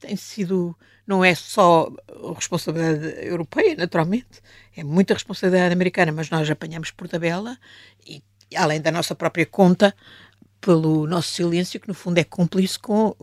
Tem 0.00 0.16
sido, 0.16 0.76
não 1.06 1.24
é 1.24 1.36
só 1.36 1.88
responsabilidade 2.34 3.24
europeia, 3.24 3.76
naturalmente, 3.76 4.42
é 4.76 4.82
muita 4.82 5.14
responsabilidade 5.14 5.72
americana, 5.72 6.10
mas 6.10 6.28
nós 6.28 6.50
apanhamos 6.50 6.90
por 6.90 7.06
tabela 7.06 7.56
e, 8.04 8.20
além 8.56 8.80
da 8.80 8.90
nossa 8.90 9.14
própria 9.14 9.46
conta, 9.46 9.94
pelo 10.64 11.06
nosso 11.06 11.28
silêncio, 11.28 11.78
que 11.78 11.86
no 11.86 11.94
fundo 11.94 12.16
é 12.16 12.24
cúmplice 12.24 12.78
com 12.78 13.14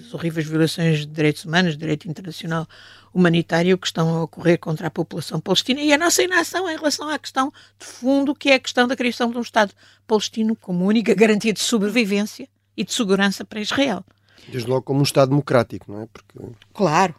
as 0.00 0.14
horríveis 0.14 0.46
violações 0.46 1.00
de 1.00 1.06
direitos 1.06 1.44
humanos, 1.44 1.72
de 1.72 1.78
direito 1.78 2.08
internacional 2.08 2.66
humanitário 3.12 3.76
que 3.76 3.86
estão 3.86 4.08
a 4.08 4.22
ocorrer 4.22 4.58
contra 4.58 4.86
a 4.86 4.90
população 4.90 5.38
palestina 5.38 5.80
e 5.80 5.92
a 5.92 5.98
nossa 5.98 6.22
inação 6.22 6.68
em 6.68 6.76
relação 6.76 7.08
à 7.08 7.18
questão 7.18 7.52
de 7.78 7.84
fundo, 7.84 8.34
que 8.34 8.50
é 8.50 8.54
a 8.54 8.58
questão 8.58 8.88
da 8.88 8.96
criação 8.96 9.30
de 9.30 9.36
um 9.36 9.42
Estado 9.42 9.72
palestino 10.06 10.56
como 10.56 10.86
única 10.86 11.14
garantia 11.14 11.52
de 11.52 11.60
sobrevivência 11.60 12.48
e 12.74 12.84
de 12.84 12.92
segurança 12.92 13.44
para 13.44 13.60
Israel. 13.60 14.02
Desde 14.48 14.68
logo 14.68 14.82
como 14.82 15.00
um 15.00 15.02
Estado 15.02 15.28
democrático, 15.28 15.92
não 15.92 16.02
é? 16.02 16.06
Porque... 16.06 16.56
Claro, 16.72 17.14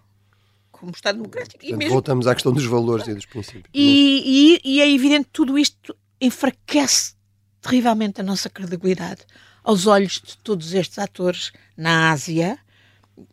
como 0.72 0.92
Estado 0.92 1.18
democrático. 1.18 1.60
Portanto, 1.60 1.74
e 1.74 1.78
mesmo... 1.78 1.94
Voltamos 1.94 2.26
à 2.26 2.34
questão 2.34 2.52
dos 2.52 2.66
valores 2.66 3.08
e 3.08 3.14
dos 3.14 3.28
princípios. 3.28 3.70
E, 3.72 4.60
e, 4.64 4.78
e 4.78 4.82
é 4.82 4.92
evidente 4.92 5.26
que 5.26 5.34
tudo 5.34 5.60
isto 5.60 5.96
enfraquece 6.20 7.14
terrivelmente 7.62 8.22
a 8.22 8.24
nossa 8.24 8.50
credibilidade 8.50 9.26
aos 9.70 9.86
olhos 9.86 10.20
de 10.26 10.36
todos 10.40 10.74
estes 10.74 10.98
atores 10.98 11.52
na 11.78 12.12
Ásia 12.12 12.58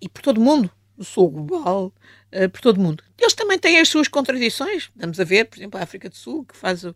e 0.02 0.06
por 0.06 0.20
todo 0.20 0.36
o 0.36 0.40
mundo, 0.42 0.70
no 0.94 1.02
sul 1.02 1.30
global, 1.30 1.90
uh, 2.30 2.50
por 2.50 2.60
todo 2.60 2.76
o 2.76 2.80
mundo. 2.80 3.02
Eles 3.18 3.32
também 3.32 3.58
têm 3.58 3.80
as 3.80 3.88
suas 3.88 4.06
contradições. 4.06 4.90
Vamos 4.94 5.18
a 5.18 5.24
ver, 5.24 5.46
por 5.46 5.56
exemplo, 5.56 5.80
a 5.80 5.82
África 5.82 6.10
do 6.10 6.14
Sul, 6.14 6.44
que 6.44 6.54
faz 6.54 6.84
o, 6.84 6.94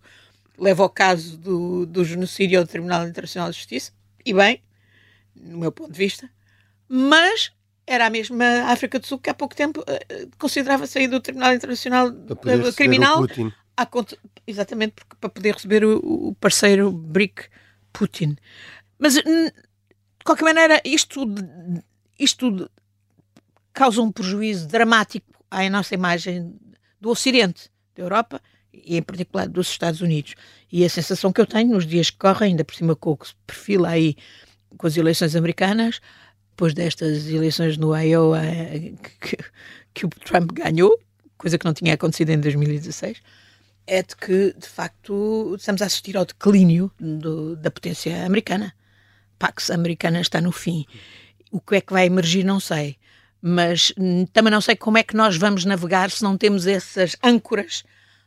leva 0.59 0.83
ao 0.83 0.91
caso 0.91 1.39
do, 1.39 1.87
do 1.87 2.05
genocídio 2.05 2.59
ao 2.59 2.67
Tribunal 2.67 3.09
Internacional 3.09 3.51
de 3.51 3.57
Justiça, 3.57 3.93
e 4.27 4.35
bem, 4.35 4.63
no 5.35 5.57
meu 5.57 5.73
ponto 5.73 5.91
de 5.91 5.99
vista, 5.99 6.29
mas 6.87 7.51
era 7.87 8.09
a 8.09 8.11
mesma 8.11 8.65
África 8.67 8.99
do 8.99 9.07
Sul 9.07 9.19
que 9.19 9.31
há 9.31 9.35
pouco 9.35 9.57
tempo 9.57 9.81
uh, 9.81 10.31
considerava 10.37 10.87
sair 10.87 11.09
do 11.09 11.19
Tribunal 11.19 11.55
Internacional 11.55 12.13
Criminal. 12.77 13.27
Exatamente 14.47 14.93
porque, 14.93 15.17
para 15.19 15.31
poder 15.31 15.55
receber 15.55 15.83
o, 15.83 15.97
o 16.29 16.35
parceiro 16.35 16.93
BRIC 16.93 17.49
Putin. 17.93 18.37
Mas, 19.01 19.15
de 19.15 19.53
qualquer 20.23 20.45
maneira, 20.45 20.81
isto, 20.85 21.25
isto 22.19 22.71
causa 23.73 24.03
um 24.03 24.13
prejuízo 24.13 24.69
dramático 24.69 25.27
à 25.51 25.69
nossa 25.71 25.95
imagem 25.95 26.55
do 27.01 27.09
Ocidente, 27.09 27.71
da 27.97 28.03
Europa 28.03 28.43
e, 28.73 28.99
em 28.99 29.03
particular, 29.03 29.49
dos 29.49 29.69
Estados 29.69 30.03
Unidos. 30.03 30.35
E 30.71 30.85
a 30.85 30.89
sensação 30.91 31.33
que 31.33 31.41
eu 31.41 31.47
tenho 31.47 31.73
nos 31.73 31.87
dias 31.87 32.11
que 32.11 32.19
correm, 32.19 32.51
ainda 32.51 32.65
por 32.65 32.75
cima 32.75 32.95
com 32.95 33.13
o 33.13 33.17
que 33.17 33.29
se 33.29 33.35
perfila 33.47 33.89
aí 33.89 34.15
com 34.77 34.87
as 34.87 34.97
eleições 34.97 35.35
americanas, 35.35 36.01
depois 36.51 36.75
destas 36.75 37.27
eleições 37.27 37.79
no 37.79 37.97
Iowa 37.97 38.43
que, 39.19 39.37
que 39.95 40.07
o 40.07 40.11
Trump 40.11 40.53
ganhou, 40.53 41.01
coisa 41.39 41.57
que 41.57 41.65
não 41.65 41.73
tinha 41.73 41.95
acontecido 41.95 42.31
em 42.31 42.39
2016, 42.39 43.23
é 43.87 44.03
de 44.03 44.15
que, 44.15 44.55
de 44.57 44.69
facto, 44.69 45.55
estamos 45.59 45.81
a 45.81 45.87
assistir 45.87 46.19
ao 46.19 46.27
declínio 46.27 46.93
do, 47.01 47.57
da 47.57 47.71
potência 47.71 48.25
americana. 48.27 48.75
Pax 49.41 49.71
Americana 49.71 50.21
está 50.21 50.39
no 50.39 50.53
fim. 50.53 50.87
O 51.51 51.61
que 51.61 51.77
é 51.77 51.81
que 51.81 51.95
vai 51.95 52.05
emergir, 52.05 52.45
não 52.45 52.61
sei. 52.61 52.97
Mas 53.41 53.91
hum, 53.99 54.27
também 54.27 54.53
não 54.53 54.61
sei 54.61 54.77
como 54.77 54.99
é 54.99 55.03
que 55.03 55.17
nós 55.17 55.37
vamos 55.39 55.65
navegar 55.65 56.11
se 56.11 56.23
não 56.23 56.37
temos 56.37 56.67
essas 56.67 57.17
âncoras 57.25 57.83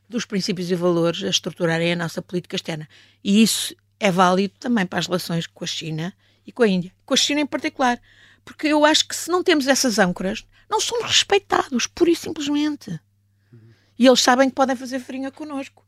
dos 0.10 0.26
princípios 0.26 0.72
e 0.72 0.76
valores 0.76 1.24
a 1.24 1.30
estruturarem 1.30 1.94
a 1.94 1.96
nossa 1.96 2.20
política 2.20 2.56
externa. 2.56 2.90
E 3.24 3.44
isso 3.44 3.76
é 4.00 4.12
válido 4.12 4.56
também 4.60 4.88
para 4.88 5.00
as 5.00 5.06
relações 5.06 5.46
com 5.46 5.64
a 5.64 5.68
China 5.68 6.12
e 6.48 6.52
com 6.52 6.64
a 6.64 6.68
Índia. 6.68 6.92
Com 7.06 7.14
a 7.14 7.18
China 7.18 7.42
em 7.42 7.46
particular. 7.46 8.02
Porque 8.44 8.68
eu 8.68 8.84
acho 8.84 9.08
que 9.08 9.16
se 9.16 9.30
não 9.30 9.44
temos 9.44 9.68
essas 9.68 10.00
âncoras, 10.00 10.44
não 10.70 10.82
somos 10.82 11.06
respeitados, 11.06 11.86
pura 11.86 12.10
e 12.10 12.16
simplesmente. 12.16 13.00
E 14.00 14.08
eles 14.08 14.20
sabem 14.20 14.50
que 14.50 14.56
podem 14.56 14.76
fazer 14.76 15.00
farinha 15.00 15.30
connosco. 15.32 15.86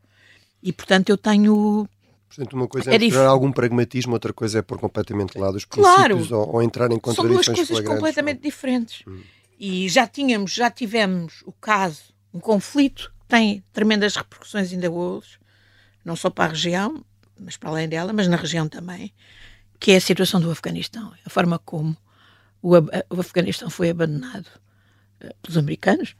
E, 0.61 0.71
portanto, 0.71 1.09
eu 1.09 1.17
tenho 1.17 1.89
Portanto, 2.35 2.53
uma 2.53 2.67
coisa 2.67 2.91
é, 2.93 2.97
é 2.97 3.25
algum 3.25 3.49
pragmatismo, 3.49 4.11
outra 4.13 4.33
coisa 4.33 4.59
é 4.59 4.61
pôr 4.61 4.77
completamente 4.77 5.37
lá 5.37 5.49
dos 5.51 5.63
princípios 5.63 6.27
claro. 6.27 6.41
ou, 6.41 6.55
ou, 6.55 6.61
entrar 6.61 6.91
em 6.91 6.99
contradições 6.99 7.45
São 7.45 7.55
duas 7.55 7.67
coisas 7.67 7.87
completamente 7.87 8.41
diferentes. 8.41 9.03
Hum. 9.07 9.21
E 9.57 9.87
já 9.87 10.05
tínhamos, 10.05 10.51
já 10.51 10.69
tivemos 10.69 11.41
o 11.45 11.53
caso, 11.53 12.13
um 12.33 12.39
conflito 12.41 13.13
que 13.21 13.25
tem 13.27 13.63
tremendas 13.71 14.17
repercussões 14.17 14.73
ainda 14.73 14.91
hoje, 14.91 15.39
não 16.03 16.15
só 16.17 16.29
para 16.29 16.45
a 16.45 16.47
região, 16.49 17.05
mas 17.39 17.55
para 17.55 17.69
além 17.69 17.87
dela, 17.87 18.11
mas 18.11 18.27
na 18.27 18.35
região 18.35 18.67
também, 18.67 19.13
que 19.79 19.93
é 19.93 19.95
a 19.95 20.01
situação 20.01 20.41
do 20.41 20.51
Afeganistão. 20.51 21.13
A 21.25 21.29
forma 21.29 21.57
como 21.57 21.95
o, 22.61 22.71
o 22.75 23.19
Afeganistão 23.21 23.69
foi 23.69 23.91
abandonado 23.91 24.47
uh, 25.23 25.33
pelos 25.41 25.57
americanos, 25.57 26.17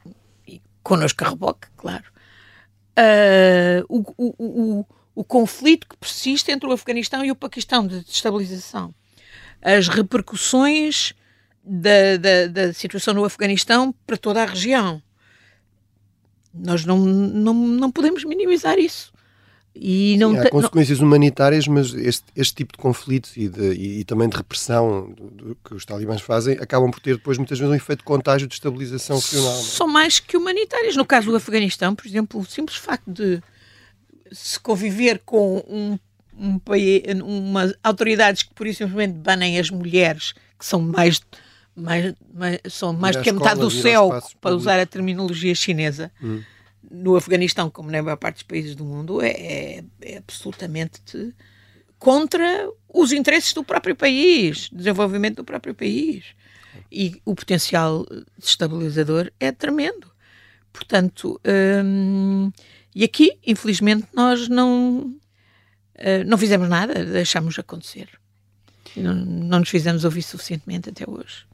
e 0.48 0.62
connosco 0.82 1.24
a 1.24 1.28
reboque, 1.28 1.68
claro. 1.76 2.04
Uh, 2.98 3.84
o, 3.90 4.14
o, 4.16 4.80
o 4.80 4.86
o 5.16 5.24
conflito 5.24 5.88
que 5.88 5.96
persiste 5.96 6.52
entre 6.52 6.68
o 6.68 6.72
Afeganistão 6.72 7.24
e 7.24 7.30
o 7.30 7.34
Paquistão 7.34 7.86
de 7.86 8.04
destabilização, 8.04 8.94
as 9.62 9.88
repercussões 9.88 11.14
da, 11.64 12.18
da, 12.18 12.46
da 12.48 12.72
situação 12.74 13.14
no 13.14 13.24
Afeganistão 13.24 13.94
para 14.06 14.18
toda 14.18 14.42
a 14.42 14.46
região. 14.46 15.02
Nós 16.52 16.84
não, 16.84 16.98
não, 16.98 17.54
não 17.54 17.90
podemos 17.90 18.24
minimizar 18.24 18.78
isso. 18.78 19.10
E 19.74 20.16
não 20.18 20.32
Sim, 20.32 20.38
há 20.38 20.50
consequências 20.50 21.00
não... 21.00 21.06
humanitárias, 21.06 21.66
mas 21.66 21.92
este, 21.94 22.24
este 22.34 22.54
tipo 22.54 22.74
de 22.74 22.78
conflitos 22.78 23.36
e, 23.36 23.48
de, 23.48 23.72
e, 23.72 24.00
e 24.00 24.04
também 24.04 24.28
de 24.28 24.36
repressão 24.36 25.12
do, 25.12 25.30
do, 25.30 25.58
que 25.64 25.74
os 25.74 25.84
talibãs 25.84 26.20
fazem 26.20 26.56
acabam 26.60 26.90
por 26.90 27.00
ter 27.00 27.16
depois 27.16 27.36
muitas 27.36 27.58
vezes 27.58 27.72
um 27.72 27.76
efeito 27.76 28.00
de 28.00 28.04
contágio 28.04 28.46
de 28.46 28.54
estabilização 28.54 29.16
regional. 29.16 29.58
É? 29.58 29.62
São 29.62 29.88
mais 29.88 30.20
que 30.20 30.36
humanitárias. 30.36 30.96
No 30.96 31.04
caso 31.04 31.30
do 31.30 31.36
Afeganistão, 31.36 31.94
por 31.94 32.06
exemplo, 32.06 32.40
o 32.40 32.44
simples 32.44 32.76
facto 32.76 33.10
de 33.10 33.42
se 34.32 34.58
conviver 34.58 35.20
com 35.24 35.58
um, 35.68 35.98
um 36.38 36.58
país, 36.58 37.02
uma, 37.22 37.74
autoridades 37.82 38.42
que 38.42 38.54
por 38.54 38.66
isso 38.66 38.78
simplesmente 38.78 39.18
banem 39.18 39.58
as 39.58 39.70
mulheres, 39.70 40.32
que 40.58 40.64
são 40.64 40.80
mais, 40.80 41.20
mais, 41.74 42.14
mais 42.32 42.60
são 42.68 42.92
mais 42.92 43.16
do 43.16 43.22
que 43.22 43.30
a 43.30 43.32
metade 43.32 43.60
do 43.60 43.70
céu, 43.70 44.10
para 44.40 44.54
usar 44.54 44.78
a 44.78 44.86
terminologia 44.86 45.54
chinesa, 45.54 46.10
hum. 46.22 46.42
no 46.90 47.16
Afeganistão, 47.16 47.70
como 47.70 47.90
na 47.90 48.02
maior 48.02 48.16
parte 48.16 48.36
dos 48.36 48.42
países 48.44 48.74
do 48.74 48.84
mundo, 48.84 49.22
é, 49.22 49.30
é, 49.30 49.84
é 50.02 50.18
absolutamente 50.18 51.00
contra 51.98 52.68
os 52.92 53.12
interesses 53.12 53.52
do 53.52 53.64
próprio 53.64 53.96
país, 53.96 54.68
desenvolvimento 54.72 55.36
do 55.36 55.44
próprio 55.44 55.74
país. 55.74 56.24
E 56.90 57.20
o 57.24 57.34
potencial 57.34 58.06
destabilizador 58.38 59.30
é 59.40 59.50
tremendo. 59.50 60.10
Portanto, 60.72 61.40
hum, 61.84 62.52
e 62.96 63.04
aqui, 63.04 63.38
infelizmente, 63.46 64.06
nós 64.14 64.48
não, 64.48 65.00
uh, 65.00 66.24
não 66.26 66.38
fizemos 66.38 66.66
nada, 66.66 67.04
deixámos 67.04 67.58
acontecer. 67.58 68.08
Não, 68.96 69.14
não 69.14 69.58
nos 69.58 69.68
fizemos 69.68 70.02
ouvir 70.02 70.22
suficientemente 70.22 70.88
até 70.88 71.04
hoje. 71.06 71.44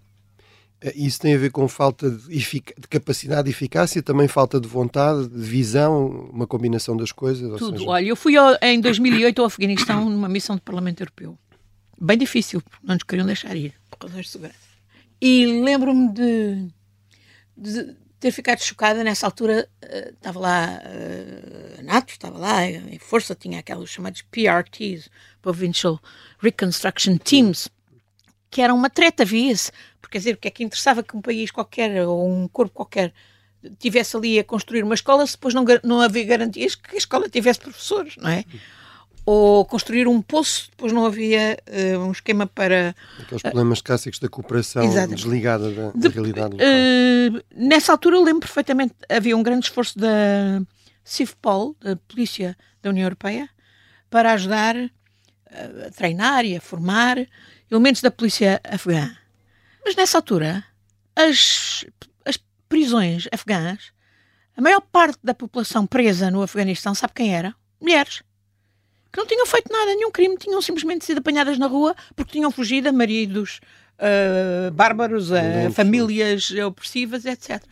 É, 0.80 0.96
isso 0.96 1.18
tem 1.18 1.34
a 1.34 1.38
ver 1.38 1.50
com 1.50 1.66
falta 1.66 2.08
de, 2.08 2.28
de, 2.28 2.88
capacidade 2.88 3.48
e 3.48 3.50
eficácia, 3.50 4.00
também 4.00 4.28
falta 4.28 4.60
de 4.60 4.68
vontade, 4.68 5.28
de 5.28 5.42
visão, 5.42 6.30
uma 6.32 6.46
combinação 6.46 6.96
das 6.96 7.10
coisas? 7.10 7.58
Tudo. 7.58 7.76
Seja... 7.76 7.90
Olha, 7.90 8.06
eu 8.06 8.14
fui 8.14 8.36
ao, 8.36 8.56
em 8.62 8.80
2008 8.80 9.40
ao 9.40 9.46
Afeganistão 9.46 10.08
numa 10.08 10.28
missão 10.28 10.54
do 10.54 10.62
Parlamento 10.62 11.00
Europeu. 11.02 11.36
Bem 12.00 12.18
difícil, 12.18 12.60
porque 12.60 12.86
não 12.86 12.94
nos 12.94 13.02
queriam 13.02 13.26
deixar 13.26 13.56
ir, 13.56 13.74
por 13.90 14.06
razões 14.06 14.26
de 14.26 14.30
segurança. 14.30 14.58
E 15.20 15.60
lembro-me 15.60 16.12
de, 16.12 16.68
de, 17.56 17.96
ter 18.22 18.30
ficado 18.30 18.60
chocada 18.60 19.02
nessa 19.04 19.26
altura. 19.26 19.68
Uh, 19.82 20.14
estava 20.14 20.38
lá 20.38 20.80
uh, 20.84 21.80
a 21.80 21.82
NATO, 21.82 22.10
estava 22.10 22.38
lá 22.38 22.64
em 22.64 22.98
força, 22.98 23.34
tinha 23.34 23.58
aqueles 23.58 23.90
chamados 23.90 24.22
PRTs, 24.22 25.10
Provincial 25.40 26.00
Reconstruction 26.38 27.18
Teams, 27.18 27.68
que 28.50 28.62
eram 28.62 28.76
uma 28.76 28.88
treta, 28.88 29.24
via-se 29.24 29.72
quer 30.12 30.18
dizer, 30.18 30.36
que 30.36 30.46
é 30.46 30.50
que 30.50 30.62
interessava 30.62 31.02
que 31.02 31.16
um 31.16 31.22
país 31.22 31.50
qualquer 31.50 32.06
ou 32.06 32.30
um 32.30 32.46
corpo 32.46 32.74
qualquer 32.74 33.12
tivesse 33.78 34.16
ali 34.16 34.38
a 34.38 34.44
construir 34.44 34.82
uma 34.82 34.94
escola 34.94 35.26
se 35.26 35.32
depois 35.32 35.54
não, 35.54 35.64
não 35.82 36.00
havia 36.00 36.24
garantias 36.24 36.74
que 36.74 36.94
a 36.94 36.98
escola 36.98 37.28
tivesse 37.28 37.60
professores, 37.60 38.16
não 38.16 38.28
é? 38.28 38.44
Ou 39.24 39.64
construir 39.64 40.08
um 40.08 40.20
poço, 40.20 40.68
depois 40.70 40.92
não 40.92 41.06
havia 41.06 41.56
uh, 41.68 41.98
um 42.00 42.10
esquema 42.10 42.46
para. 42.46 42.94
Aqueles 43.20 43.42
problemas 43.42 43.78
uh, 43.78 43.84
clássicos 43.84 44.18
da 44.18 44.28
cooperação 44.28 44.82
desligada 45.08 45.70
da, 45.70 45.90
da 45.90 46.08
De, 46.08 46.08
realidade 46.08 46.54
local. 46.54 46.66
Uh, 46.66 47.44
nessa 47.54 47.92
altura 47.92 48.16
eu 48.16 48.24
lembro 48.24 48.40
perfeitamente, 48.40 48.94
havia 49.08 49.36
um 49.36 49.42
grande 49.42 49.66
esforço 49.66 49.96
da 49.96 50.60
CIFPOL, 51.04 51.76
da 51.80 51.94
Polícia 51.94 52.56
da 52.82 52.90
União 52.90 53.04
Europeia, 53.04 53.48
para 54.10 54.32
ajudar 54.32 54.76
a 54.76 55.90
treinar 55.94 56.44
e 56.44 56.56
a 56.56 56.60
formar 56.60 57.18
elementos 57.70 58.02
da 58.02 58.10
polícia 58.10 58.60
afegã. 58.64 59.16
Mas 59.84 59.94
nessa 59.96 60.18
altura, 60.18 60.64
as, 61.14 61.84
as 62.24 62.38
prisões 62.68 63.28
afegãs, 63.32 63.92
a 64.56 64.60
maior 64.60 64.80
parte 64.80 65.18
da 65.22 65.34
população 65.34 65.86
presa 65.86 66.30
no 66.30 66.42
Afeganistão, 66.42 66.94
sabe 66.94 67.12
quem 67.14 67.34
era? 67.34 67.54
Mulheres. 67.80 68.22
Que 69.12 69.18
não 69.18 69.26
tinham 69.26 69.46
feito 69.46 69.70
nada, 69.70 69.94
nenhum 69.94 70.10
crime, 70.10 70.36
tinham 70.38 70.60
simplesmente 70.62 71.04
sido 71.04 71.18
apanhadas 71.18 71.58
na 71.58 71.66
rua 71.66 71.94
porque 72.16 72.32
tinham 72.32 72.50
fugido 72.50 72.88
a 72.88 72.92
maridos 72.92 73.60
uh, 73.98 74.70
bárbaros, 74.72 75.30
a 75.32 75.70
famílias 75.70 76.50
opressivas, 76.50 77.24
etc. 77.24 77.62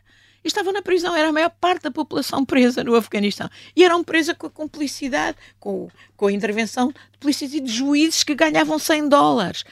E 0.43 0.49
estavam 0.49 0.73
na 0.73 0.81
prisão, 0.81 1.15
era 1.15 1.29
a 1.29 1.33
maior 1.33 1.51
parte 1.51 1.83
da 1.83 1.91
população 1.91 2.45
presa 2.45 2.83
no 2.83 2.95
Afeganistão. 2.95 3.49
E 3.77 3.85
eram 3.85 4.03
presas 4.03 4.37
com 4.37 4.47
a 4.47 4.51
cumplicidade, 4.51 5.37
com, 5.59 5.91
com 6.17 6.27
a 6.29 6.33
intervenção 6.33 6.89
de 6.89 7.19
polícias 7.19 7.53
e 7.53 7.61
de 7.61 7.71
juízes 7.71 8.25
que 8.25 8.35
ganhavam 8.35 8.79
100 8.79 9.09
dólares. 9.09 9.65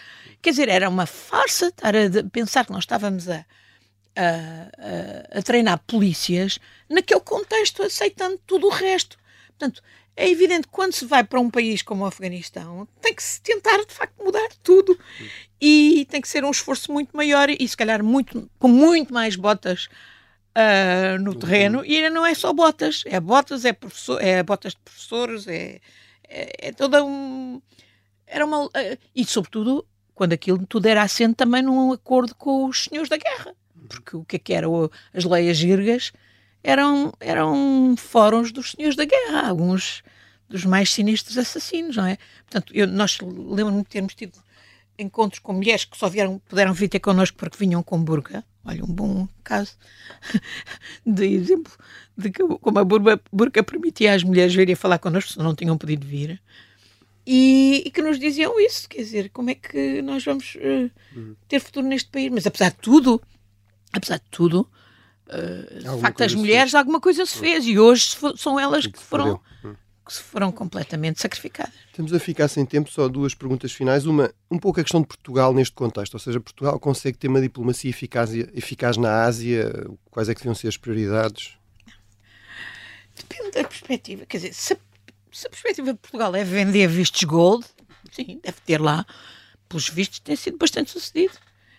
Quer 0.42 0.50
dizer, 0.50 0.68
era 0.68 0.88
uma 0.88 1.06
farsa 1.06 1.72
pensar 2.30 2.66
que 2.66 2.72
nós 2.72 2.82
estávamos 2.82 3.28
a, 3.28 3.44
a, 4.14 5.34
a, 5.34 5.38
a 5.38 5.42
treinar 5.42 5.78
polícias 5.86 6.58
naquele 6.88 7.20
contexto, 7.20 7.82
aceitando 7.82 8.38
tudo 8.46 8.66
o 8.66 8.70
resto. 8.70 9.16
Portanto, 9.48 9.82
é 10.18 10.28
evidente 10.28 10.66
que 10.66 10.72
quando 10.72 10.92
se 10.92 11.06
vai 11.06 11.22
para 11.22 11.38
um 11.38 11.48
país 11.48 11.80
como 11.80 12.02
o 12.02 12.06
Afeganistão, 12.06 12.88
tem 13.00 13.14
que 13.14 13.22
se 13.22 13.40
tentar 13.40 13.78
de 13.84 13.94
facto 13.94 14.20
mudar 14.22 14.48
tudo. 14.64 14.98
E 15.60 16.06
tem 16.10 16.20
que 16.20 16.28
ser 16.28 16.44
um 16.44 16.50
esforço 16.50 16.92
muito 16.92 17.16
maior 17.16 17.48
e 17.48 17.68
se 17.68 17.76
calhar 17.76 18.02
muito, 18.02 18.50
com 18.58 18.66
muito 18.66 19.14
mais 19.14 19.36
botas 19.36 19.88
uh, 20.56 21.22
no 21.22 21.36
terreno. 21.36 21.84
E 21.84 22.10
não 22.10 22.26
é 22.26 22.34
só 22.34 22.52
botas, 22.52 23.04
é 23.06 23.20
botas, 23.20 23.64
é, 23.64 23.72
professor, 23.72 24.20
é 24.20 24.42
botas 24.42 24.72
de 24.72 24.80
professores, 24.80 25.46
é, 25.46 25.80
é, 26.28 26.68
é 26.68 26.72
toda 26.72 27.04
um. 27.04 27.62
Era 28.26 28.44
uma. 28.44 28.66
Uh, 28.66 28.70
e 29.14 29.24
sobretudo 29.24 29.86
quando 30.16 30.32
aquilo 30.32 30.66
tudo 30.66 30.86
era 30.86 31.02
assente 31.02 31.36
também 31.36 31.62
num 31.62 31.92
acordo 31.92 32.34
com 32.34 32.66
os 32.66 32.84
senhores 32.84 33.08
da 33.08 33.16
guerra. 33.16 33.54
Porque 33.88 34.16
o 34.16 34.24
que 34.24 34.34
é 34.34 34.38
que 34.40 34.52
eram 34.52 34.90
as 35.14 35.24
leias 35.24 35.56
girgas? 35.56 36.12
Eram, 36.62 37.12
eram 37.20 37.94
fóruns 37.96 38.52
dos 38.52 38.72
senhores 38.72 38.96
da 38.96 39.04
guerra, 39.04 39.48
alguns 39.48 40.02
dos 40.48 40.64
mais 40.64 40.92
sinistros 40.92 41.38
assassinos, 41.38 41.96
não 41.96 42.06
é? 42.06 42.18
Portanto, 42.44 42.72
eu, 42.74 42.86
nós 42.86 43.18
lembro-me 43.20 43.82
de 43.82 43.88
termos 43.88 44.14
tido 44.14 44.38
encontros 44.98 45.38
com 45.38 45.52
mulheres 45.52 45.84
que 45.84 45.96
só 45.96 46.08
vieram, 46.08 46.40
puderam 46.48 46.72
vir 46.72 46.88
ter 46.88 46.98
connosco 46.98 47.36
porque 47.36 47.58
vinham 47.58 47.82
com 47.82 48.02
burga. 48.02 48.44
Olha, 48.64 48.84
um 48.84 48.92
bom 48.92 49.28
caso 49.44 49.76
de 51.06 51.24
exemplo 51.26 51.72
de 52.16 52.30
que, 52.30 52.42
como 52.42 52.78
a 52.78 52.84
burga, 52.84 53.20
burga 53.32 53.62
permitia 53.62 54.14
às 54.14 54.24
mulheres 54.24 54.54
virem 54.54 54.74
falar 54.74 54.98
connosco, 54.98 55.32
se 55.32 55.38
não 55.38 55.54
tinham 55.54 55.78
podido 55.78 56.06
vir 56.06 56.40
e, 57.30 57.82
e, 57.84 57.90
que 57.90 58.00
nos 58.00 58.18
diziam 58.18 58.58
isso, 58.58 58.88
quer 58.88 59.02
dizer, 59.02 59.28
como 59.28 59.50
é 59.50 59.54
que 59.54 60.00
nós 60.00 60.24
vamos 60.24 60.54
uh, 60.54 61.36
ter 61.46 61.60
futuro 61.60 61.86
neste 61.86 62.08
país? 62.08 62.30
Mas 62.32 62.46
apesar 62.46 62.70
de 62.70 62.78
tudo, 62.78 63.20
apesar 63.92 64.16
de 64.16 64.24
tudo, 64.30 64.66
uh, 65.28 65.96
de 65.96 66.00
facto 66.00 66.22
as 66.22 66.34
mulheres 66.34 66.74
alguma 66.74 67.00
coisa 67.00 67.24
se 67.26 67.36
fez 67.36 67.66
e 67.66 67.78
hoje 67.78 68.16
são 68.36 68.58
elas 68.58 68.86
que 68.86 68.98
foram 68.98 69.40
uhum. 69.62 69.74
que 70.06 70.12
se 70.12 70.22
foram 70.22 70.50
completamente 70.50 71.20
sacrificadas. 71.20 71.74
Estamos 71.90 72.12
a 72.12 72.18
ficar 72.18 72.48
sem 72.48 72.64
tempo, 72.64 72.90
só 72.90 73.08
duas 73.08 73.34
perguntas 73.34 73.72
finais. 73.72 74.06
Uma, 74.06 74.32
um 74.50 74.58
pouco 74.58 74.80
a 74.80 74.82
questão 74.82 75.00
de 75.00 75.06
Portugal 75.06 75.52
neste 75.52 75.74
contexto, 75.74 76.14
ou 76.14 76.20
seja, 76.20 76.40
Portugal 76.40 76.78
consegue 76.78 77.18
ter 77.18 77.28
uma 77.28 77.40
diplomacia 77.40 77.90
eficaz, 77.90 78.32
eficaz 78.32 78.96
na 78.96 79.24
Ásia? 79.24 79.86
Quais 80.10 80.28
é 80.28 80.34
que 80.34 80.40
deviam 80.40 80.54
ser 80.54 80.68
as 80.68 80.76
prioridades? 80.76 81.58
Depende 83.16 83.50
da 83.50 83.64
perspectiva. 83.64 84.24
Quer 84.26 84.36
dizer, 84.36 84.54
se 84.54 84.78
se 85.32 85.46
a 85.46 85.50
perspectiva 85.50 85.92
de 85.92 85.98
Portugal 85.98 86.34
é 86.34 86.44
vender 86.44 86.88
vistos 86.88 87.22
gold, 87.24 87.64
sim, 88.10 88.40
deve 88.42 88.60
ter 88.64 88.80
lá, 88.80 89.06
pelos 89.68 89.88
vistos, 89.88 90.18
tem 90.20 90.36
sido 90.36 90.56
bastante 90.56 90.90
sucedido. 90.90 91.34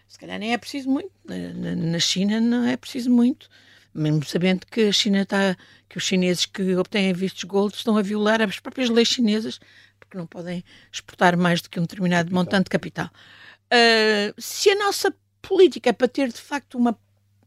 Se 0.10 0.18
calhar 0.18 0.39
nem 0.39 0.53
é 0.53 0.57
preciso 0.57 0.89
muito. 0.89 1.12
Na, 1.24 1.76
na 1.76 1.99
China 1.99 2.41
não 2.41 2.66
é 2.66 2.76
preciso 2.76 3.12
muito. 3.12 3.47
Mesmo 3.93 4.26
sabendo 4.26 4.66
que 4.66 4.82
a 4.82 4.91
China 4.91 5.22
está, 5.22 5.55
que 5.88 5.97
os 5.99 6.03
chineses 6.03 6.47
que 6.47 6.76
obtêm 6.76 7.14
vistos 7.14 7.43
gold 7.43 7.76
estão 7.76 7.95
a 7.95 8.01
violar 8.01 8.41
as 8.41 8.60
próprias 8.60 8.89
leis 8.89 9.07
chinesas, 9.07 9.60
porque 9.99 10.18
não 10.18 10.26
podem 10.26 10.64
exportar 10.91 11.38
mais 11.38 11.62
do 11.62 11.70
que 11.70 11.80
um 11.80 11.84
determinado 11.84 12.26
capital. 12.26 12.43
montante 12.43 12.64
de 12.66 12.70
capital. 12.72 13.10
Uh, 13.72 14.41
se 14.41 14.72
a 14.72 14.76
nossa 14.76 15.14
política 15.43 15.91
é 15.91 15.93
para 15.93 16.07
ter 16.07 16.30
de 16.30 16.41
facto 16.41 16.76
uma, 16.76 16.97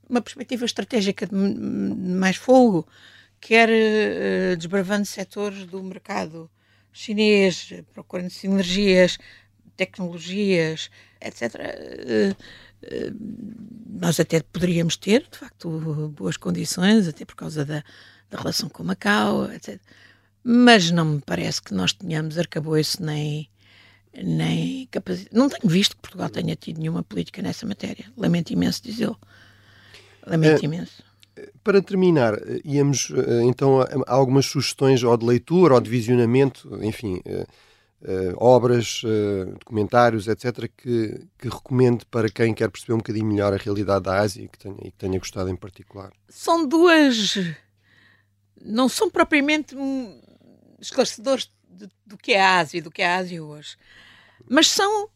uma 0.09 0.23
perspectiva 0.23 0.65
estratégica 0.65 1.27
de 1.27 1.35
mais 1.35 2.37
fogo, 2.37 2.87
quer 3.41 3.69
uh, 3.69 4.57
desbravando 4.57 5.05
setores 5.05 5.67
do 5.67 5.83
mercado 5.83 6.49
chinês, 6.93 7.73
procurando 7.93 8.31
sinergias, 8.31 9.19
tecnologias, 9.77 10.91
etc. 11.25 11.55
Uh, 11.55 12.33
uh, 12.33 13.17
nós 14.01 14.19
até 14.19 14.41
poderíamos 14.41 14.97
ter, 14.97 15.27
de 15.31 15.39
facto, 15.39 16.13
boas 16.17 16.37
condições, 16.37 17.07
até 17.07 17.25
por 17.25 17.37
causa 17.37 17.65
da, 17.65 17.85
da 18.31 18.39
relação 18.39 18.69
com 18.69 18.83
Macau, 18.83 19.51
etc. 19.53 19.81
Mas 20.43 20.91
não 20.91 21.05
me 21.05 21.21
parece 21.21 21.63
que 21.63 21.73
nós 21.73 21.93
tenhamos 21.93 22.37
arcabouço 22.37 23.03
nem, 23.03 23.49
nem 24.13 24.89
capacidade. 24.91 25.37
Não 25.37 25.49
tenho 25.49 25.71
visto 25.71 25.95
que 25.95 26.03
Portugal 26.03 26.29
tenha 26.29 26.57
tido 26.57 26.81
nenhuma 26.81 27.03
política 27.03 27.41
nessa 27.41 27.67
matéria. 27.67 28.07
Lamento 28.17 28.53
imenso 28.53 28.83
dizê-lo. 28.83 29.17
Lamento 30.27 30.63
é, 30.63 30.65
imenso. 30.65 31.03
Para 31.63 31.81
terminar, 31.81 32.35
íamos 32.65 33.13
eh, 33.15 33.43
então 33.45 33.81
a, 33.81 33.87
algumas 34.07 34.47
sugestões 34.47 35.03
ou 35.03 35.17
de 35.17 35.25
leitura 35.25 35.75
ou 35.75 35.81
de 35.81 35.89
visionamento, 35.89 36.77
enfim, 36.83 37.21
uh, 38.03 38.33
uh, 38.33 38.37
obras, 38.37 39.03
uh, 39.05 39.53
documentários, 39.59 40.29
etc., 40.29 40.71
que, 40.77 41.27
que 41.39 41.49
recomendo 41.49 42.07
para 42.07 42.29
quem 42.29 42.55
quer 42.55 42.71
perceber 42.71 42.95
um 42.95 42.99
bocadinho 42.99 43.27
melhor 43.27 43.53
a 43.53 43.57
realidade 43.57 44.05
da 44.05 44.21
Ásia 44.21 44.45
e 44.45 44.49
que 44.49 44.59
tenha, 44.59 44.77
e 44.83 44.91
que 44.91 44.99
tenha 44.99 45.19
gostado 45.19 45.51
em 45.51 45.57
particular. 45.57 46.13
São 46.29 46.67
duas. 46.67 47.39
Não 48.61 48.89
são 48.89 49.11
propriamente 49.11 49.77
esclarecedores 50.81 51.51
de, 51.69 51.89
do 52.07 52.17
que 52.17 52.33
é 52.33 52.41
a 52.41 52.59
Ásia 52.59 52.79
e 52.79 52.83
do 52.83 52.91
que 52.91 53.03
é 53.03 53.07
a 53.07 53.17
Ásia 53.17 53.43
hoje, 53.43 53.77
mas 54.49 54.69
são 54.69 55.09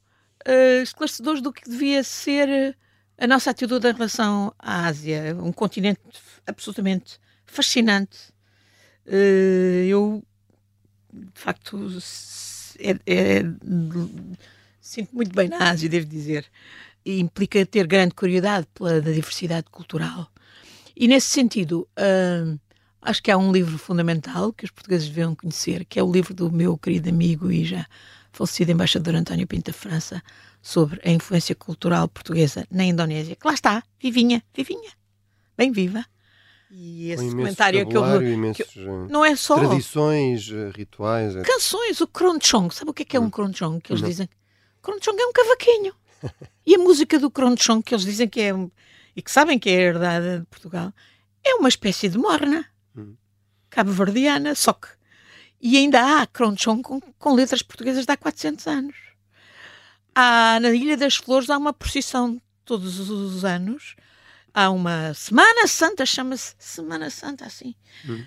esclarecedores 0.82 1.42
do 1.42 1.52
que 1.52 1.68
devia 1.68 2.04
ser 2.04 2.76
a 3.18 3.26
nossa 3.26 3.50
atitude 3.50 3.88
em 3.88 3.92
relação 3.92 4.54
à 4.58 4.86
Ásia, 4.86 5.36
um 5.40 5.52
continente 5.52 6.00
absolutamente 6.46 7.18
fascinante. 7.46 8.32
Eh, 9.06 9.86
eu, 9.88 10.22
de 11.12 11.40
facto, 11.40 11.88
é, 12.80 12.98
é, 13.06 13.42
sinto 14.80 15.14
muito 15.14 15.34
bem 15.34 15.48
na 15.48 15.70
Ásia, 15.70 15.88
devo 15.88 16.06
dizer. 16.06 16.46
E 17.04 17.20
implica 17.20 17.64
ter 17.64 17.86
grande 17.86 18.14
curiosidade 18.14 18.66
pela 18.74 19.00
diversidade 19.00 19.66
cultural. 19.70 20.28
E 20.96 21.06
nesse 21.06 21.28
sentido, 21.28 21.88
uh, 21.98 22.58
acho 23.02 23.22
que 23.22 23.30
há 23.30 23.36
um 23.36 23.52
livro 23.52 23.78
fundamental 23.78 24.52
que 24.52 24.64
os 24.64 24.70
portugueses 24.70 25.08
deviam 25.08 25.34
conhecer, 25.34 25.84
que 25.84 25.98
é 25.98 26.02
o 26.02 26.10
livro 26.10 26.34
do 26.34 26.50
meu 26.50 26.76
querido 26.76 27.08
amigo 27.08 27.50
e 27.50 27.64
já 27.64 27.86
falecido 28.32 28.70
embaixador 28.70 29.14
António 29.14 29.46
Pinto 29.46 29.70
da 29.70 29.72
França, 29.72 30.22
sobre 30.60 31.00
a 31.04 31.10
influência 31.10 31.54
cultural 31.54 32.08
portuguesa 32.08 32.66
na 32.70 32.84
Indonésia, 32.84 33.36
que 33.36 33.46
lá 33.46 33.54
está, 33.54 33.82
vivinha, 34.00 34.42
vivinha, 34.54 34.90
bem 35.56 35.70
viva. 35.72 36.04
E 36.78 37.10
esse 37.10 37.30
comentário 37.30 37.88
que 37.88 37.96
eu, 37.96 38.02
que 38.52 38.80
eu, 38.80 39.08
não 39.08 39.24
é 39.24 39.34
só 39.34 39.58
tradições, 39.58 40.50
eh, 40.52 40.70
rituais, 40.76 41.34
canções, 41.36 42.02
o 42.02 42.06
kronchong, 42.06 42.70
sabe 42.74 42.90
o 42.90 42.94
que 42.94 43.02
é, 43.02 43.06
que 43.06 43.16
é 43.16 43.20
um 43.20 43.30
kronchong 43.30 43.80
que 43.80 43.92
eles 43.92 44.02
não. 44.02 44.08
dizem? 44.10 44.28
Kronchong 44.82 45.18
é 45.18 45.26
um 45.26 45.32
cavaquinho. 45.32 45.94
e 46.66 46.74
a 46.74 46.78
música 46.78 47.18
do 47.18 47.30
Cronchon, 47.30 47.82
que 47.82 47.94
eles 47.94 48.04
dizem 48.04 48.28
que 48.28 48.40
é, 48.40 48.52
e 49.14 49.22
que 49.22 49.30
sabem 49.30 49.58
que 49.58 49.70
é 49.70 49.72
herdada 49.72 50.40
de 50.40 50.46
Portugal, 50.46 50.92
é 51.42 51.54
uma 51.54 51.68
espécie 51.68 52.08
de 52.08 52.18
morna. 52.18 52.66
Hum. 52.96 53.14
Cabo-verdiana, 53.70 54.54
só 54.54 54.72
que. 54.72 54.88
E 55.60 55.78
ainda 55.78 56.20
há 56.20 56.26
Cronchon 56.26 56.82
com, 56.82 57.00
com 57.00 57.34
letras 57.34 57.62
portuguesas 57.62 58.04
de 58.04 58.12
há 58.12 58.16
400 58.16 58.66
anos. 58.66 58.96
Há, 60.14 60.58
na 60.60 60.70
Ilha 60.70 60.96
das 60.96 61.16
Flores 61.16 61.48
há 61.48 61.56
uma 61.56 61.72
procissão 61.72 62.40
todos 62.64 63.10
os 63.10 63.44
anos 63.44 63.96
há 64.56 64.70
uma 64.70 65.12
Semana 65.12 65.66
Santa, 65.66 66.06
chama-se 66.06 66.54
Semana 66.58 67.10
Santa, 67.10 67.44
assim. 67.44 67.74
Hum. 68.08 68.24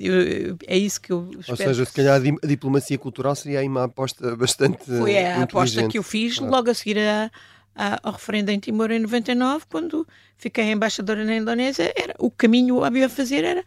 Eu, 0.00 0.56
é 0.66 0.78
isso 0.78 0.98
que 0.98 1.12
eu 1.12 1.28
espero. 1.38 1.50
Ou 1.50 1.56
seja, 1.56 1.84
se 1.84 1.92
calhar 1.92 2.16
a 2.16 2.46
diplomacia 2.46 2.96
cultural 2.96 3.36
seria 3.36 3.60
aí 3.60 3.68
uma 3.68 3.84
aposta 3.84 4.34
bastante. 4.34 4.82
Foi 4.86 5.18
a 5.18 5.42
aposta 5.42 5.86
que 5.86 5.98
eu 5.98 6.02
fiz 6.02 6.38
claro. 6.38 6.50
logo 6.50 6.70
a 6.70 6.74
seguir 6.74 6.98
a, 6.98 7.30
a, 7.74 8.00
ao 8.02 8.14
referendo 8.14 8.50
em 8.50 8.58
Timor 8.58 8.90
em 8.90 9.00
99, 9.00 9.66
quando 9.70 10.08
fiquei 10.38 10.64
embaixadora 10.72 11.22
na 11.26 11.36
Indonésia. 11.36 11.92
Era, 11.94 12.14
o 12.18 12.30
caminho 12.30 12.82
a 12.82 12.86
havia 12.86 13.08
fazer 13.10 13.44
era. 13.44 13.62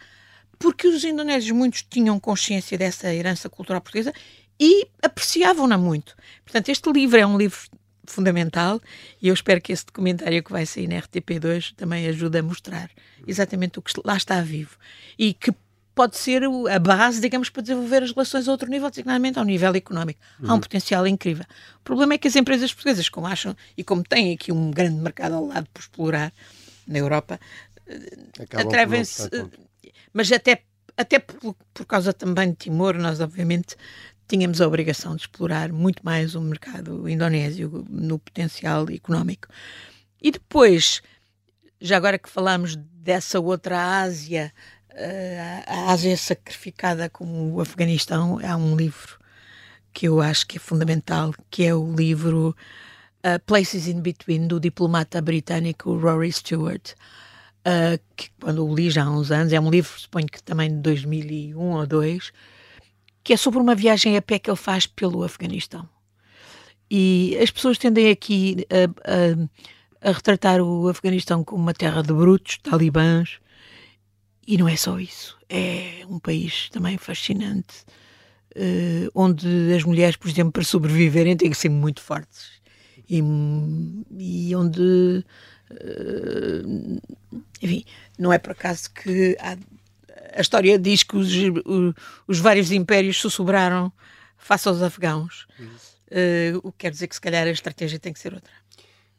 Porque 0.58 0.88
os 0.88 1.06
indonésios, 1.06 1.52
muitos 1.52 1.84
tinham 1.84 2.20
consciência 2.20 2.78
dessa 2.78 3.14
herança 3.14 3.48
cultural 3.50 3.82
portuguesa 3.82 4.12
e 4.60 4.88
apreciavam-na 5.02 5.78
muito. 5.78 6.18
Portanto, 6.44 6.68
este 6.68 6.92
livro 6.92 7.18
é 7.18 7.26
um 7.26 7.38
livro 7.38 7.60
fundamental 8.12 8.82
e 9.22 9.28
eu 9.28 9.34
espero 9.34 9.62
que 9.62 9.72
esse 9.72 9.86
documentário 9.86 10.44
que 10.44 10.52
vai 10.52 10.66
sair 10.66 10.88
na 10.88 10.96
RTP2 10.96 11.74
também 11.76 12.08
ajude 12.08 12.38
a 12.38 12.44
mostrar 12.44 12.90
exatamente 13.28 13.80
o 13.80 13.82
que 13.82 13.94
lá 14.04 14.18
está 14.18 14.42
vivo 14.42 14.78
e 15.18 15.34
que 15.34 15.54
pode 16.00 16.18
ser 16.18 16.44
a 16.44 16.80
base, 16.80 17.20
digamos, 17.20 17.50
para 17.50 17.62
desenvolver 17.62 18.04
as 18.04 18.12
relações 18.12 18.48
a 18.48 18.52
outro 18.52 18.70
nível, 18.70 18.90
designadamente 18.90 19.38
ao 19.38 19.44
nível 19.44 19.76
económico. 19.76 20.18
Há 20.42 20.48
um 20.48 20.54
uhum. 20.54 20.60
potencial 20.62 21.06
incrível. 21.06 21.44
O 21.76 21.84
problema 21.84 22.14
é 22.14 22.18
que 22.18 22.26
as 22.26 22.38
empresas 22.38 22.74
portuguesas, 22.74 23.10
como 23.10 23.28
acham, 23.28 23.54
e 23.76 23.84
como 23.84 24.02
têm 24.02 24.34
aqui 24.34 24.50
um 24.50 24.72
grande 24.72 24.96
mercado 24.96 25.36
ao 25.36 25.46
lado 25.46 25.68
por 25.74 25.82
explorar 25.82 26.32
na 26.88 27.00
Europa, 27.00 27.38
atrevem-se. 28.56 29.30
Mas 30.14 30.32
até, 30.32 30.64
até 30.96 31.20
por, 31.20 31.54
por 31.74 31.86
causa 31.86 32.14
também 32.14 32.52
de 32.52 32.56
Timor, 32.56 32.98
nós 32.98 33.20
obviamente 33.20 33.76
tínhamos 34.30 34.62
a 34.62 34.68
obrigação 34.68 35.16
de 35.16 35.24
explorar 35.24 35.74
muito 35.74 36.06
mais 36.06 36.36
o 36.36 36.42
mercado 36.42 37.10
indonésio 37.10 37.86
no 37.90 38.20
potencial 38.20 38.88
económico. 38.90 39.48
E 40.22 40.32
depois, 40.32 41.02
já 41.82 41.98
agora 41.98 42.20
que 42.20 42.30
falamos 42.30 42.76
dessa 42.76 43.40
outra 43.40 44.02
Ásia, 44.02 44.54
eh, 44.92 45.64
a 45.66 45.92
Ásia 45.92 46.16
sacrificada 46.16 47.10
como 47.10 47.56
o 47.56 47.60
Afeganistão, 47.60 48.40
há 48.44 48.56
um 48.56 48.76
livro 48.76 49.18
que 49.92 50.08
eu 50.08 50.22
acho 50.22 50.46
que 50.46 50.58
é 50.58 50.60
fundamental, 50.60 51.34
que 51.50 51.66
é 51.66 51.74
o 51.74 51.92
livro 51.96 52.56
uh, 53.26 53.40
Places 53.48 53.88
in 53.88 54.02
Between, 54.02 54.48
do 54.48 54.60
diplomata 54.60 55.20
britânico 55.22 55.98
Rory 55.98 56.32
Stewart, 56.32 56.92
uh, 57.66 58.00
que 58.16 58.30
quando 58.40 58.64
o 58.64 58.76
li 58.76 58.92
já 58.92 59.06
há 59.06 59.10
uns 59.10 59.32
anos, 59.32 59.52
é 59.52 59.60
um 59.60 59.72
livro, 59.72 60.00
suponho 60.00 60.28
que 60.28 60.44
também 60.44 60.70
de 60.70 60.82
2001 60.82 61.60
ou 61.60 61.88
2002, 61.88 62.32
que 63.24 63.34
é 63.34 63.38
sobre 63.38 63.60
uma 63.60 63.76
viagem 63.76 64.18
a 64.18 64.22
pé 64.22 64.40
que 64.40 64.50
ele 64.50 64.58
faz 64.58 64.86
pelo 64.86 65.24
Afeganistão. 65.24 65.88
E 66.90 67.38
as 67.42 67.52
pessoas 67.52 67.78
tendem 67.78 68.10
aqui 68.10 68.66
a, 68.70 70.06
a, 70.06 70.10
a 70.10 70.12
retratar 70.12 70.62
o 70.62 70.88
Afeganistão 70.90 71.44
como 71.44 71.62
uma 71.62 71.74
terra 71.74 72.02
de 72.02 72.14
brutos, 72.14 72.58
talibãs, 72.58 73.40
e 74.48 74.58
não 74.58 74.68
é 74.68 74.76
só 74.76 75.00
isso. 75.00 75.38
É 75.48 76.04
um 76.10 76.18
país 76.18 76.70
também 76.70 76.98
fascinante, 76.98 77.86
uh, 78.56 79.12
onde 79.14 79.48
as 79.76 79.84
mulheres, 79.84 80.16
por 80.16 80.28
exemplo, 80.28 80.52
para 80.52 80.64
sobreviverem 80.64 81.38
têm 81.38 81.52
que 81.52 81.58
ser 81.58 81.70
muito 81.70 82.02
fortes. 82.02 82.60
E, 83.08 83.22
e 84.18 84.56
onde. 84.56 85.24
Uh, 85.70 87.00
enfim, 87.62 87.86
não 88.18 88.34
é 88.34 88.40
por 88.40 88.54
acaso 88.54 88.92
que 88.92 89.38
há 89.40 89.56
a 90.40 90.42
história 90.42 90.80
diz 90.80 91.04
que 91.04 91.18
os, 91.18 91.30
os 92.26 92.40
vários 92.40 92.72
impérios 92.72 93.18
sussurraram 93.18 93.92
face 94.38 94.70
aos 94.70 94.82
afegãos. 94.82 95.46
Uh, 96.10 96.58
o 96.64 96.72
que 96.72 96.80
quer 96.80 96.92
dizer 96.92 97.08
que 97.08 97.16
se 97.16 97.22
calhar 97.22 97.46
a 97.46 97.52
estratégia 97.52 98.00
tem 98.00 98.14
que 98.14 98.20
ser 98.20 98.34
outra. 98.34 98.54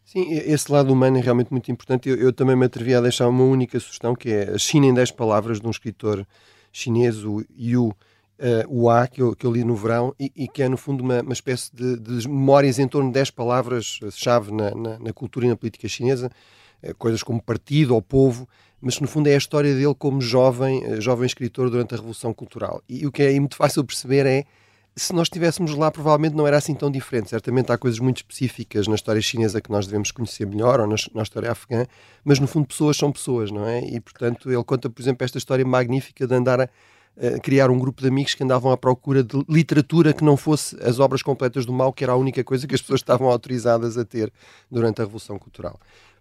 Sim, 0.03 0.33
esse 0.33 0.73
lado 0.73 0.91
humano 0.93 1.19
é 1.19 1.21
realmente 1.21 1.51
muito 1.51 1.71
importante. 1.71 2.09
Eu, 2.09 2.17
eu, 2.17 2.33
também 2.33 2.57
me 2.57 2.65
atrevi 2.65 2.95
a 2.95 3.03
deixar 3.03 3.29
uma 3.29 3.45
única 3.45 3.79
sugestão, 3.79 4.15
que 4.17 4.31
é 4.31 4.51
a 4.55 4.59
China 4.59 4.87
em 4.87 4.95
10 4.95 5.11
palavras, 5.13 5.61
de 5.61 5.67
um 5.67 5.71
escritor 5.71 6.27
chinês, 6.73 7.23
o 7.23 7.45
Yu 7.55 7.89
uh, 7.89 7.95
Hua, 8.67 9.07
que 9.07 9.21
eu, 9.21 9.37
que 9.37 9.47
eu 9.47 9.53
li 9.53 9.63
no 9.63 9.77
verão, 9.77 10.15
e, 10.19 10.33
e 10.35 10.49
que 10.49 10.63
é, 10.63 10.69
no 10.69 10.79
fundo, 10.79 11.05
uma, 11.05 11.21
uma 11.21 11.35
espécie 11.35 11.71
de, 11.73 11.97
de, 11.97 12.27
memórias 12.27 12.79
em 12.79 12.89
torno 12.89 13.11
de 13.11 13.15
10 13.15 13.31
palavras-chave 13.31 14.51
na, 14.53 14.75
na, 14.75 14.99
na, 14.99 15.13
cultura 15.13 15.47
e 15.47 15.49
na 15.51 15.57
política 15.57 15.87
chinesa, 15.87 16.31
uh, 16.83 16.95
coisas 16.97 17.23
como 17.23 17.41
partido 17.41 17.95
ou 17.95 18.01
povo, 18.01 18.49
mas 18.81 18.99
no 19.01 19.07
fundo 19.07 19.29
é 19.29 19.35
a 19.35 19.39
história 19.39 19.75
dele 19.75 19.95
como 19.99 20.21
jovem, 20.21 20.85
eh, 20.85 21.01
jovem 21.01 21.27
escritor 21.27 21.69
durante 21.71 21.95
a 21.95 21.97
Revolução 21.97 22.33
Cultural. 22.33 22.83
E 22.89 23.07
o 23.07 23.13
que 23.13 23.23
é 23.23 23.39
muito 23.39 23.57
fácil 23.57 23.85
perceber 23.85 24.27
é 24.27 24.45
se 24.97 25.13
nós 25.13 25.27
estivéssemos 25.27 25.75
lá, 25.75 25.91
provavelmente 25.91 26.35
não 26.35 26.47
era 26.47 26.57
assim 26.57 26.75
tão 26.75 26.91
diferente. 26.91 27.31
Certamente 27.31 27.71
há 27.71 27.79
coisas 27.79 28.01
muito 28.01 28.19
específicas 28.19 28.87
na 28.87 28.95
história 28.95 29.21
chinesa 29.21 29.61
que 29.61 29.71
nós 29.71 29.87
devemos 29.87 30.11
conhecer 30.11 30.47
melhor, 30.47 30.81
ou 30.81 30.87
na, 30.87 30.97
na, 31.15 31.23
história 31.23 31.51
afegã, 31.51 31.87
mas 32.25 32.39
no 32.39 32.47
fundo 32.47 32.67
pessoas 32.67 32.97
são 32.97 33.13
pessoas, 33.13 33.51
não 33.51 33.67
é? 33.67 33.81
E 33.81 34.01
portanto 34.01 34.51
ele 34.51 34.65
conta, 34.65 34.91
por 34.91 35.01
exemplo, 35.01 35.25
esta 35.25 35.39
história 35.39 35.65
magnífica 35.65 36.27
de 36.27 36.35
andar 36.35 36.61
a, 36.61 36.69
a 37.37 37.39
criar 37.41 37.71
um 37.71 37.79
grupo 37.79 38.03
de 38.03 38.09
amigos 38.09 38.35
que 38.35 38.43
andavam 38.43 38.73
à 38.73 38.77
procura 38.77 39.23
de 39.23 39.43
literatura 39.49 40.13
que 40.13 40.25
não 40.25 40.37
fosse 40.37 40.77
as 40.83 40.99
obras 40.99 41.23
completas 41.23 41.65
do 41.65 41.73
mal, 41.73 41.93
que 41.93 42.05
era 42.05 42.13
a 42.13 42.17
única 42.17 42.43
coisa 42.43 42.67
que 42.67 42.75
as 42.75 42.81
pessoas 42.81 43.01
estavam 43.01 43.29
autorizadas 43.29 43.97
a 43.97 44.05
ter 44.05 44.33
durante 44.71 45.01
a 45.01 45.05
Revolução 45.05 45.39
Cultural. 45.39 45.79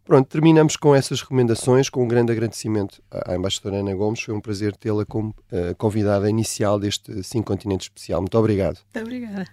Pronto, 0.09 0.27
terminamos 0.27 0.75
com 0.75 0.95
essas 0.95 1.21
recomendações, 1.21 1.87
com 1.87 2.03
um 2.03 2.07
grande 2.07 2.31
agradecimento 2.31 2.99
à 3.11 3.35
embaixadora 3.35 3.81
Ana 3.81 3.93
Gomes. 3.93 4.19
Foi 4.19 4.33
um 4.33 4.41
prazer 4.41 4.75
tê-la 4.75 5.05
como 5.05 5.35
uh, 5.51 5.75
convidada 5.77 6.27
inicial 6.27 6.79
deste 6.79 7.21
Cinco 7.21 7.45
Continentes 7.45 7.85
Especial. 7.85 8.19
Muito 8.19 8.35
obrigado. 8.35 8.79
Muito 8.95 9.05
obrigada. 9.05 9.45